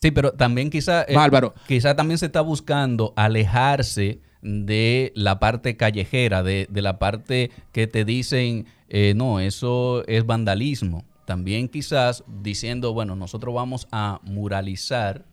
Sí, 0.02 0.10
pero 0.10 0.32
también 0.32 0.70
quizá, 0.70 1.02
eh, 1.02 1.14
Bárbaro. 1.14 1.54
quizá 1.68 1.94
también 1.94 2.18
se 2.18 2.26
está 2.26 2.40
buscando 2.40 3.12
alejarse 3.16 4.20
de 4.42 5.12
la 5.14 5.38
parte 5.38 5.76
callejera, 5.76 6.42
de, 6.42 6.66
de 6.70 6.82
la 6.82 6.98
parte 6.98 7.50
que 7.72 7.86
te 7.86 8.04
dicen, 8.06 8.66
eh, 8.88 9.12
no, 9.14 9.40
eso 9.40 10.02
es 10.06 10.24
vandalismo. 10.24 11.04
También 11.26 11.68
quizás 11.68 12.24
diciendo, 12.42 12.94
bueno, 12.94 13.14
nosotros 13.14 13.54
vamos 13.54 13.86
a 13.92 14.20
muralizar 14.24 15.26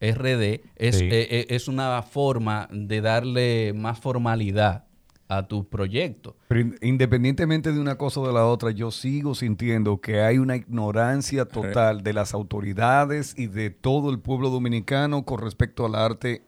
RD, 0.00 0.62
es, 0.76 0.96
Sí. 0.98 1.04
eh, 1.06 1.26
eh, 1.30 1.46
es 1.50 1.66
una 1.68 2.00
forma 2.02 2.68
de 2.72 3.00
darle 3.00 3.72
más 3.74 3.98
formalidad 3.98 4.84
a 5.30 5.46
tu 5.46 5.68
proyecto. 5.68 6.36
Pero 6.48 6.60
in- 6.60 6.76
independientemente 6.82 7.72
de 7.72 7.80
una 7.80 7.96
cosa 7.96 8.20
o 8.20 8.26
de 8.26 8.32
la 8.32 8.44
otra, 8.46 8.70
yo 8.72 8.90
sigo 8.90 9.34
sintiendo 9.34 10.00
que 10.00 10.20
hay 10.22 10.38
una 10.38 10.56
ignorancia 10.56 11.44
total 11.48 12.02
de 12.02 12.12
las 12.12 12.34
autoridades 12.34 13.34
y 13.38 13.46
de 13.46 13.70
todo 13.70 14.10
el 14.10 14.18
pueblo 14.18 14.50
dominicano 14.50 15.24
con 15.24 15.38
respecto 15.40 15.86
al 15.86 15.94
arte 15.94 16.42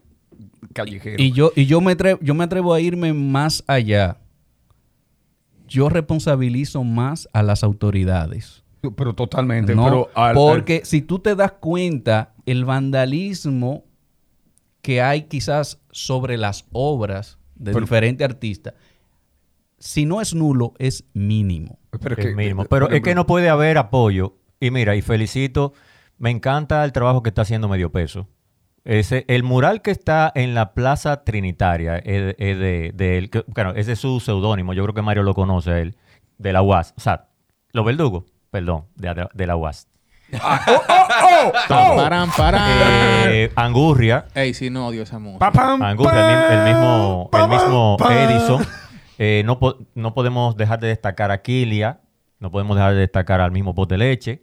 callejero. 0.73 1.23
Y 1.23 1.33
yo, 1.33 1.53
y 1.55 1.67
yo 1.67 1.81
me 1.81 1.93
atrevo, 1.93 2.19
yo 2.23 2.35
me 2.35 2.45
atrevo 2.45 2.75
a 2.75 2.81
irme 2.81 3.13
más 3.13 3.63
allá. 3.67 4.19
Yo 5.69 5.89
responsabilizo 5.89 6.85
más 6.85 7.29
a 7.33 7.43
las 7.43 7.63
autoridades. 7.65 8.63
pero 8.97 9.15
totalmente. 9.15 9.75
No, 9.77 9.85
pero 9.85 10.09
al- 10.15 10.31
al- 10.31 10.35
porque 10.35 10.83
si 10.85 11.03
tú 11.03 11.21
te 11.21 11.37
das 11.37 11.53
cuenta, 11.53 12.35
el 12.47 12.65
vandalismo 12.65 13.85
que 14.83 15.01
hay 15.01 15.23
quizás 15.29 15.81
sobre 15.93 16.37
las 16.37 16.67
obras 16.73 17.39
de 17.63 17.73
Pero- 17.73 17.81
diferentes 17.85 18.25
artistas, 18.25 18.75
si 19.79 20.07
no 20.07 20.21
es 20.21 20.35
nulo, 20.35 20.75
es 20.79 21.05
mínimo. 21.15 21.79
pero 22.01 22.17
Es 22.17 22.25
que- 22.27 22.35
mínimo. 22.35 22.63
eh, 22.63 22.67
Pero 22.71 22.89
es 22.91 23.01
que 23.03 23.15
no 23.15 23.27
puede 23.27 23.49
haber 23.49 23.79
apoyo. 23.79 24.37
Y 24.61 24.71
mira, 24.71 24.95
y 24.97 25.03
felicito, 25.03 25.73
me 26.19 26.31
encanta 26.31 26.85
el 26.85 26.93
trabajo 26.93 27.23
que 27.23 27.31
está 27.31 27.43
haciendo 27.43 27.69
Medio 27.69 27.91
Peso. 27.91 28.29
Ese, 28.85 29.25
el 29.29 29.43
mural 29.43 29.81
que 29.83 29.91
está 29.93 30.31
en 30.35 30.55
la 30.55 30.73
Plaza 30.75 31.25
Trinitaria 31.25 31.97
es, 31.99 32.35
es 32.39 32.59
de, 32.59 32.93
de 32.95 33.19
él. 33.19 33.31
que- 33.31 33.45
Claro, 33.55 33.75
ese 33.75 33.93
es 33.93 33.99
su 34.01 34.19
seudónimo. 34.21 34.73
Yo 34.73 34.83
creo 34.85 34.95
que 34.95 35.03
Mario 35.03 35.23
lo 35.23 35.35
conoce 35.35 35.71
a 35.71 35.81
él. 35.81 35.97
De 36.39 36.53
la 36.53 36.63
UAS. 36.63 36.95
O 36.97 37.01
sea, 37.01 37.29
los 37.73 37.85
verdugos. 37.85 38.25
Perdón, 38.51 38.87
de, 38.97 39.29
de 39.33 39.47
la 39.47 39.57
UAS. 39.57 39.89
Paran, 41.69 42.31
paran. 42.37 42.63
Eh, 43.29 43.51
Angurria. 43.55 44.27
Ey, 44.35 44.55
si 44.55 44.71
no 44.71 44.87
odio 44.89 45.03
esa 45.03 45.19
música. 45.19 45.39
pa, 45.39 45.53
pam, 45.53 45.83
Angurria, 45.83 46.49
el, 46.49 46.59
el 46.59 46.65
mismo, 46.75 47.29
pam, 47.31 47.53
el 47.53 47.59
mismo 47.59 47.97
pam. 47.99 48.13
Edison. 48.13 48.67
Eh, 49.19 49.43
no, 49.45 49.59
po- 49.59 49.77
no 49.95 50.15
podemos 50.15 50.57
dejar 50.57 50.81
de 50.81 50.89
destacar 50.89 51.31
a 51.31 51.43
Kilia. 51.43 52.01
No 52.39 52.51
podemos 52.51 52.77
dejar 52.77 52.95
de 52.95 53.01
destacar 53.01 53.41
al 53.41 53.53
mismo 53.53 53.75
Pot 53.75 53.89
de 53.91 53.99
Leche. 53.99 54.43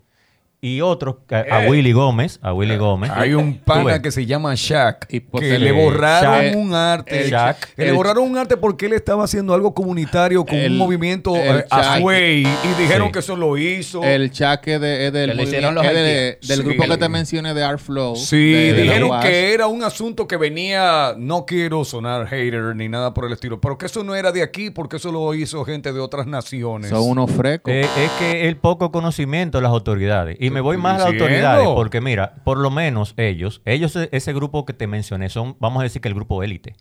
Y 0.61 0.81
otros, 0.81 1.15
a, 1.29 1.35
a 1.37 1.65
Eh. 1.65 1.69
Willy 1.69 1.93
Gómez. 1.93 2.37
A 2.41 2.53
Willy 2.53 2.75
Gómez. 2.75 3.09
Hay 3.15 3.33
un 3.33 3.59
pana 3.59 4.01
que 4.01 4.11
se 4.11 4.25
llama 4.25 4.53
Shaq 4.55 5.05
Y 5.09 5.21
que 5.21 5.57
le 5.57 5.71
borraron 5.71 6.45
Shaq. 6.47 6.55
un 6.57 6.73
arte. 6.73 7.21
El 7.21 7.29
Shaq. 7.31 7.75
que 7.75 7.85
le 7.85 7.91
borraron 7.93 8.29
un 8.29 8.37
arte 8.37 8.57
porque 8.57 8.87
él 8.87 8.93
estaba 8.93 9.23
haciendo 9.23 9.53
algo 9.53 9.73
comunitario 9.73 10.45
con 10.45 10.55
El- 10.57 10.73
un 10.73 10.77
movimiento 10.77 11.33
eh, 11.37 11.65
Shaq. 11.71 11.95
Azuey 11.95 12.41
y 12.43 12.81
dijeron 12.81 13.07
Sí. 13.07 13.13
que 13.13 13.19
eso 13.19 13.37
lo 13.37 13.57
hizo. 13.57 14.03
El 14.03 14.31
chaque 14.31 14.79
de, 14.79 15.07
es 15.07 15.13
del, 15.13 15.29
Que 15.29 15.35
le 15.37 15.43
hicieron 15.43 15.73
movimiento- 15.75 15.93
los 15.99 16.03
es 16.09 16.39
de- 16.41 16.47
del 16.53 16.57
Sí. 16.57 16.63
grupo 16.75 16.83
que 16.91 16.97
te 16.97 17.09
mencioné 17.09 17.53
de 17.53 17.63
Art 17.63 17.79
Flow. 17.79 18.15
Sí, 18.17 18.51
de- 18.51 18.73
de 18.73 18.85
la 18.85 18.93
dijeron 18.93 19.21
que 19.21 19.53
era 19.53 19.67
un 19.67 19.81
asunto 19.83 20.27
que 20.27 20.35
venía, 20.35 21.13
no 21.17 21.45
quiero 21.45 21.85
sonar 21.85 22.27
hater 22.27 22.75
ni 22.75 22.89
nada 22.89 23.13
por 23.13 23.23
el 23.25 23.31
estilo, 23.31 23.61
pero 23.61 23.77
que 23.77 23.85
eso 23.85 24.03
no 24.03 24.13
era 24.13 24.33
de 24.33 24.41
aquí 24.43 24.71
porque 24.71 24.97
eso 24.97 25.09
lo 25.11 25.33
hizo 25.33 25.63
gente 25.63 25.93
de 25.93 26.01
otras 26.01 26.27
naciones. 26.27 26.89
Son 26.89 27.07
unos 27.09 27.31
frescos. 27.31 27.71
Eh, 27.73 27.81
es 27.97 28.11
que 28.19 28.49
el 28.49 28.57
poco 28.57 28.91
conocimiento 28.91 29.57
de 29.59 29.61
las 29.61 29.71
autoridades. 29.71 30.35
Y 30.37 30.48
me 30.51 30.61
voy 30.61 30.77
más 30.77 30.95
a 30.95 30.97
las 30.99 31.07
autoridades 31.07 31.67
porque, 31.75 32.01
mira, 32.01 32.35
por 32.43 32.57
lo 32.57 32.69
menos 32.71 33.13
ellos, 33.17 33.61
ellos, 33.65 33.95
e- 33.95 34.09
ese 34.11 34.33
grupo 34.33 34.65
que 34.65 34.73
te 34.73 34.87
mencioné, 34.87 35.29
son, 35.29 35.55
vamos 35.59 35.81
a 35.81 35.83
decir 35.83 36.01
que 36.01 36.07
el 36.07 36.13
grupo 36.15 36.43
élite, 36.43 36.75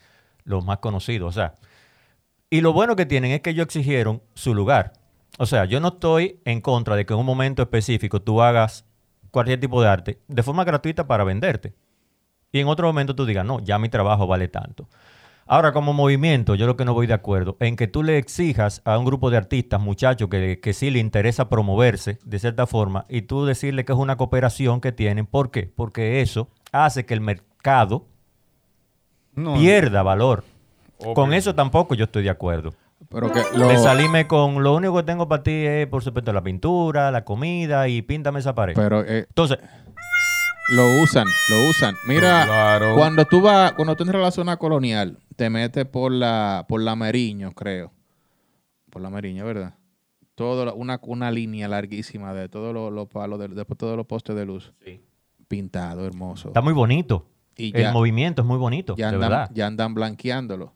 los 0.45 0.65
más 0.65 0.79
conocidos. 0.79 1.29
O 1.29 1.33
sea, 1.41 1.55
y 2.51 2.61
lo 2.61 2.73
bueno 2.73 2.97
que 2.97 3.07
tienen 3.07 3.33
es 3.33 3.41
que 3.41 3.51
ellos 3.51 3.65
exigieron 3.67 4.23
su 4.35 4.55
lugar. 4.55 4.93
O 5.39 5.47
sea, 5.47 5.65
yo 5.67 5.81
no 5.81 5.89
estoy 5.89 6.41
en 6.45 6.61
contra 6.61 6.97
de 6.97 7.07
que 7.07 7.13
en 7.15 7.21
un 7.21 7.27
momento 7.27 7.63
específico 7.63 8.21
tú 8.23 8.43
hagas 8.43 8.85
cualquier 9.31 9.61
tipo 9.61 9.81
de 9.83 9.89
arte 9.89 10.19
de 10.27 10.43
forma 10.43 10.65
gratuita 10.65 11.07
para 11.07 11.25
venderte. 11.25 11.75
Y 12.51 12.61
en 12.61 12.69
otro 12.69 12.87
momento 12.87 13.15
tú 13.15 13.27
digas, 13.27 13.45
no, 13.45 13.61
ya 13.61 13.79
mi 13.79 13.89
trabajo 13.89 14.27
vale 14.27 14.49
tanto. 14.49 14.89
Ahora, 15.51 15.73
como 15.73 15.95
movimiento, 15.95 16.55
yo 16.55 16.67
lo 16.67 16.77
que 16.77 16.85
no 16.85 16.93
voy 16.93 17.07
de 17.07 17.15
acuerdo 17.15 17.57
en 17.61 17.77
que 17.77 17.87
tú 17.87 18.03
le 18.03 18.19
exijas 18.19 18.83
a 18.85 18.99
un 18.99 19.07
grupo 19.07 19.31
de 19.31 19.39
artistas, 19.39 19.81
muchachos, 19.81 20.29
que, 20.29 20.61
que 20.61 20.73
sí 20.75 20.91
le 20.91 20.99
interesa 20.99 21.49
promoverse 21.49 22.19
de 22.23 22.39
cierta 22.39 22.67
forma, 22.67 23.07
y 23.09 23.23
tú 23.23 23.47
decirle 23.47 23.87
que 23.87 23.93
es 23.93 23.99
una 23.99 24.17
cooperación 24.17 24.83
que 24.83 24.93
tienen. 24.93 25.25
¿Por 25.25 25.51
qué? 25.51 25.73
Porque 25.75 26.21
eso 26.21 26.49
hace 26.71 27.07
que 27.07 27.15
el 27.15 27.23
mercado 27.23 28.05
No, 29.35 29.55
pierda 29.55 30.03
valor. 30.03 30.45
Con 31.15 31.33
eso 31.33 31.55
tampoco 31.55 31.95
yo 31.95 32.05
estoy 32.05 32.25
de 32.25 32.31
acuerdo. 32.31 32.75
Pero 33.09 33.33
que 33.33 33.41
lo, 33.57 33.69
De 33.69 33.79
salirme 33.79 34.27
con 34.27 34.63
lo 34.63 34.75
único 34.75 34.97
que 34.97 35.05
tengo 35.05 35.29
para 35.29 35.43
ti 35.43 35.53
es, 35.53 35.87
por 35.87 36.03
supuesto, 36.03 36.33
la 36.33 36.43
pintura, 36.43 37.11
la 37.11 37.25
comida 37.25 37.89
y 37.89 38.03
píntame 38.03 38.41
esa 38.41 38.55
pared. 38.55 38.75
pero 38.75 39.03
eh, 39.03 39.25
Entonces, 39.29 39.59
lo 40.71 41.01
usan, 41.03 41.27
lo 41.51 41.69
usan. 41.71 41.95
Mira, 42.07 42.45
Claro. 42.47 42.95
cuando 42.95 43.25
tú 43.25 43.41
vas, 43.41 43.73
cuando 43.73 43.97
tú 43.97 44.03
entras 44.05 44.21
a 44.21 44.25
la 44.25 44.31
zona 44.31 44.57
colonial, 44.57 45.19
te 45.37 45.49
metes 45.51 45.85
por 45.87 46.13
la, 46.13 46.67
por 46.69 46.81
la 46.83 46.95
Meriño, 46.97 47.53
creo. 47.53 47.93
Por 48.91 49.03
la 49.03 49.11
Meriño, 49.11 49.45
¿verdad? 49.45 49.75
Todo, 50.35 50.73
una, 50.75 50.99
una 51.03 51.31
línea 51.31 51.69
larguísima 51.69 52.33
de 52.33 52.49
todos 52.49 52.73
los, 52.73 52.93
los 52.93 53.09
palos, 53.09 53.39
de, 53.41 53.49
de 53.49 53.65
todos 53.65 53.97
los 53.97 54.07
postes 54.07 54.37
de 54.37 54.45
luz. 54.47 54.73
Pintado, 55.49 56.07
hermoso. 56.07 56.49
está 56.49 56.61
muy 56.61 56.73
bonito. 56.75 57.27
Y 57.57 57.75
el 57.77 57.83
ya- 57.85 57.93
movimiento 57.93 58.43
es 58.43 58.47
muy 58.49 58.59
bonito, 58.59 58.95
ya 58.97 59.09
de 59.09 59.15
andan, 59.17 59.31
verdad. 59.31 59.51
ya 59.53 59.67
andan 59.67 59.95
blanqueándolo. 59.95 60.73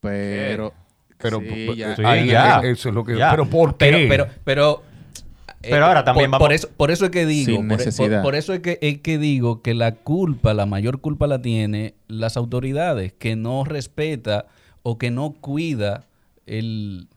Pero, 0.00 0.72
Pero 1.18 1.38
sí, 1.40 1.44
p- 1.46 1.76
ya- 1.76 1.96
sí, 1.96 2.02
ahí- 2.04 2.28
ya. 2.28 2.60
eso 2.60 2.88
es 2.90 2.94
lo 2.94 3.02
que 3.04 3.16
Ya. 3.16 3.30
Pero 3.30 3.46
¿por 3.46 3.76
qué? 3.76 3.86
Pero, 3.90 4.08
pero, 4.08 4.26
pero, 4.44 4.82
Pero 5.70 5.86
ahora 5.86 6.04
también 6.04 6.30
por, 6.30 6.40
vamos- 6.40 6.44
por 6.46 6.52
eso, 6.52 6.68
por 6.76 6.90
eso 6.90 7.04
es 7.06 7.10
que 7.10 7.26
digo, 7.26 7.46
Sin 7.46 7.56
por- 7.56 7.68
por, 7.68 7.86
necesidad. 7.86 8.22
por 8.22 8.34
eso 8.34 8.52
es 8.52 8.60
que, 8.60 8.78
es 8.82 8.98
que 9.00 9.18
digo 9.18 9.62
que 9.62 9.74
la 9.74 9.94
culpa, 9.94 10.54
la 10.54 10.66
mayor 10.66 11.00
culpa 11.00 11.26
la 11.26 11.40
tiene 11.42 11.94
las 12.08 12.36
autoridades, 12.36 13.12
que 13.12 13.36
no 13.36 13.64
respeta 13.64 14.46
o 14.82 14.98
que 14.98 15.10
no 15.10 15.32
cuida 15.40 16.04
el, 16.46 17.08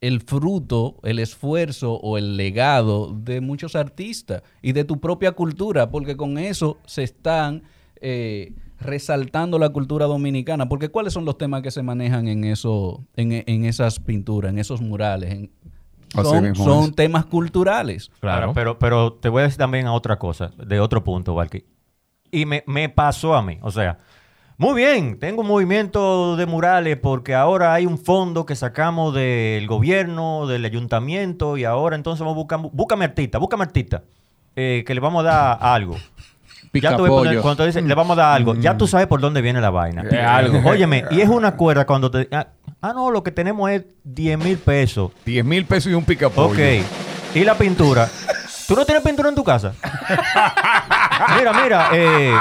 el 0.00 0.20
fruto, 0.20 0.96
el 1.04 1.18
esfuerzo 1.18 1.94
o 1.94 2.18
el 2.18 2.36
legado 2.36 3.12
de 3.14 3.40
muchos 3.40 3.74
artistas 3.74 4.42
y 4.62 4.72
de 4.72 4.84
tu 4.84 5.00
propia 5.00 5.32
cultura, 5.32 5.90
porque 5.90 6.16
con 6.16 6.38
eso 6.38 6.78
se 6.86 7.02
están 7.02 7.62
eh, 8.00 8.52
resaltando 8.78 9.58
la 9.58 9.70
cultura 9.70 10.04
dominicana. 10.06 10.68
Porque 10.68 10.90
¿cuáles 10.90 11.14
son 11.14 11.24
los 11.24 11.38
temas 11.38 11.62
que 11.62 11.70
se 11.70 11.82
manejan 11.82 12.28
en 12.28 12.44
eso, 12.44 13.02
en, 13.16 13.32
en 13.46 13.64
esas 13.64 13.98
pinturas, 13.98 14.50
en 14.52 14.58
esos 14.58 14.82
murales? 14.82 15.32
En- 15.32 15.50
son, 16.12 16.54
son 16.54 16.92
temas 16.94 17.26
culturales. 17.26 18.10
Claro, 18.20 18.52
pero, 18.54 18.78
pero 18.78 19.12
te 19.12 19.28
voy 19.28 19.40
a 19.40 19.44
decir 19.44 19.58
también 19.58 19.86
a 19.86 19.92
otra 19.92 20.18
cosa, 20.18 20.50
de 20.56 20.80
otro 20.80 21.04
punto, 21.04 21.34
Valky. 21.34 21.64
Y 22.30 22.44
me, 22.46 22.64
me 22.66 22.88
pasó 22.88 23.34
a 23.34 23.42
mí, 23.42 23.58
o 23.62 23.70
sea, 23.70 23.98
muy 24.58 24.74
bien, 24.74 25.18
tengo 25.18 25.42
un 25.42 25.48
movimiento 25.48 26.34
de 26.36 26.46
murales 26.46 26.96
porque 26.96 27.34
ahora 27.34 27.74
hay 27.74 27.84
un 27.84 27.98
fondo 27.98 28.46
que 28.46 28.56
sacamos 28.56 29.12
del 29.14 29.66
gobierno, 29.66 30.46
del 30.46 30.64
ayuntamiento, 30.64 31.58
y 31.58 31.64
ahora 31.64 31.94
entonces 31.94 32.20
vamos 32.20 32.34
a 32.34 32.38
buscar, 32.38 32.60
búscame 32.72 33.04
artista, 33.04 33.36
búscame 33.36 33.64
artista, 33.64 34.04
eh, 34.54 34.82
que 34.86 34.94
le 34.94 35.00
vamos 35.00 35.20
a 35.20 35.28
dar 35.28 35.58
algo. 35.60 35.96
Ya 36.80 36.96
tú 36.96 37.04
Picapollo. 37.04 37.42
cuando 37.42 37.62
te 37.62 37.66
dicen, 37.66 37.88
le 37.88 37.94
vamos 37.94 38.18
a 38.18 38.22
dar 38.22 38.36
algo, 38.36 38.54
ya 38.54 38.76
tú 38.76 38.86
sabes 38.86 39.06
por 39.06 39.20
dónde 39.20 39.40
viene 39.40 39.60
la 39.60 39.70
vaina. 39.70 40.02
Es 40.02 40.26
algo. 40.26 40.60
Óyeme, 40.68 41.04
y 41.10 41.20
es 41.20 41.28
una 41.28 41.56
cuerda 41.56 41.86
cuando 41.86 42.10
te... 42.10 42.28
Ah, 42.32 42.48
ah, 42.80 42.92
no, 42.94 43.10
lo 43.10 43.22
que 43.22 43.30
tenemos 43.30 43.70
es 43.70 43.84
10 44.04 44.38
mil 44.38 44.58
pesos. 44.58 45.12
10 45.24 45.44
mil 45.44 45.64
pesos 45.64 45.92
y 45.92 45.94
un 45.94 46.04
picapollo. 46.04 46.48
Ok. 46.48 46.58
¿Y 47.34 47.44
la 47.44 47.54
pintura? 47.54 48.08
¿Tú 48.66 48.74
no 48.74 48.84
tienes 48.84 49.02
pintura 49.04 49.28
en 49.28 49.34
tu 49.34 49.44
casa? 49.44 49.72
mira, 51.38 51.52
mira, 51.52 51.88
eh, 51.92 52.34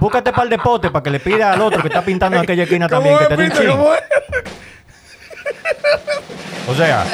búscate 0.00 0.32
par 0.32 0.48
de 0.48 0.58
potes 0.58 0.90
para 0.90 1.02
que 1.02 1.10
le 1.10 1.20
pida 1.20 1.52
al 1.52 1.60
otro 1.60 1.80
que 1.80 1.88
está 1.88 2.02
pintando 2.02 2.36
en 2.38 2.42
aquella 2.42 2.64
esquina 2.64 2.88
también 2.88 3.18
que 3.18 3.26
te 3.26 3.36
dé 3.36 3.70
un. 3.70 3.80
O 6.68 6.74
sea, 6.74 7.04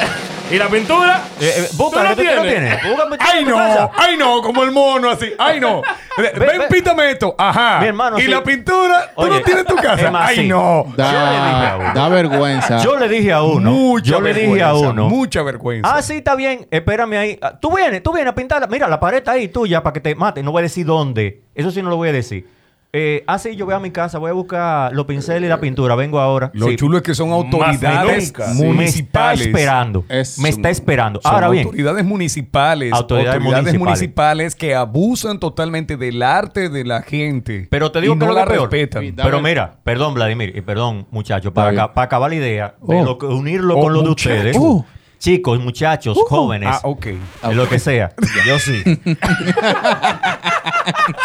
¿Y 0.51 0.57
la 0.57 0.67
pintura? 0.67 1.21
eh, 1.39 1.53
eh, 1.57 1.69
búscala, 1.73 2.15
¿Tú 2.15 2.23
no 2.23 2.41
tienes? 2.41 2.79
¡Ay 3.19 3.45
no! 3.45 3.91
¡Ay 3.95 4.17
no! 4.17 4.41
Como 4.41 4.63
el 4.63 4.71
mono 4.71 5.09
así. 5.11 5.31
¡Ay 5.37 5.59
no! 5.59 5.81
Ven, 6.17 6.31
ve. 6.37 6.67
pítame 6.69 7.11
esto. 7.11 7.35
Ajá. 7.37 7.79
Mi 7.81 7.87
hermano, 7.87 8.17
y 8.17 8.23
sí. 8.23 8.27
la 8.27 8.43
pintura, 8.43 9.11
tú 9.15 9.21
Oye, 9.21 9.31
no 9.31 9.41
tienes 9.41 9.65
en 9.69 9.75
tu 9.75 9.81
casa. 9.81 10.11
¡Ay 10.13 10.35
sí. 10.37 10.47
no! 10.47 10.85
Yo 10.85 10.95
le 10.97 11.03
dije 11.03 11.17
a 11.17 11.69
Da, 11.69 11.75
uno. 11.77 11.93
da 11.93 12.09
vergüenza. 12.09 12.77
Yo 12.83 12.97
le 12.97 13.07
dije 13.09 13.31
a 13.31 13.43
uno. 13.43 13.71
Mucha 13.71 14.11
yo 14.11 14.21
le 14.21 14.33
dije 14.33 14.63
a 14.63 14.71
vergüenza, 14.71 14.89
uno. 14.91 15.09
Mucha 15.09 15.43
vergüenza. 15.43 15.95
Ah, 15.95 16.01
sí, 16.01 16.15
está 16.17 16.35
bien. 16.35 16.67
Espérame 16.71 17.13
ahí. 17.17 17.39
Ah, 17.41 17.53
Tú 17.59 17.75
vienes, 17.75 18.01
tú 18.01 18.11
vienes 18.11 18.31
a 18.31 18.35
pintarla. 18.35 18.67
Mira, 18.67 18.87
la 18.87 18.99
pared 18.99 19.19
está 19.19 19.33
ahí 19.33 19.47
tuya 19.49 19.83
para 19.83 19.93
que 19.93 19.99
te 20.01 20.15
mate. 20.15 20.41
No 20.43 20.51
voy 20.51 20.59
a 20.61 20.63
decir 20.63 20.85
dónde. 20.85 21.41
Eso 21.53 21.69
sí 21.71 21.81
no 21.81 21.89
lo 21.89 21.95
voy 21.97 22.09
a 22.09 22.13
decir. 22.13 22.47
Eh, 22.91 23.23
ah, 23.27 23.37
sí, 23.37 23.55
yo 23.55 23.65
voy 23.65 23.75
a 23.75 23.79
mi 23.79 23.91
casa, 23.91 24.17
voy 24.17 24.31
a 24.31 24.33
buscar 24.33 24.91
los 24.93 25.05
pinceles 25.05 25.43
y 25.45 25.47
la 25.47 25.59
pintura, 25.59 25.93
vengo 25.93 26.19
ahora. 26.19 26.49
Lo 26.55 26.69
Sí, 26.69 26.75
chulo 26.75 26.97
es 26.97 27.03
que 27.03 27.13
son 27.13 27.31
autoridades 27.31 28.33
nunca. 28.33 28.47
Me 28.47 28.53
está 28.53 28.65
municipales. 28.65 29.41
esperando. 29.45 30.05
Es 30.09 30.39
me 30.39 30.49
está 30.49 30.69
esperando. 30.71 31.21
Son 31.21 31.31
Ahora 31.31 31.49
bien, 31.49 31.65
autoridades 31.65 32.03
municipales. 32.03 32.91
Autoridades 32.91 33.35
Autoridades, 33.35 33.63
municipales. 33.75 33.79
municipales. 33.99 34.55
que 34.55 34.73
abusan 34.73 35.39
totalmente 35.39 35.97
del 35.97 36.23
arte 36.23 36.69
de 36.69 36.83
la 36.83 37.03
gente. 37.03 37.67
Pero 37.69 37.91
te 37.91 38.01
digo 38.01 38.15
y 38.15 38.17
que 38.17 38.25
no 38.25 38.31
lo 38.31 38.39
la 38.39 38.47
peor. 38.47 38.71
respetan. 38.71 39.03
Sí, 39.03 39.13
Pero 39.15 39.39
mira, 39.39 39.77
perdón, 39.83 40.15
Vladimir, 40.15 40.51
y 40.55 40.61
perdón, 40.61 41.05
muchachos, 41.11 41.53
para, 41.53 41.93
para 41.93 42.05
acabar 42.05 42.31
la 42.31 42.37
idea, 42.37 42.73
de 42.81 42.95
Oh. 43.01 43.05
lo 43.05 43.17
que- 43.19 43.27
unirlo 43.27 43.77
Oh, 43.77 43.81
con 43.81 43.93
lo 43.93 44.01
de 44.01 44.09
ustedes. 44.09 44.57
Uh. 44.57 44.83
Chicos, 45.19 45.59
muchachos, 45.59 46.17
jóvenes, 46.27 46.69
Ah, 46.71 46.79
ok. 46.83 47.05
de 47.05 47.53
lo 47.55 47.67
que 47.69 47.77
sea. 47.77 48.13
Yo 48.47 48.57
sí. 48.57 48.81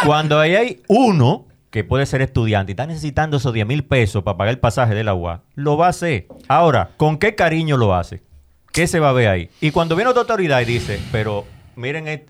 Cuando 0.04 0.38
ahí 0.40 0.54
hay 0.56 0.82
uno 0.88 1.46
que 1.74 1.82
puede 1.82 2.06
ser 2.06 2.22
estudiante 2.22 2.70
y 2.70 2.74
está 2.74 2.86
necesitando 2.86 3.38
esos 3.38 3.52
10 3.52 3.66
mil 3.66 3.84
pesos 3.84 4.22
para 4.22 4.36
pagar 4.38 4.54
el 4.54 4.60
pasaje 4.60 4.94
del 4.94 5.08
agua, 5.08 5.42
lo 5.56 5.76
va 5.76 5.86
a 5.86 5.88
hacer. 5.88 6.28
Ahora, 6.46 6.92
¿con 6.96 7.18
qué 7.18 7.34
cariño 7.34 7.76
lo 7.76 7.96
hace? 7.96 8.22
¿Qué 8.70 8.86
se 8.86 9.00
va 9.00 9.10
a 9.10 9.12
ver 9.12 9.26
ahí? 9.26 9.50
Y 9.60 9.72
cuando 9.72 9.96
viene 9.96 10.08
otra 10.12 10.20
autoridad 10.20 10.60
y 10.60 10.66
dice, 10.66 11.00
pero 11.10 11.44
miren, 11.74 12.26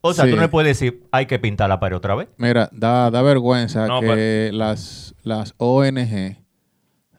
o 0.00 0.14
sea, 0.14 0.24
Sí. 0.24 0.30
tú 0.30 0.36
no 0.36 0.42
le 0.44 0.48
puedes 0.48 0.66
decir, 0.80 1.04
hay 1.12 1.26
que 1.26 1.38
pintar 1.38 1.68
la 1.68 1.78
pared 1.78 1.94
otra 1.94 2.14
vez. 2.14 2.28
Mira, 2.38 2.70
da, 2.72 3.10
da 3.10 3.20
vergüenza 3.20 3.86
No, 3.86 4.00
que 4.00 4.48
las, 4.50 5.14
las 5.22 5.52
ONG 5.58 6.38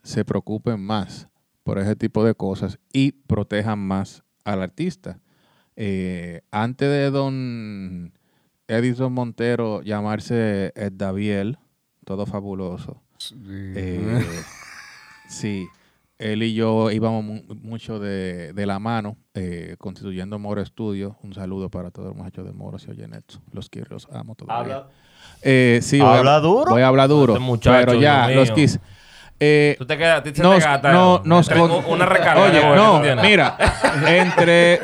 se 0.02 0.26
preocupen 0.26 0.80
más 0.84 1.30
por 1.62 1.78
ese 1.78 1.96
tipo 1.96 2.26
de 2.26 2.34
cosas 2.34 2.80
y 2.92 3.12
protejan 3.12 3.78
más 3.78 4.24
al 4.46 4.64
artista. 4.64 5.20
Eh, 5.76 6.42
antes 6.50 6.90
de 6.90 7.12
don 7.12 8.14
Edison 8.68 9.12
Montero 9.14 9.82
llamarse 9.82 10.72
Ed 10.76 10.94
Daviel, 10.94 11.58
todo 12.06 12.26
fabuloso. 12.26 13.02
Eh, 13.76 14.26
sí, 15.28 15.68
él 16.20 16.44
y 16.44 16.54
yo 16.54 16.92
íbamos 16.92 17.24
mu- 17.24 17.44
mucho 17.62 18.00
de, 18.00 18.54
de 18.54 18.66
la 18.66 18.80
mano 18.80 19.18
eh, 19.34 19.76
constituyendo 19.78 20.40
Moro 20.40 20.64
Studio. 20.66 21.18
Un 21.24 21.34
saludo 21.34 21.70
para 21.70 21.92
todos 21.92 22.10
los 22.10 22.18
muchachos 22.18 22.46
de 22.46 22.54
Moro, 22.54 22.80
si 22.80 22.90
oyen 22.90 23.14
esto. 23.14 23.40
Los 23.52 23.70
quiero, 23.70 23.88
los 23.92 24.08
amo 24.12 24.36
todavía. 24.36 24.86
Eh, 25.42 25.80
sí, 25.82 26.00
voy 26.00 26.08
a- 26.10 26.18
¿Habla 26.20 26.40
duro? 26.40 26.72
Voy 26.72 26.82
a 26.82 26.88
hablar 26.88 27.10
duro. 27.10 27.34
Este 27.34 27.46
muchacho, 27.46 27.86
pero 27.86 28.00
ya, 28.00 28.30
los 28.30 28.48
mío. 28.50 28.56
quis. 28.56 28.80
Eh, 29.40 29.76
Tú 29.78 29.86
te 29.86 29.98
quedas, 29.98 30.20
a 30.20 30.24
ti 30.24 30.32
se 30.34 30.42
nos, 30.44 30.60
te 30.60 30.64
gasta 30.64 30.92
no, 30.94 31.22
nos 31.26 31.50
con- 31.50 31.72
una 31.88 32.06
recarga. 32.06 32.44
Oye, 32.44 32.62
no, 32.76 33.02
mira, 33.22 33.58
entre, 34.08 34.80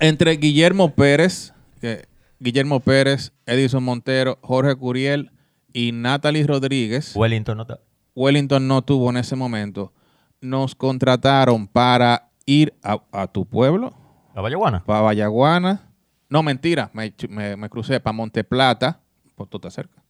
entre 0.00 0.32
Guillermo 0.36 0.90
Pérez, 0.94 1.54
que- 1.80 2.04
Guillermo 2.42 2.80
Pérez, 2.80 3.32
Edison 3.46 3.82
Montero, 3.84 4.38
Jorge 4.42 4.74
Curiel 4.76 5.30
y 5.72 5.92
Natalie 5.92 6.46
Rodríguez, 6.46 7.14
Wellington 7.14 7.56
no. 7.58 7.66
Wellington 8.14 8.66
no 8.68 8.82
tuvo 8.82 9.10
en 9.10 9.16
ese 9.18 9.36
momento, 9.36 9.92
nos 10.40 10.74
contrataron 10.74 11.66
para 11.66 12.30
ir 12.44 12.74
a, 12.82 13.00
a 13.12 13.26
tu 13.28 13.46
pueblo, 13.46 13.92
La 14.34 14.42
Vallaguana. 14.42 14.84
para 14.84 15.00
Vallaguana. 15.00 15.88
No, 16.28 16.42
mentira, 16.42 16.90
me, 16.94 17.14
ch- 17.16 17.28
me- 17.28 17.56
me 17.56 17.68
crucé 17.70 18.00
para 18.00 18.12
Monteplata, 18.12 19.00
pues 19.36 19.48
tú 19.48 19.58
estás 19.58 19.74
cerca. 19.74 20.01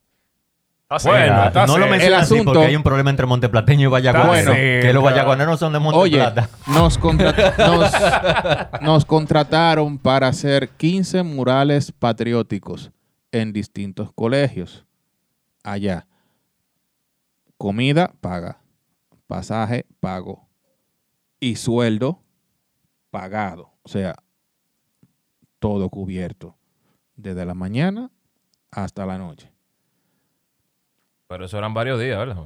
Bueno, 1.04 1.34
Mira, 1.34 1.46
está 1.48 1.66
no 1.66 1.78
lo 1.78 1.86
mencionas 1.86 2.06
El 2.06 2.14
así 2.14 2.34
asunto- 2.34 2.52
porque 2.52 2.66
hay 2.66 2.76
un 2.76 2.82
problema 2.82 3.10
entre 3.10 3.26
Monteplateño 3.26 3.88
y 3.88 3.90
Vallaguana. 3.90 4.26
bueno. 4.26 4.52
que 4.52 4.90
los 4.92 5.02
vallaguaneros 5.04 5.58
son 5.60 5.72
de 5.72 5.78
Monte 5.78 5.98
Oye, 5.98 6.16
Plata. 6.18 6.48
nos, 6.66 6.98
contra- 6.98 7.32
nos, 7.58 8.82
nos 8.82 9.04
contrataron 9.04 9.98
para 9.98 10.28
hacer 10.28 10.68
15 10.70 11.22
murales 11.22 11.92
patrióticos 11.92 12.90
en 13.30 13.52
distintos 13.52 14.12
colegios. 14.12 14.84
Allá. 15.64 16.06
Comida, 17.56 18.12
paga. 18.20 18.58
Pasaje, 19.26 19.86
pago. 20.00 20.48
Y 21.40 21.56
sueldo, 21.56 22.20
pagado. 23.10 23.70
O 23.82 23.88
sea, 23.88 24.14
todo 25.58 25.88
cubierto. 25.88 26.56
Desde 27.16 27.44
la 27.46 27.54
mañana 27.54 28.10
hasta 28.70 29.06
la 29.06 29.18
noche. 29.18 29.51
Pero 31.32 31.46
eso 31.46 31.56
eran 31.56 31.72
varios 31.72 31.98
días, 31.98 32.18
¿verdad? 32.18 32.36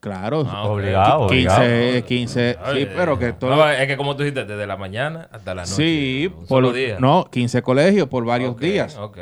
Claro. 0.00 0.44
Ah. 0.50 0.64
Obligado, 0.64 1.28
15, 1.28 2.02
15. 2.04 2.58
Sí, 2.74 2.88
pero 2.96 3.16
que 3.16 3.32
todo. 3.32 3.54
no, 3.54 3.70
es 3.70 3.86
que 3.86 3.96
como 3.96 4.16
tú 4.16 4.24
dijiste, 4.24 4.44
desde 4.44 4.66
la 4.66 4.76
mañana 4.76 5.28
hasta 5.30 5.54
la 5.54 5.62
noche. 5.62 5.74
Sí, 5.76 6.28
por 6.34 6.48
solo 6.48 6.72
día. 6.72 6.96
no, 6.98 7.28
15 7.30 7.62
colegios 7.62 8.08
por 8.08 8.24
varios 8.24 8.58
días. 8.58 8.98
Ok. 8.98 9.18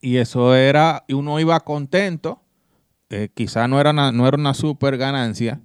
Y 0.00 0.16
eso 0.16 0.54
era, 0.54 1.04
y 1.06 1.12
uno 1.12 1.38
iba 1.38 1.60
contento. 1.60 2.40
eh, 3.10 3.28
quizá 3.34 3.68
no 3.68 3.78
era, 3.78 3.90
una, 3.90 4.10
no 4.10 4.26
era 4.26 4.38
una 4.38 4.54
super 4.54 4.96
ganancia, 4.96 5.60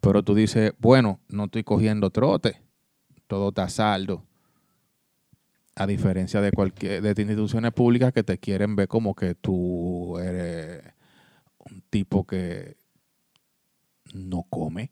pero 0.00 0.24
tú 0.24 0.34
dices, 0.34 0.72
bueno, 0.78 1.20
no 1.28 1.44
estoy 1.44 1.62
cogiendo 1.62 2.10
trote, 2.10 2.60
todo 3.28 3.50
está 3.50 3.62
a 3.62 3.68
saldo. 3.68 4.24
A 5.76 5.86
diferencia 5.86 6.40
de 6.40 6.50
cualquier 6.50 7.02
de 7.02 7.22
instituciones 7.22 7.70
públicas 7.72 8.12
que 8.12 8.24
te 8.24 8.36
quieren 8.38 8.74
ver 8.74 8.88
como 8.88 9.14
que 9.14 9.36
tú 9.36 10.18
eres 10.18 10.82
un 11.70 11.82
tipo 11.90 12.26
que 12.26 12.76
no 14.14 14.44
come. 14.48 14.90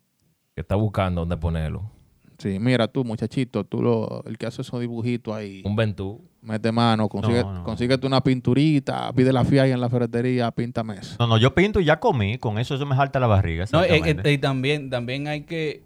Que 0.55 0.61
está 0.61 0.77
buscando 0.77 1.23
dónde 1.23 1.37
ponerlo. 1.37 1.91
Sí, 2.39 2.59
mira 2.59 2.89
tú, 2.89 3.05
muchachito, 3.05 3.65
tú 3.65 3.81
lo, 3.81 4.23
el 4.27 4.37
que 4.37 4.47
hace 4.47 4.63
esos 4.63 4.81
dibujitos 4.81 5.35
ahí. 5.35 5.63
Un 5.65 5.77
ventú. 5.77 6.21
Mete 6.43 6.73
mano, 6.73 7.09
consigue, 7.09 7.43
No, 7.43 7.55
no. 7.55 7.65
consíguete 7.65 8.07
una 8.07 8.23
pinturita, 8.23 9.13
pide 9.13 9.33
la 9.33 9.45
fía 9.45 9.63
ahí 9.63 9.71
en 9.73 9.81
la 9.81 9.89
ferretería, 9.89 10.51
píntame 10.51 10.97
eso. 10.97 11.17
No, 11.19 11.27
no, 11.27 11.39
yo 11.39 11.55
pinto 11.55 11.81
y 11.81 11.85
ya 11.85 12.01
comí. 12.01 12.39
Con 12.39 12.59
eso 12.59 12.75
eso 12.75 12.85
me 12.87 12.97
salta 12.97 13.19
la 13.21 13.29
barriga. 13.29 13.65
No, 13.73 13.83
eh, 13.83 14.03
eh, 14.05 14.33
y 14.33 14.39
también, 14.39 14.91
también 14.91 15.27
hay 15.29 15.43
que 15.43 15.83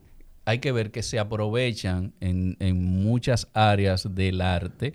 hay 0.46 0.60
que 0.60 0.72
ver 0.72 0.90
que 0.90 1.02
se 1.02 1.18
aprovechan 1.18 2.14
en, 2.20 2.56
en 2.58 2.82
muchas 2.82 3.48
áreas 3.52 4.14
del 4.14 4.40
arte 4.40 4.94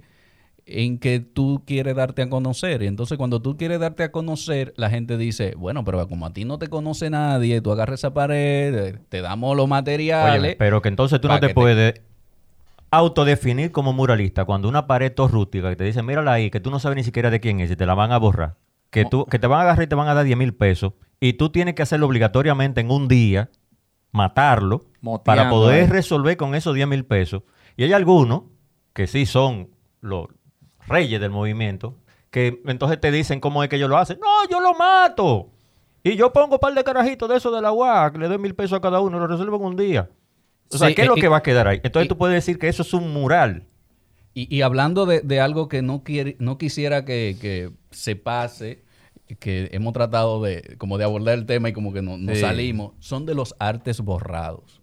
en 0.66 0.98
que 0.98 1.20
tú 1.20 1.64
quieres 1.66 1.96
darte 1.96 2.22
a 2.22 2.30
conocer. 2.30 2.84
Y 2.84 2.88
entonces 2.88 3.18
cuando 3.18 3.42
tú 3.42 3.58
quieres 3.58 3.80
darte 3.80 4.04
a 4.04 4.12
conocer, 4.12 4.74
la 4.78 4.90
gente 4.90 5.18
dice, 5.18 5.54
bueno, 5.58 5.84
pero 5.84 6.08
como 6.08 6.26
a 6.26 6.34
ti 6.34 6.46
no 6.46 6.58
te 6.58 6.68
conoce 6.68 7.10
nadie, 7.10 7.62
tú 7.62 7.72
agarras 7.72 8.00
esa 8.00 8.14
pared, 8.14 8.76
eh, 8.76 9.00
te 9.10 9.22
damos 9.22 9.56
los 9.58 9.68
materiales. 9.68 10.42
Óyeme, 10.42 10.56
pero 10.58 10.82
que 10.82 10.90
entonces 10.90 11.20
tú 11.20 11.28
no 11.28 11.40
te 11.40 11.54
puedes 11.54 12.02
autodefinir 12.92 13.72
como 13.72 13.92
muralista 13.92 14.46
cuando 14.46 14.70
una 14.70 14.86
pared 14.86 15.12
todo 15.12 15.28
rústica 15.28 15.70
que 15.70 15.76
te 15.76 15.84
dice, 15.84 16.04
mírala 16.04 16.34
ahí, 16.34 16.52
que 16.52 16.60
tú 16.60 16.70
no 16.70 16.80
sabes 16.80 16.96
ni 16.96 17.04
siquiera 17.04 17.32
de 17.32 17.40
quién 17.40 17.60
es 17.60 17.72
y 17.72 17.76
te 17.76 17.86
la 17.86 17.96
van 17.96 18.12
a 18.12 18.18
borrar. 18.18 18.56
Que, 18.92 19.06
tú, 19.06 19.26
que 19.26 19.40
te 19.40 19.48
van 19.48 19.62
a 19.62 19.64
agarrar 19.64 19.86
y 19.86 19.88
te 19.88 19.96
van 19.96 20.08
a 20.08 20.14
dar 20.14 20.24
10 20.24 20.38
mil 20.38 20.54
pesos 20.54 20.94
y 21.20 21.34
tú 21.34 21.50
tienes 21.50 21.74
que 21.74 21.82
hacerlo 21.82 22.06
obligatoriamente 22.06 22.82
en 22.82 22.92
un 22.92 23.08
día, 23.08 23.50
matarlo, 24.12 24.86
Moteando 25.02 25.24
para 25.24 25.50
poder 25.50 25.90
resolver 25.90 26.38
con 26.38 26.54
esos 26.54 26.76
10 26.76 26.88
mil 26.88 27.04
pesos. 27.04 27.42
Y 27.76 27.86
hay 27.86 27.94
algunos 27.94 28.44
que 28.94 29.08
sí 29.08 29.26
son 29.26 29.70
los 30.02 30.28
reyes 30.88 31.20
del 31.22 31.32
movimiento, 31.32 31.96
que 32.32 32.62
entonces 32.66 33.00
te 33.00 33.12
dicen 33.12 33.40
cómo 33.40 33.64
es 33.64 33.70
que 33.70 33.76
ellos 33.78 33.90
lo 33.90 33.98
hacen. 33.98 34.20
No, 34.20 34.50
yo 34.50 34.60
lo 34.60 34.74
mato. 34.74 35.50
Y 36.04 36.16
yo 36.16 36.34
pongo 36.34 36.56
un 36.56 36.60
par 36.60 36.74
de 36.74 36.84
carajitos 36.84 37.30
de 37.30 37.38
eso 37.38 37.52
de 37.52 37.62
la 37.62 37.72
UAC, 37.72 38.18
le 38.18 38.28
doy 38.28 38.38
mil 38.38 38.56
pesos 38.56 38.78
a 38.78 38.82
cada 38.82 39.00
uno 39.00 39.20
lo 39.20 39.28
resuelvo 39.28 39.56
en 39.58 39.64
un 39.64 39.76
día. 39.78 40.10
O 40.72 40.78
sea, 40.78 40.90
Sí, 40.90 40.96
¿qué 40.96 41.04
es 41.04 41.08
lo 41.08 41.18
y- 41.18 41.22
que 41.22 41.28
va 41.28 41.38
a 41.38 41.44
quedar 41.44 41.68
ahí? 41.68 41.80
Entonces 41.84 42.08
y- 42.08 42.10
tú 42.10 42.18
puedes 42.18 42.34
decir 42.36 42.58
que 42.60 42.68
eso 42.68 42.82
es 42.82 42.94
un 42.94 43.14
mural. 43.14 43.66
Y, 44.34 44.54
y 44.54 44.64
hablando 44.64 45.06
de, 45.06 45.22
de 45.22 45.40
algo 45.40 45.70
que 45.70 45.82
no, 45.84 46.04
quiere, 46.04 46.36
no 46.40 46.58
quisiera 46.58 47.06
que, 47.06 47.38
que 47.40 47.72
se 47.92 48.16
pase, 48.16 48.84
que 49.40 49.70
hemos 49.72 49.94
tratado 49.94 50.42
de 50.42 50.76
como 50.80 50.98
de 50.98 51.04
abordar 51.06 51.36
el 51.38 51.46
tema 51.46 51.70
y 51.70 51.74
como 51.74 51.94
que 51.94 52.02
no, 52.02 52.18
Sí. 52.34 52.42
salimos, 52.42 52.94
son 53.00 53.26
de 53.26 53.36
los 53.36 53.56
artes 53.60 54.02
borrados. 54.02 54.82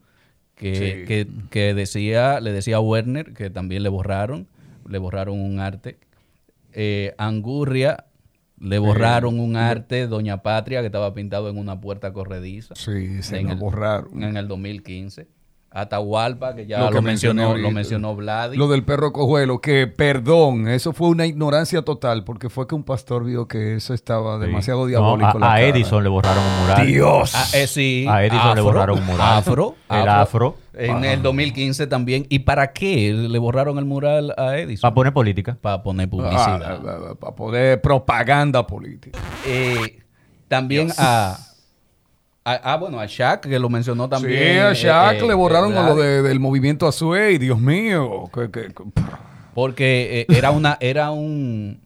Que, 0.54 0.74
Sí. 0.74 1.06
que, 1.06 1.26
que 1.50 1.74
decía, 1.74 2.38
le 2.40 2.52
decía 2.52 2.76
a 2.76 2.80
Werner 2.80 3.32
que 3.34 3.50
también 3.50 3.82
le 3.82 3.88
borraron, 3.88 4.46
le 4.90 4.98
borraron 4.98 5.38
un 5.40 5.60
arte. 5.60 5.98
Eh, 6.72 7.14
Angurria 7.18 8.04
le 8.58 8.78
borraron 8.78 9.40
un 9.40 9.56
arte, 9.56 10.06
Doña 10.06 10.42
Patria, 10.42 10.80
que 10.80 10.86
estaba 10.86 11.14
pintado 11.14 11.48
en 11.48 11.56
una 11.56 11.80
puerta 11.80 12.12
corrediza 12.12 12.74
Sí, 12.74 13.22
se 13.22 13.38
en 13.38 13.46
lo 13.46 13.52
el- 13.54 13.58
borraron. 13.58 14.22
en 14.22 14.36
el 14.36 14.46
2015. 14.48 15.28
Atahualpa, 15.72 16.56
que 16.56 16.66
ya 16.66 16.80
Lo 16.80 16.90
que 16.90 17.00
mencionó, 17.00 17.56
lo 17.56 17.70
mencionó 17.70 18.16
Vladi. 18.16 18.56
Lo 18.56 18.66
del 18.66 18.82
perro 18.82 19.12
cojuelo, 19.12 19.60
que 19.60 19.86
perdón, 19.86 20.66
eso 20.66 20.92
fue 20.92 21.08
una 21.08 21.26
ignorancia 21.26 21.82
total, 21.82 22.24
porque 22.24 22.50
fue 22.50 22.66
que 22.66 22.74
un 22.74 22.82
pastor 22.82 23.24
vio 23.24 23.46
que 23.46 23.76
eso 23.76 23.94
estaba 23.94 24.38
demasiado 24.38 24.86
diabólico. 24.86 25.38
a, 25.40 25.52
a. 25.54 25.62
Edison 25.62 26.02
le 26.02 26.08
borraron 26.08 26.42
un 26.42 26.60
mural. 26.62 26.86
Dios. 26.88 27.32
Ah, 27.36 27.46
eh, 27.54 27.66
sí. 27.68 28.04
A 28.08 28.24
Edison 28.24 28.56
le 28.56 28.60
borraron 28.62 28.98
un 28.98 29.06
mural. 29.06 29.38
Afro. 29.38 29.76
El 29.88 30.08
afro. 30.08 30.56
En 30.74 31.04
el 31.04 31.22
2015 31.22 31.86
también. 31.86 32.26
¿Y 32.28 32.40
para 32.40 32.72
qué 32.72 33.12
le 33.12 33.38
borraron 33.38 33.78
el 33.78 33.84
mural 33.84 34.34
a 34.36 34.56
Edison? 34.58 34.82
Para 34.82 34.94
poner 34.94 35.12
política. 35.12 35.56
Para 35.60 35.82
poner 35.84 36.06
Ah, 36.06 36.10
publicidad. 36.10 37.14
para 37.16 37.36
poder 37.36 37.80
propaganda 37.80 38.66
política. 38.66 39.18
Eh, 39.46 40.00
también 40.48 40.90
a, 40.98 41.32
a- 41.34 41.38
Ah, 42.62 42.76
bueno, 42.76 42.98
a 43.00 43.06
Shaq, 43.06 43.42
que 43.48 43.58
lo 43.58 43.68
mencionó 43.68 44.08
también. 44.08 44.38
sí, 44.54 44.58
a 44.58 44.72
Shaq 44.72 45.14
eh, 45.14 45.18
eh, 45.18 45.26
le 45.28 45.34
borraron 45.34 45.72
eh, 45.74 45.78
a 45.78 45.82
lo 45.88 45.94
de- 45.96 46.22
del 46.22 46.40
movimiento 46.40 46.86
Azuey, 46.88 47.38
Dios 47.38 47.60
mío. 47.60 48.30
que- 48.34 48.50
que- 48.50 48.68
que- 48.74 48.84
Porque 49.54 50.20
eh, 50.28 50.36
era 50.36 50.50
una, 50.50 50.76
era 50.80 51.10
un 51.10 51.80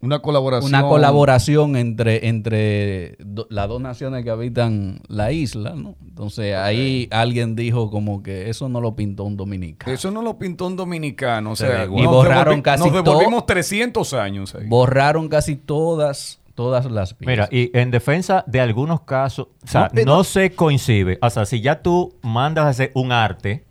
Una 0.00 0.18
colaboración. 0.18 0.68
una 0.74 0.82
colaboración 0.82 1.76
entre, 1.76 2.26
entre 2.26 3.16
do- 3.20 3.46
las 3.50 3.68
dos 3.68 3.80
naciones 3.80 4.24
que 4.24 4.30
habitan 4.30 5.00
la 5.06 5.30
isla, 5.30 5.74
¿no? 5.76 5.94
Entonces 6.02 6.56
ahí 6.56 7.06
alguien 7.12 7.54
dijo 7.54 7.88
como 7.90 8.20
que 8.20 8.50
eso 8.50 8.68
no 8.68 8.80
lo 8.80 8.96
pintó 8.96 9.22
un 9.22 9.36
dominicano. 9.36 9.92
Eso 9.92 10.10
no 10.10 10.20
lo 10.22 10.38
pintó 10.40 10.66
un 10.66 10.74
dominicano. 10.76 11.52
O 11.52 11.56
Se 11.56 11.68
sea. 11.68 11.84
Y 11.84 12.02
nos 12.02 12.12
borraron 12.12 12.58
devolvi- 12.58 12.62
casi 12.62 12.84
Nos 12.90 12.92
devolvimos 12.94 13.46
300 13.46 14.12
años 14.14 14.54
ahí. 14.56 14.66
Borraron 14.66 15.28
casi 15.28 15.54
todas, 15.54 16.40
todas 16.54 16.90
las 16.90 17.16
Mira, 17.20 17.48
piezas. 17.48 17.72
y 17.74 17.78
en 17.78 17.90
defensa 17.90 18.44
de 18.46 18.60
algunos 18.60 19.02
casos, 19.02 19.48
o 19.62 19.66
sea, 19.66 19.90
No, 19.92 20.02
no, 20.04 20.16
no. 20.18 20.24
se 20.24 20.54
coincide. 20.54 21.18
O 21.22 21.30
sea, 21.30 21.44
si 21.46 21.60
ya 21.60 21.82
tú 21.82 22.18
mandas 22.22 22.66
a 22.66 22.68
hacer 22.68 22.90
un 22.94 23.12
arte 23.12 23.64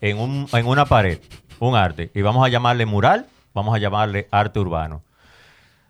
en, 0.00 0.18
un, 0.18 0.46
en 0.52 0.66
una 0.66 0.84
pared, 0.86 1.18
un 1.60 1.76
arte, 1.76 2.10
y 2.14 2.22
vamos 2.22 2.44
a 2.44 2.48
llamarle 2.48 2.86
mural, 2.86 3.26
vamos 3.54 3.74
a 3.74 3.78
llamarle 3.78 4.28
arte 4.30 4.58
urbano. 4.60 5.02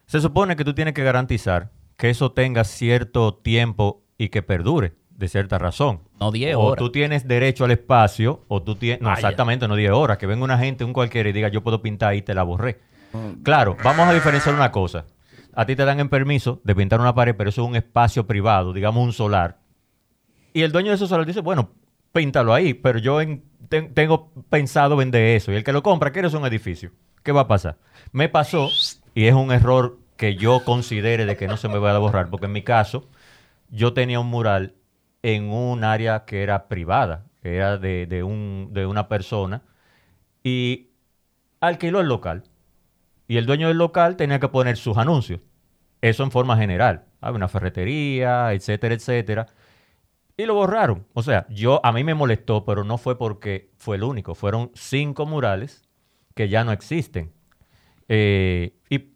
Se 0.07 0.21
supone 0.21 0.57
que 0.57 0.65
tú 0.65 0.75
tienes 0.75 0.95
que 0.95 1.03
garantizar 1.03 1.71
que 1.97 2.11
eso 2.11 2.33
tenga 2.33 2.65
cierto 2.65 3.35
tiempo 3.35 4.03
y 4.19 4.29
que 4.29 4.43
perdure, 4.43 4.93
de 5.11 5.29
cierta 5.29 5.59
razón. 5.59 6.01
No 6.21 6.31
10 6.33 6.57
O 6.57 6.61
horas. 6.61 6.79
tú 6.79 6.91
tienes 6.91 7.27
derecho 7.27 7.65
al 7.65 7.71
espacio, 7.71 8.45
o 8.49 8.63
tú 8.63 8.75
tienes. 8.77 9.01
No, 9.01 9.09
Vaya. 9.09 9.21
exactamente, 9.21 9.67
no 9.69 9.77
10 9.77 9.93
horas. 9.93 10.19
Que 10.19 10.27
venga 10.27 10.45
una 10.45 10.59
gente, 10.59 10.85
un 10.85 10.93
cualquiera, 10.93 11.29
y 11.29 11.33
diga, 11.33 11.49
yo 11.49 11.63
puedo 11.63 11.81
pintar 11.81 12.11
ahí, 12.11 12.21
te 12.23 12.35
la 12.35 12.43
borré. 12.43 12.81
Claro, 13.45 13.77
vamos 13.85 14.09
a 14.09 14.13
diferenciar 14.13 14.55
una 14.57 14.73
cosa. 14.73 15.05
A 15.57 15.67
ti 15.67 15.77
te 15.77 15.85
dan 15.85 16.01
el 16.01 16.09
permiso 16.09 16.61
de 16.65 16.75
pintar 16.75 17.01
una 17.01 17.15
pared, 17.15 17.35
pero 17.37 17.51
eso 17.51 17.63
es 17.63 17.69
un 17.69 17.77
espacio 17.77 18.27
privado, 18.27 18.73
digamos 18.73 19.05
un 19.05 19.13
solar. 19.13 19.59
Y 20.53 20.63
el 20.63 20.73
dueño 20.73 20.91
de 20.91 20.97
ese 20.97 21.07
solar 21.07 21.27
dice, 21.27 21.41
bueno, 21.41 21.71
píntalo 22.13 22.55
ahí, 22.55 22.75
pero 22.75 22.99
yo 22.99 23.21
en- 23.21 23.45
ten- 23.69 23.93
tengo 23.95 24.31
pensado 24.51 24.97
vender 24.97 25.37
eso. 25.37 25.53
Y 25.53 25.57
el 25.57 25.65
que 25.65 25.73
lo 25.73 25.83
compra 25.83 26.13
quiere 26.13 26.29
un 26.29 26.47
edificio. 26.47 26.91
¿Qué 27.23 27.33
va 27.33 27.43
a 27.43 27.49
pasar? 27.49 27.79
Me 28.13 28.29
pasó, 28.29 28.69
y 29.15 29.25
es 29.27 29.35
un 29.35 29.51
error 29.51 29.99
que 30.17 30.37
yo 30.37 30.65
considere 30.65 31.27
de 31.27 31.37
que 31.37 31.49
no 31.49 31.57
se 31.57 31.69
me 31.69 31.79
va 31.79 31.95
a 31.95 31.99
borrar, 31.99 32.31
porque 32.31 32.47
en 32.47 32.53
mi 32.53 32.63
caso, 32.63 33.09
yo 33.71 33.93
tenía 33.95 34.21
un 34.21 34.29
mural 34.29 34.75
en 35.23 35.51
un 35.51 35.85
área 35.85 36.25
que 36.25 36.43
era 36.43 36.69
privada, 36.69 37.25
que 37.43 37.57
era 37.57 37.79
de, 37.79 38.07
de 38.07 38.87
una 38.87 39.09
persona, 39.09 39.63
y 40.43 40.91
alquiló 41.61 42.01
el 42.01 42.09
local. 42.09 42.45
Y 43.27 43.37
el 43.37 43.47
dueño 43.47 43.69
del 43.69 43.79
local 43.79 44.17
tenía 44.17 44.41
que 44.41 44.49
poner 44.49 44.77
sus 44.77 44.97
anuncios. 44.97 45.41
Eso 46.01 46.23
en 46.23 46.31
forma 46.31 46.57
general. 46.57 47.05
Había 47.21 47.37
una 47.37 47.49
ferretería, 47.49 48.53
etcétera, 48.53 48.95
etcétera. 48.95 49.47
Y 50.37 50.45
lo 50.47 50.55
borraron. 50.55 51.07
O 51.15 51.23
sea, 51.23 51.47
yo 51.49 51.81
a 51.85 51.93
mí 51.93 52.05
me 52.05 52.15
molestó, 52.15 52.65
pero 52.65 52.85
no 52.85 52.99
fue 52.99 53.17
porque 53.17 53.71
fue 53.79 53.97
el 53.97 54.03
único. 54.03 54.35
Fueron 54.35 54.71
cinco 54.75 55.27
murales 55.27 55.83
que 56.35 56.49
ya 56.49 56.65
no 56.65 56.73
existen. 56.73 57.33
Eh, 58.09 58.77
y, 58.91 59.15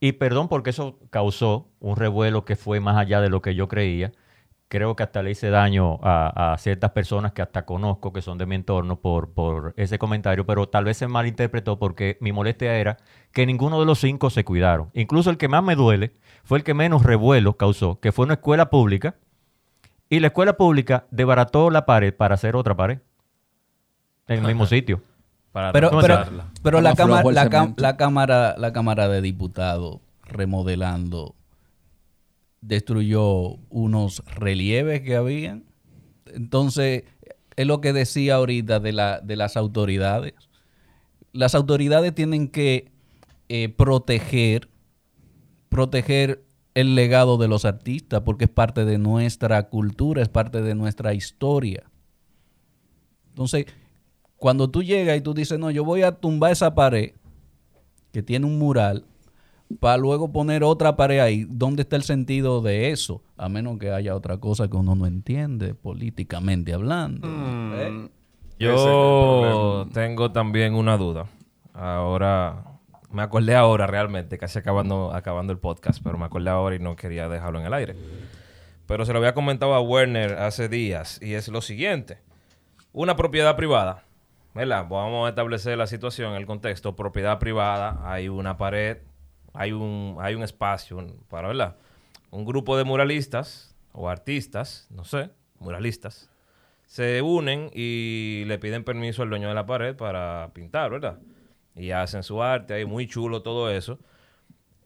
y 0.00 0.12
perdón 0.12 0.48
porque 0.48 0.70
eso 0.70 0.98
causó 1.10 1.70
un 1.80 1.96
revuelo 1.96 2.44
que 2.44 2.56
fue 2.56 2.80
más 2.80 2.96
allá 2.96 3.20
de 3.20 3.30
lo 3.30 3.40
que 3.40 3.54
yo 3.54 3.68
creía. 3.68 4.12
Creo 4.72 4.96
que 4.96 5.02
hasta 5.02 5.22
le 5.22 5.32
hice 5.32 5.50
daño 5.50 5.98
a, 6.02 6.54
a 6.54 6.56
ciertas 6.56 6.92
personas 6.92 7.32
que 7.32 7.42
hasta 7.42 7.66
conozco, 7.66 8.10
que 8.10 8.22
son 8.22 8.38
de 8.38 8.46
mi 8.46 8.54
entorno, 8.54 8.96
por, 9.00 9.34
por 9.34 9.74
ese 9.76 9.98
comentario, 9.98 10.46
pero 10.46 10.66
tal 10.66 10.84
vez 10.84 10.96
se 10.96 11.06
malinterpretó 11.08 11.78
porque 11.78 12.16
mi 12.22 12.32
molestia 12.32 12.74
era 12.78 12.96
que 13.32 13.44
ninguno 13.44 13.78
de 13.80 13.84
los 13.84 13.98
cinco 13.98 14.30
se 14.30 14.46
cuidaron. 14.46 14.88
Incluso 14.94 15.28
el 15.28 15.36
que 15.36 15.46
más 15.46 15.62
me 15.62 15.76
duele 15.76 16.14
fue 16.42 16.56
el 16.56 16.64
que 16.64 16.72
menos 16.72 17.02
revuelo 17.02 17.58
causó, 17.58 18.00
que 18.00 18.12
fue 18.12 18.24
una 18.24 18.32
escuela 18.32 18.70
pública, 18.70 19.16
y 20.08 20.20
la 20.20 20.28
escuela 20.28 20.54
pública 20.54 21.04
debarató 21.10 21.68
la 21.68 21.84
pared 21.84 22.14
para 22.14 22.36
hacer 22.36 22.56
otra 22.56 22.74
pared 22.74 23.00
en 24.26 24.38
el 24.38 24.46
mismo 24.46 24.64
sitio. 24.74 25.02
Para 25.52 25.72
Pero, 25.72 25.90
¿Cómo 25.90 26.00
pero, 26.62 26.80
la, 26.80 26.94
cámara, 26.94 27.30
la, 27.30 27.74
la 27.76 27.96
cámara, 27.98 28.54
la 28.56 28.72
cámara 28.72 29.06
de 29.08 29.20
diputados 29.20 30.00
remodelando 30.24 31.34
destruyó 32.62 33.56
unos 33.68 34.24
relieves 34.34 35.02
que 35.02 35.16
habían. 35.16 35.64
Entonces, 36.26 37.04
es 37.56 37.66
lo 37.66 37.82
que 37.82 37.92
decía 37.92 38.36
ahorita 38.36 38.80
de, 38.80 38.92
la, 38.92 39.20
de 39.20 39.36
las 39.36 39.58
autoridades. 39.58 40.32
Las 41.32 41.54
autoridades 41.54 42.14
tienen 42.14 42.48
que 42.48 42.90
eh, 43.48 43.68
proteger, 43.68 44.70
proteger 45.68 46.44
el 46.74 46.94
legado 46.94 47.36
de 47.36 47.48
los 47.48 47.66
artistas 47.66 48.22
porque 48.22 48.44
es 48.44 48.50
parte 48.50 48.86
de 48.86 48.96
nuestra 48.96 49.68
cultura, 49.68 50.22
es 50.22 50.28
parte 50.28 50.62
de 50.62 50.74
nuestra 50.74 51.12
historia. 51.12 51.84
Entonces, 53.28 53.66
cuando 54.36 54.70
tú 54.70 54.82
llegas 54.82 55.18
y 55.18 55.20
tú 55.20 55.34
dices, 55.34 55.58
no, 55.58 55.70
yo 55.70 55.84
voy 55.84 56.02
a 56.02 56.12
tumbar 56.12 56.52
esa 56.52 56.74
pared 56.74 57.12
que 58.12 58.22
tiene 58.22 58.46
un 58.46 58.58
mural 58.58 59.06
para 59.80 59.96
luego 59.96 60.32
poner 60.32 60.64
otra 60.64 60.96
pared 60.96 61.20
ahí, 61.20 61.46
¿dónde 61.48 61.82
está 61.82 61.96
el 61.96 62.02
sentido 62.02 62.60
de 62.62 62.90
eso? 62.90 63.22
A 63.36 63.48
menos 63.48 63.78
que 63.78 63.90
haya 63.90 64.14
otra 64.14 64.38
cosa 64.38 64.68
que 64.68 64.76
uno 64.76 64.94
no 64.94 65.06
entiende 65.06 65.74
políticamente 65.74 66.72
hablando. 66.72 67.28
¿eh? 67.28 68.08
Yo 68.58 69.86
tengo 69.92 70.32
también 70.32 70.74
una 70.74 70.96
duda. 70.96 71.26
Ahora, 71.74 72.64
me 73.10 73.22
acordé 73.22 73.54
ahora 73.54 73.86
realmente, 73.86 74.38
casi 74.38 74.58
acabando, 74.58 75.12
acabando 75.12 75.52
el 75.52 75.58
podcast, 75.58 76.00
pero 76.02 76.18
me 76.18 76.24
acordé 76.24 76.50
ahora 76.50 76.76
y 76.76 76.78
no 76.78 76.96
quería 76.96 77.28
dejarlo 77.28 77.60
en 77.60 77.66
el 77.66 77.74
aire. 77.74 77.96
Pero 78.86 79.04
se 79.04 79.12
lo 79.12 79.18
había 79.18 79.34
comentado 79.34 79.74
a 79.74 79.80
Werner 79.80 80.34
hace 80.34 80.68
días 80.68 81.20
y 81.22 81.34
es 81.34 81.48
lo 81.48 81.60
siguiente. 81.60 82.18
Una 82.92 83.16
propiedad 83.16 83.56
privada, 83.56 84.04
¿verdad? 84.54 84.86
Vamos 84.88 85.26
a 85.26 85.30
establecer 85.30 85.78
la 85.78 85.86
situación, 85.86 86.34
el 86.34 86.46
contexto. 86.46 86.94
Propiedad 86.94 87.38
privada, 87.38 88.00
hay 88.04 88.28
una 88.28 88.58
pared, 88.58 88.98
hay 89.54 89.72
un, 89.72 90.16
hay 90.20 90.34
un 90.34 90.42
espacio 90.42 90.96
un- 90.98 91.16
para, 91.28 91.48
¿verdad? 91.48 91.76
Un 92.30 92.44
grupo 92.44 92.76
de 92.76 92.84
muralistas 92.84 93.74
o 93.92 94.08
artistas, 94.08 94.86
no 94.90 95.04
sé, 95.04 95.30
muralistas, 95.58 96.30
se 96.86 97.22
unen 97.22 97.70
y 97.74 98.44
le 98.46 98.58
piden 98.58 98.84
permiso 98.84 99.22
al 99.22 99.30
dueño 99.30 99.48
de 99.48 99.54
la 99.54 99.66
pared 99.66 99.94
para 99.96 100.50
pintar, 100.52 100.90
¿verdad? 100.90 101.18
Y 101.74 101.90
hacen 101.90 102.22
su 102.22 102.42
arte 102.42 102.74
ahí, 102.74 102.84
muy 102.84 103.06
chulo 103.06 103.42
todo 103.42 103.70
eso. 103.70 103.98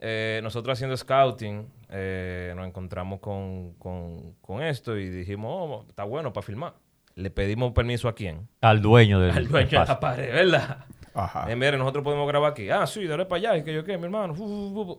Eh, 0.00 0.40
nosotros 0.42 0.76
haciendo 0.76 0.96
scouting 0.96 1.66
eh, 1.88 2.52
nos 2.54 2.66
encontramos 2.66 3.18
con, 3.20 3.72
con- 3.74 4.34
con 4.40 4.62
esto 4.62 4.96
y 4.98 5.08
dijimos, 5.08 5.50
oh, 5.52 5.84
está 5.88 6.04
bueno 6.04 6.32
para 6.32 6.44
filmar. 6.46 6.74
Le 7.14 7.30
pedimos 7.30 7.72
permiso 7.72 8.08
a 8.08 8.14
quién? 8.14 8.46
Al 8.60 8.82
dueño 8.82 9.18
del 9.20 9.30
Al 9.30 9.48
dueño 9.48 9.80
de 9.80 9.86
la 9.86 9.98
pared, 10.00 10.32
¿verdad? 10.32 10.84
Ajá. 11.16 11.50
Eh, 11.50 11.56
mire, 11.56 11.78
nosotros 11.78 12.04
podemos 12.04 12.28
grabar 12.28 12.52
aquí. 12.52 12.68
Ah, 12.68 12.86
sí, 12.86 13.06
dale 13.06 13.24
para 13.24 13.38
allá. 13.38 13.56
Y 13.56 13.64
que 13.64 13.72
yo 13.72 13.84
qué, 13.84 13.96
mi 13.96 14.04
hermano. 14.04 14.34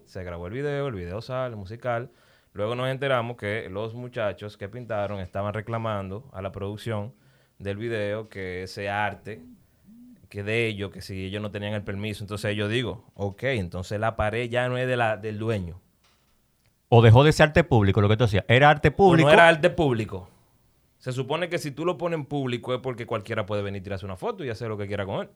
Se 0.06 0.24
grabó 0.24 0.48
el 0.48 0.54
video, 0.54 0.88
el 0.88 0.96
video 0.96 1.22
sale, 1.22 1.56
musical. 1.56 2.10
Luego 2.54 2.74
nos 2.74 2.90
enteramos 2.90 3.38
que 3.38 3.70
los 3.70 3.94
muchachos 3.94 4.58
que 4.58 4.68
pintaron 4.68 5.20
estaban 5.20 5.54
reclamando 5.54 6.28
a 6.34 6.42
la 6.42 6.52
producción 6.52 7.14
del 7.60 7.78
video 7.78 8.30
que 8.30 8.64
ese 8.64 8.90
arte, 8.90 9.44
que 10.28 10.42
de 10.42 10.66
ellos, 10.66 10.92
que 10.92 11.02
si 11.02 11.26
ellos 11.26 11.40
no 11.40 11.52
tenían 11.52 11.74
el 11.74 11.84
permiso, 11.84 12.24
entonces 12.24 12.56
yo 12.56 12.68
digo, 12.68 13.06
ok, 13.14 13.44
entonces 13.44 14.00
la 14.00 14.16
pared 14.16 14.50
ya 14.50 14.68
no 14.70 14.78
es 14.80 14.88
de 14.88 14.98
la, 14.98 15.18
del 15.18 15.38
dueño. 15.38 15.80
O 16.90 17.04
dejó 17.04 17.24
de 17.24 17.32
ser 17.32 17.48
arte 17.50 17.64
público, 17.64 18.02
lo 18.02 18.10
que 18.10 18.18
tú 18.18 18.24
decías. 18.24 18.46
Era 18.48 18.72
arte 18.72 18.88
O 18.88 18.96
público. 18.96 19.28
no 19.28 19.34
era 19.34 19.48
arte 19.48 19.70
público. 19.70 20.28
Se 20.98 21.12
supone 21.12 21.50
que 21.50 21.60
si 21.60 21.70
tú 21.70 21.86
lo 21.86 21.96
pones 21.98 22.18
en 22.18 22.26
público 22.26 22.74
es 22.74 22.80
porque 22.82 23.06
cualquiera 23.06 23.46
puede 23.46 23.62
venir 23.62 23.82
y 23.82 23.84
tirarse 23.84 24.06
una 24.06 24.16
foto 24.16 24.44
y 24.44 24.50
hacer 24.50 24.68
lo 24.68 24.78
que 24.78 24.88
quiera 24.88 25.06
con 25.06 25.22
él. 25.22 25.30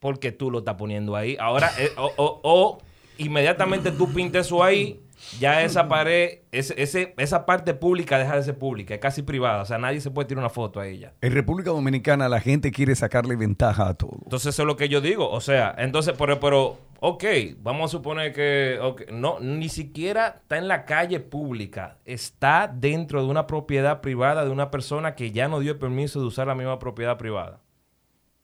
Porque 0.00 0.32
tú 0.32 0.50
lo 0.50 0.58
estás 0.60 0.76
poniendo 0.76 1.16
ahí. 1.16 1.36
Ahora, 1.40 1.70
eh, 1.78 1.90
o, 1.96 2.12
o- 2.16 2.40
o 2.42 2.78
inmediatamente 3.18 3.90
tú 3.90 4.12
pintes 4.12 4.46
eso 4.46 4.62
ahí, 4.62 5.00
ya 5.40 5.62
esa 5.62 5.88
pared, 5.88 6.38
ese, 6.52 6.80
ese- 6.80 7.14
esa 7.18 7.44
parte 7.44 7.74
pública 7.74 8.16
deja 8.18 8.36
de 8.36 8.44
ser 8.44 8.56
pública, 8.56 8.94
es 8.94 9.00
casi 9.00 9.22
privada. 9.22 9.62
O 9.62 9.66
sea, 9.66 9.76
nadie 9.78 10.00
se 10.00 10.10
puede 10.12 10.28
tirar 10.28 10.42
una 10.42 10.50
foto 10.50 10.78
a 10.78 10.86
ella. 10.86 11.12
En 11.20 11.32
República 11.32 11.70
Dominicana 11.70 12.28
la 12.28 12.40
gente 12.40 12.70
quiere 12.70 12.94
sacarle 12.94 13.34
ventaja 13.34 13.88
a 13.88 13.94
todo. 13.94 14.18
Entonces 14.22 14.54
eso 14.54 14.62
es 14.62 14.66
lo 14.66 14.76
que 14.76 14.88
yo 14.88 15.00
digo. 15.00 15.28
O 15.28 15.40
sea, 15.40 15.74
entonces, 15.78 16.14
pero, 16.16 16.38
pero 16.38 16.78
ok, 17.00 17.24
vamos 17.60 17.90
a 17.90 17.96
suponer 17.96 18.32
que 18.32 18.78
ok, 18.80 19.10
no, 19.10 19.40
ni 19.40 19.68
siquiera 19.68 20.36
está 20.42 20.56
en 20.58 20.68
la 20.68 20.84
calle 20.84 21.18
pública. 21.18 21.98
Está 22.04 22.72
dentro 22.72 23.20
de 23.20 23.28
una 23.28 23.48
propiedad 23.48 24.00
privada 24.00 24.44
de 24.44 24.50
una 24.52 24.70
persona 24.70 25.16
que 25.16 25.32
ya 25.32 25.48
no 25.48 25.58
dio 25.58 25.72
el 25.72 25.78
permiso 25.78 26.20
de 26.20 26.26
usar 26.26 26.46
la 26.46 26.54
misma 26.54 26.78
propiedad 26.78 27.18
privada. 27.18 27.58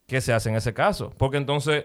¿Qué 0.06 0.20
se 0.20 0.32
hace 0.32 0.50
en 0.50 0.56
ese 0.56 0.74
caso? 0.74 1.12
Porque 1.16 1.36
entonces 1.38 1.84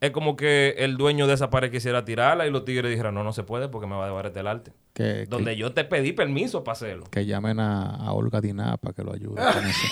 es 0.00 0.10
como 0.10 0.36
que 0.36 0.74
el 0.78 0.96
dueño 0.98 1.26
de 1.26 1.34
esa 1.34 1.48
pared 1.48 1.70
quisiera 1.70 2.04
tirarla 2.04 2.46
y 2.46 2.50
los 2.50 2.64
tigres 2.66 2.90
dijeran, 2.90 3.14
no, 3.14 3.24
no 3.24 3.32
se 3.32 3.44
puede 3.44 3.68
porque 3.68 3.86
me 3.86 3.94
va 3.94 4.02
a 4.04 4.06
desbaratar 4.06 4.40
el 4.40 4.46
arte. 4.46 4.72
Que, 4.92 5.24
Donde 5.26 5.52
que, 5.52 5.56
yo 5.58 5.72
te 5.72 5.84
pedí 5.84 6.12
permiso 6.12 6.64
para 6.64 6.72
hacerlo. 6.74 7.04
que 7.10 7.24
llamen 7.24 7.60
a, 7.60 7.96
a 7.96 8.12
Olga 8.12 8.40
Diná 8.40 8.76
para 8.76 8.94
que 8.94 9.02
lo 9.02 9.14
ayude 9.14 9.36
con 9.36 9.64
eso. 9.64 9.86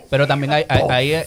Pero 0.10 0.26
también 0.26 0.52
hay, 0.52 0.64
hay- 0.68 1.12
hay, 1.12 1.24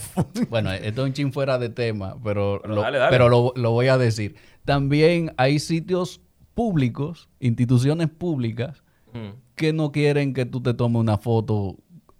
bueno, 0.48 0.72
esto 0.72 1.02
es 1.02 1.06
un 1.08 1.12
chin 1.12 1.32
fuera 1.32 1.58
de 1.58 1.68
tema, 1.70 2.14
pero, 2.22 2.60
Pero 2.62 2.74
lo, 2.74 2.80
dale, 2.82 2.98
dale. 2.98 3.10
pero 3.10 3.28
lo, 3.28 3.52
lo 3.56 3.70
voy 3.72 3.88
a 3.88 3.98
decir. 3.98 4.36
También 4.64 5.32
hay 5.36 5.58
sitios 5.58 6.20
públicos, 6.54 7.28
instituciones 7.40 8.08
públicas, 8.08 8.82
Mm. 9.14 9.30
que 9.56 9.72
no 9.72 9.90
quieren 9.90 10.34
que 10.34 10.44
tú 10.44 10.62
te 10.62 10.74
tomes 10.74 11.00
una 11.00 11.16
foto 11.16 11.76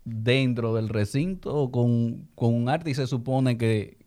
dentro 0.09 0.75
del 0.75 0.89
recinto 0.89 1.71
con, 1.71 2.29
con 2.35 2.55
un 2.55 2.69
arte 2.69 2.91
y 2.91 2.95
se 2.95 3.07
supone 3.07 3.57
que, 3.59 3.99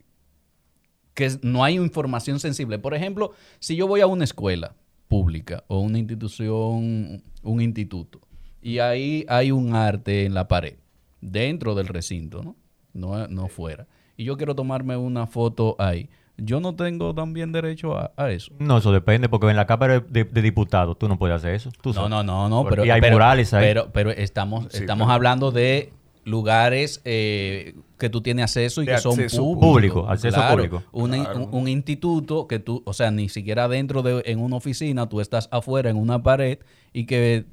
que 1.13 1.31
no 1.41 1.63
hay 1.63 1.75
información 1.75 2.39
sensible. 2.39 2.79
Por 2.79 2.93
ejemplo, 2.93 3.31
si 3.59 3.75
yo 3.75 3.87
voy 3.87 4.01
a 4.01 4.07
una 4.07 4.23
escuela 4.23 4.75
pública 5.07 5.63
o 5.67 5.79
una 5.79 5.99
institución, 5.99 7.21
un 7.43 7.61
instituto, 7.61 8.21
y 8.61 8.79
ahí 8.79 9.25
hay 9.27 9.51
un 9.51 9.75
arte 9.75 10.25
en 10.25 10.33
la 10.33 10.47
pared, 10.47 10.75
dentro 11.19 11.75
del 11.75 11.87
recinto, 11.87 12.43
¿no? 12.43 12.55
No, 12.93 13.27
no 13.27 13.47
fuera. 13.47 13.87
Y 14.17 14.25
yo 14.25 14.37
quiero 14.37 14.55
tomarme 14.55 14.97
una 14.97 15.25
foto 15.27 15.75
ahí. 15.79 16.09
Yo 16.43 16.59
no 16.59 16.73
tengo 16.75 17.13
también 17.13 17.51
derecho 17.51 17.95
a, 17.97 18.11
a 18.17 18.31
eso. 18.31 18.51
No, 18.57 18.77
eso 18.79 18.91
depende, 18.91 19.29
porque 19.29 19.47
en 19.49 19.55
la 19.55 19.67
Cámara 19.67 19.99
de, 19.99 20.23
de- 20.23 20.23
de 20.31 20.41
Diputados 20.41 20.97
tú 20.97 21.07
no 21.07 21.19
puedes 21.19 21.35
hacer 21.35 21.53
eso. 21.53 21.69
tú 21.81 21.89
No, 21.89 21.93
sabes. 21.93 22.09
no, 22.09 22.23
no, 22.23 22.49
no. 22.49 22.63
Porque 22.63 22.81
Pero, 22.81 22.93
hay 22.95 23.01
pero- 23.01 23.13
murales 23.15 23.53
ahí. 23.53 23.63
Pero, 23.63 23.89
pero 23.93 24.09
estamos, 24.09 24.73
estamos 24.73 25.09
hablando 25.09 25.51
de 25.51 25.93
lugares 26.23 27.01
eh, 27.05 27.75
que 27.97 28.09
tú 28.09 28.21
tienes 28.21 28.43
acceso 28.43 28.81
y 28.81 28.85
De 28.85 28.93
que 28.93 28.97
son 28.99 29.15
públicos. 29.15 29.59
público, 29.59 30.07
acceso 30.09 30.35
Claro. 30.37 30.55
público. 30.55 30.83
Un, 30.91 31.13
un- 31.13 31.49
un 31.51 31.67
instituto 31.67 32.47
que 32.47 32.59
tú, 32.59 32.81
o 32.85 32.93
sea, 32.93 33.11
ni 33.11 33.29
siquiera 33.29 33.67
dentro 33.67 34.01
de 34.01 34.23
en 34.25 34.39
una 34.39 34.55
oficina, 34.55 35.07
tú 35.09 35.21
estás 35.21 35.47
afuera 35.51 35.89
en 35.89 35.97
una 35.97 36.21
pared 36.23 36.59
y 36.93 37.05
que 37.05 37.45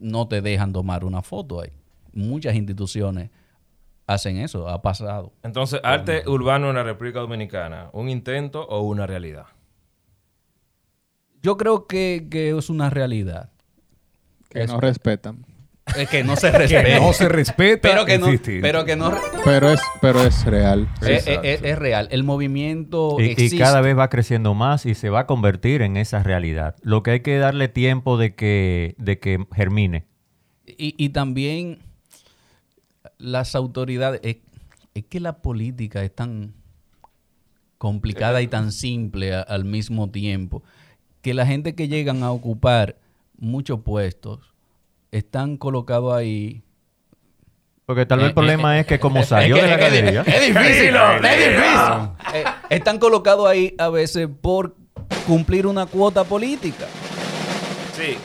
no 0.00 0.26
te 0.28 0.42
dejan 0.42 0.72
tomar 0.72 1.04
una 1.04 1.22
foto 1.22 1.60
ahí. 1.60 1.70
Muchas 2.12 2.54
instituciones 2.54 3.30
hacen 4.06 4.36
eso, 4.38 4.68
ha 4.68 4.82
pasado. 4.82 5.32
Entonces, 5.42 5.80
arte 5.82 6.22
urbano 6.28 6.68
en 6.70 6.76
la 6.76 6.82
República 6.82 7.20
Dominicana, 7.20 7.88
¿un 7.92 8.08
intento 8.08 8.66
o 8.66 8.80
una 8.82 9.06
realidad? 9.06 9.46
Yo 11.42 11.56
creo 11.56 11.86
que, 11.86 12.26
que 12.30 12.56
es 12.56 12.70
una 12.70 12.90
realidad. 12.90 13.50
Que 14.50 14.66
no 14.66 14.80
respetan. 14.80 15.44
Es 15.96 16.08
que 16.08 16.24
no 16.24 16.36
se 16.36 16.50
Que 16.50 16.58
respeta. 16.58 17.00
no 17.00 17.12
se 17.12 17.28
respeta. 17.28 17.88
pero 17.88 18.06
que 18.06 18.18
no, 18.18 18.26
existe. 18.28 18.60
pero 18.62 18.84
que 18.86 18.96
no 18.96 19.12
Pero 19.44 19.68
es, 19.70 19.80
pero 20.00 20.22
es 20.22 20.44
real. 20.46 20.88
es, 21.02 21.26
es- 21.26 21.38
es- 21.42 21.62
es 21.62 21.78
real. 21.78 22.08
El 22.10 22.24
movimiento 22.24 23.16
Y, 23.18 23.24
y 23.24 23.30
existe. 23.32 23.58
cada 23.58 23.80
vez 23.82 23.96
va 23.98 24.08
creciendo 24.08 24.54
más 24.54 24.86
y 24.86 24.94
se 24.94 25.10
va 25.10 25.20
a 25.20 25.26
convertir 25.26 25.82
en 25.82 25.96
esa 25.98 26.22
realidad. 26.22 26.76
Lo 26.82 27.02
que 27.02 27.10
hay 27.10 27.20
que 27.20 27.36
darle 27.36 27.68
tiempo 27.68 28.16
de 28.16 28.34
que, 28.34 28.94
de 28.98 29.18
que 29.18 29.44
germine. 29.54 30.06
Y, 30.66 30.94
y 30.96 31.10
también 31.10 31.80
las 33.18 33.54
autoridades. 33.54 34.20
Es, 34.22 34.36
es 34.94 35.04
que 35.04 35.20
la 35.20 35.38
política 35.38 36.02
es 36.04 36.14
tan 36.14 36.54
complicada 37.78 38.40
y 38.42 38.46
tan 38.48 38.72
simple 38.72 39.34
a- 39.34 39.40
al 39.42 39.64
mismo 39.64 40.10
tiempo 40.10 40.62
que 41.22 41.34
la 41.34 41.46
gente 41.46 41.74
que 41.74 41.88
llegan 41.88 42.22
a 42.22 42.30
ocupar 42.30 42.96
muchos 43.38 43.80
puestos 43.80 44.40
están 45.10 45.56
colocados 45.56 46.14
ahí. 46.14 46.62
Porque 47.86 48.06
tal 48.06 48.18
vez 48.18 48.26
Eh, 48.26 48.28
el 48.28 48.34
problema 48.34 48.76
eh, 48.76 48.80
es 48.80 48.86
que 48.86 48.98
como 48.98 49.20
Es 49.20 49.28
salió 49.28 49.56
de 49.56 49.66
la 49.68 49.76
galería... 49.76 50.22
Es 50.22 50.40
difícil, 50.46 50.94
es 50.94 51.38
difícil. 51.38 52.08
Eh, 52.34 52.44
están 52.70 52.98
colocados 52.98 53.46
ahí 53.46 53.74
a 53.78 53.88
veces 53.90 54.28
por 54.40 54.74
cumplir 55.26 55.66
una 55.66 55.84
cuota 55.86 56.24
política. 56.24 56.86
Sí, 57.94 58.16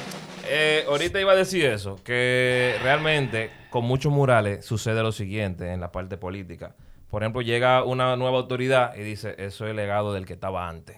eh, 0.50 0.86
ahorita 0.88 1.20
iba 1.22 1.32
a 1.32 1.36
decir 1.36 1.66
eso, 1.66 1.95
que 2.04 2.76
realmente 2.82 3.50
con 3.70 3.86
muchos 3.86 4.12
murales 4.12 4.66
sucede 4.66 5.02
lo 5.04 5.12
siguiente 5.12 5.72
en 5.72 5.80
la 5.82 5.91
parte 5.91 6.18
política. 6.18 6.76
Por 7.10 7.24
ejemplo, 7.24 7.41
llega 7.41 7.84
una 7.84 8.16
nueva 8.16 8.38
autoridad 8.38 8.95
y 8.95 9.02
dice, 9.02 9.36
eso 9.38 9.68
es 9.68 9.76
legado 9.76 10.14
del 10.14 10.26
que 10.26 10.34
estaba 10.34 10.68
antes. 10.70 10.97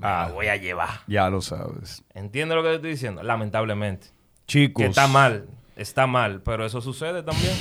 Ah, 0.00 0.26
Ah. 0.26 0.32
voy 0.32 0.46
a 0.48 0.56
llevar. 0.56 1.00
Ya 1.06 1.28
lo 1.30 1.40
sabes. 1.40 2.04
¿Entiendes 2.14 2.56
lo 2.56 2.62
que 2.62 2.68
te 2.70 2.74
estoy 2.76 2.90
diciendo? 2.90 3.22
Lamentablemente. 3.22 4.08
Chicos. 4.46 4.82
Que 4.82 4.88
está 4.88 5.06
mal, 5.08 5.46
está 5.76 6.06
mal, 6.06 6.40
pero 6.42 6.64
eso 6.64 6.80
sucede 6.80 7.22
también. 7.22 7.54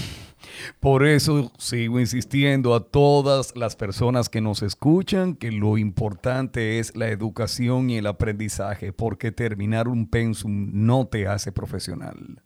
Por 0.79 1.05
eso 1.05 1.51
sigo 1.57 1.99
insistiendo 1.99 2.75
a 2.75 2.83
todas 2.83 3.55
las 3.55 3.75
personas 3.75 4.29
que 4.29 4.41
nos 4.41 4.61
escuchan 4.61 5.35
que 5.35 5.51
lo 5.51 5.77
importante 5.77 6.79
es 6.79 6.95
la 6.95 7.09
educación 7.09 7.89
y 7.89 7.97
el 7.97 8.07
aprendizaje, 8.07 8.93
porque 8.93 9.31
terminar 9.31 9.87
un 9.87 10.07
pensum 10.07 10.69
no 10.73 11.07
te 11.07 11.27
hace 11.27 11.51
profesional. 11.51 12.41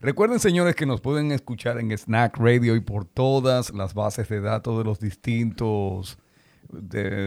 Recuerden, 0.00 0.38
señores, 0.38 0.76
que 0.76 0.86
nos 0.86 1.00
pueden 1.00 1.32
escuchar 1.32 1.78
en 1.80 1.90
Snack 1.90 2.36
Radio 2.38 2.76
y 2.76 2.80
por 2.80 3.04
todas 3.04 3.74
las 3.74 3.94
bases 3.94 4.28
de 4.28 4.40
datos 4.40 4.78
de 4.78 4.84
los 4.84 5.00
distintos 5.00 6.18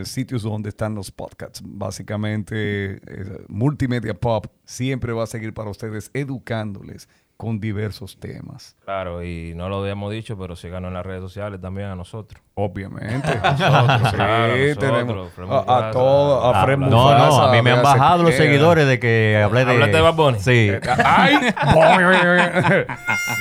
sitios 0.03 0.43
donde 0.43 0.69
están 0.69 0.95
los 0.95 1.11
podcasts. 1.11 1.61
Básicamente, 1.63 2.95
eh, 2.95 3.45
Multimedia 3.47 4.13
Pop 4.13 4.45
siempre 4.65 5.13
va 5.13 5.23
a 5.23 5.27
seguir 5.27 5.53
para 5.53 5.69
ustedes 5.69 6.11
educándoles 6.13 7.09
con 7.41 7.59
diversos 7.59 8.19
temas. 8.19 8.75
Claro, 8.85 9.23
y 9.23 9.53
no 9.55 9.67
lo 9.67 9.81
habíamos 9.81 10.11
dicho, 10.11 10.37
pero 10.37 10.55
síganos 10.55 10.89
en 10.89 10.93
las 10.93 11.03
redes 11.03 11.21
sociales 11.21 11.59
también 11.59 11.87
a 11.87 11.95
nosotros. 11.95 12.39
Obviamente. 12.53 13.35
Nosotros, 13.43 14.09
sí, 14.11 14.15
claro, 14.15 14.55
nosotros, 14.55 14.77
tenemos 14.77 15.31
a, 15.49 15.49
a 15.49 15.63
Mufasa. 15.63 15.91
todo, 15.91 16.43
a 16.45 16.61
Ah, 16.61 16.63
Fred 16.65 16.77
no, 16.77 16.87
no, 16.87 17.41
a 17.41 17.51
mí 17.51 17.61
me 17.63 17.71
han 17.71 17.81
bajado 17.81 18.21
los 18.21 18.35
seguidores 18.35 18.85
de 18.87 18.99
que 18.99 19.41
hablé 19.43 19.65
de... 19.65 19.71
¿Hablaste 19.71 19.95
de 19.97 20.01
Bad 20.03 20.13
Bunny? 20.13 20.39
Sí. 20.39 20.71
¡Ay! 21.03 21.51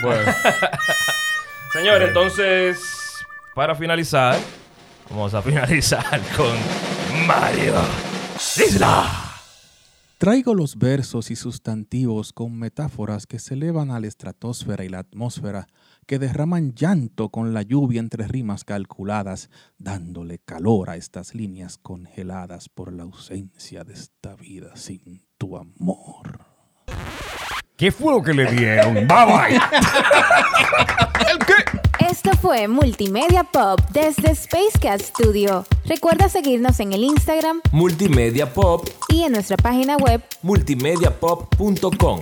bueno, 0.03 0.33
Señor, 1.75 2.01
entonces, 2.01 3.23
para 3.55 3.75
finalizar, 3.75 4.39
vamos 5.11 5.35
a 5.35 5.43
finalizar 5.43 6.21
con 6.35 7.27
Mario 7.27 7.75
Isla. 8.57 9.30
Traigo 10.21 10.53
los 10.53 10.77
versos 10.77 11.31
y 11.31 11.35
sustantivos 11.35 12.35
con 12.35 12.59
metáforas 12.59 13.27
que 13.27 13.39
se 13.39 13.55
elevan 13.55 13.91
a 13.91 14.01
la 14.01 14.07
estratosfera 14.07 14.85
y 14.85 14.91
la 14.91 14.99
atmósfera, 14.99 15.67
que 16.07 16.19
derraman 16.19 16.75
llanto 16.75 17.31
con 17.31 17.55
la 17.55 17.63
lluvia 17.63 18.01
entre 18.01 18.29
rimas 18.29 18.65
calculadas, 18.65 19.49
dándole 19.79 20.39
calor 20.39 20.91
a 20.91 20.97
estas 20.97 21.35
líneas 21.35 21.79
congeladas 21.79 22.69
por 22.69 22.93
la 22.93 23.05
ausencia 23.05 23.83
de 23.83 23.95
esta 23.95 24.37
vida 24.37 24.77
sin 24.77 25.23
tu 25.39 25.57
amor. 25.57 26.45
¿Qué 27.81 27.91
fue 27.91 28.13
lo 28.13 28.23
que 28.23 28.35
le 28.35 28.45
dieron? 28.53 28.95
Bye 28.95 29.07
bye. 29.09 29.61
Esto 32.11 32.33
fue 32.37 32.69
Multimedia 32.69 33.43
Pop 33.45 33.81
desde 33.91 34.33
Space 34.33 34.79
Cat 34.81 35.01
Studio. 35.01 35.65
Recuerda 35.87 36.29
seguirnos 36.29 36.79
en 36.81 36.93
el 36.93 37.05
Instagram 37.05 37.63
Multimedia 37.73 38.53
Pop, 38.53 38.87
y 39.09 39.23
en 39.23 39.33
nuestra 39.33 39.57
página 39.57 39.97
web 39.97 40.23
multimediapop.com. 40.43 42.21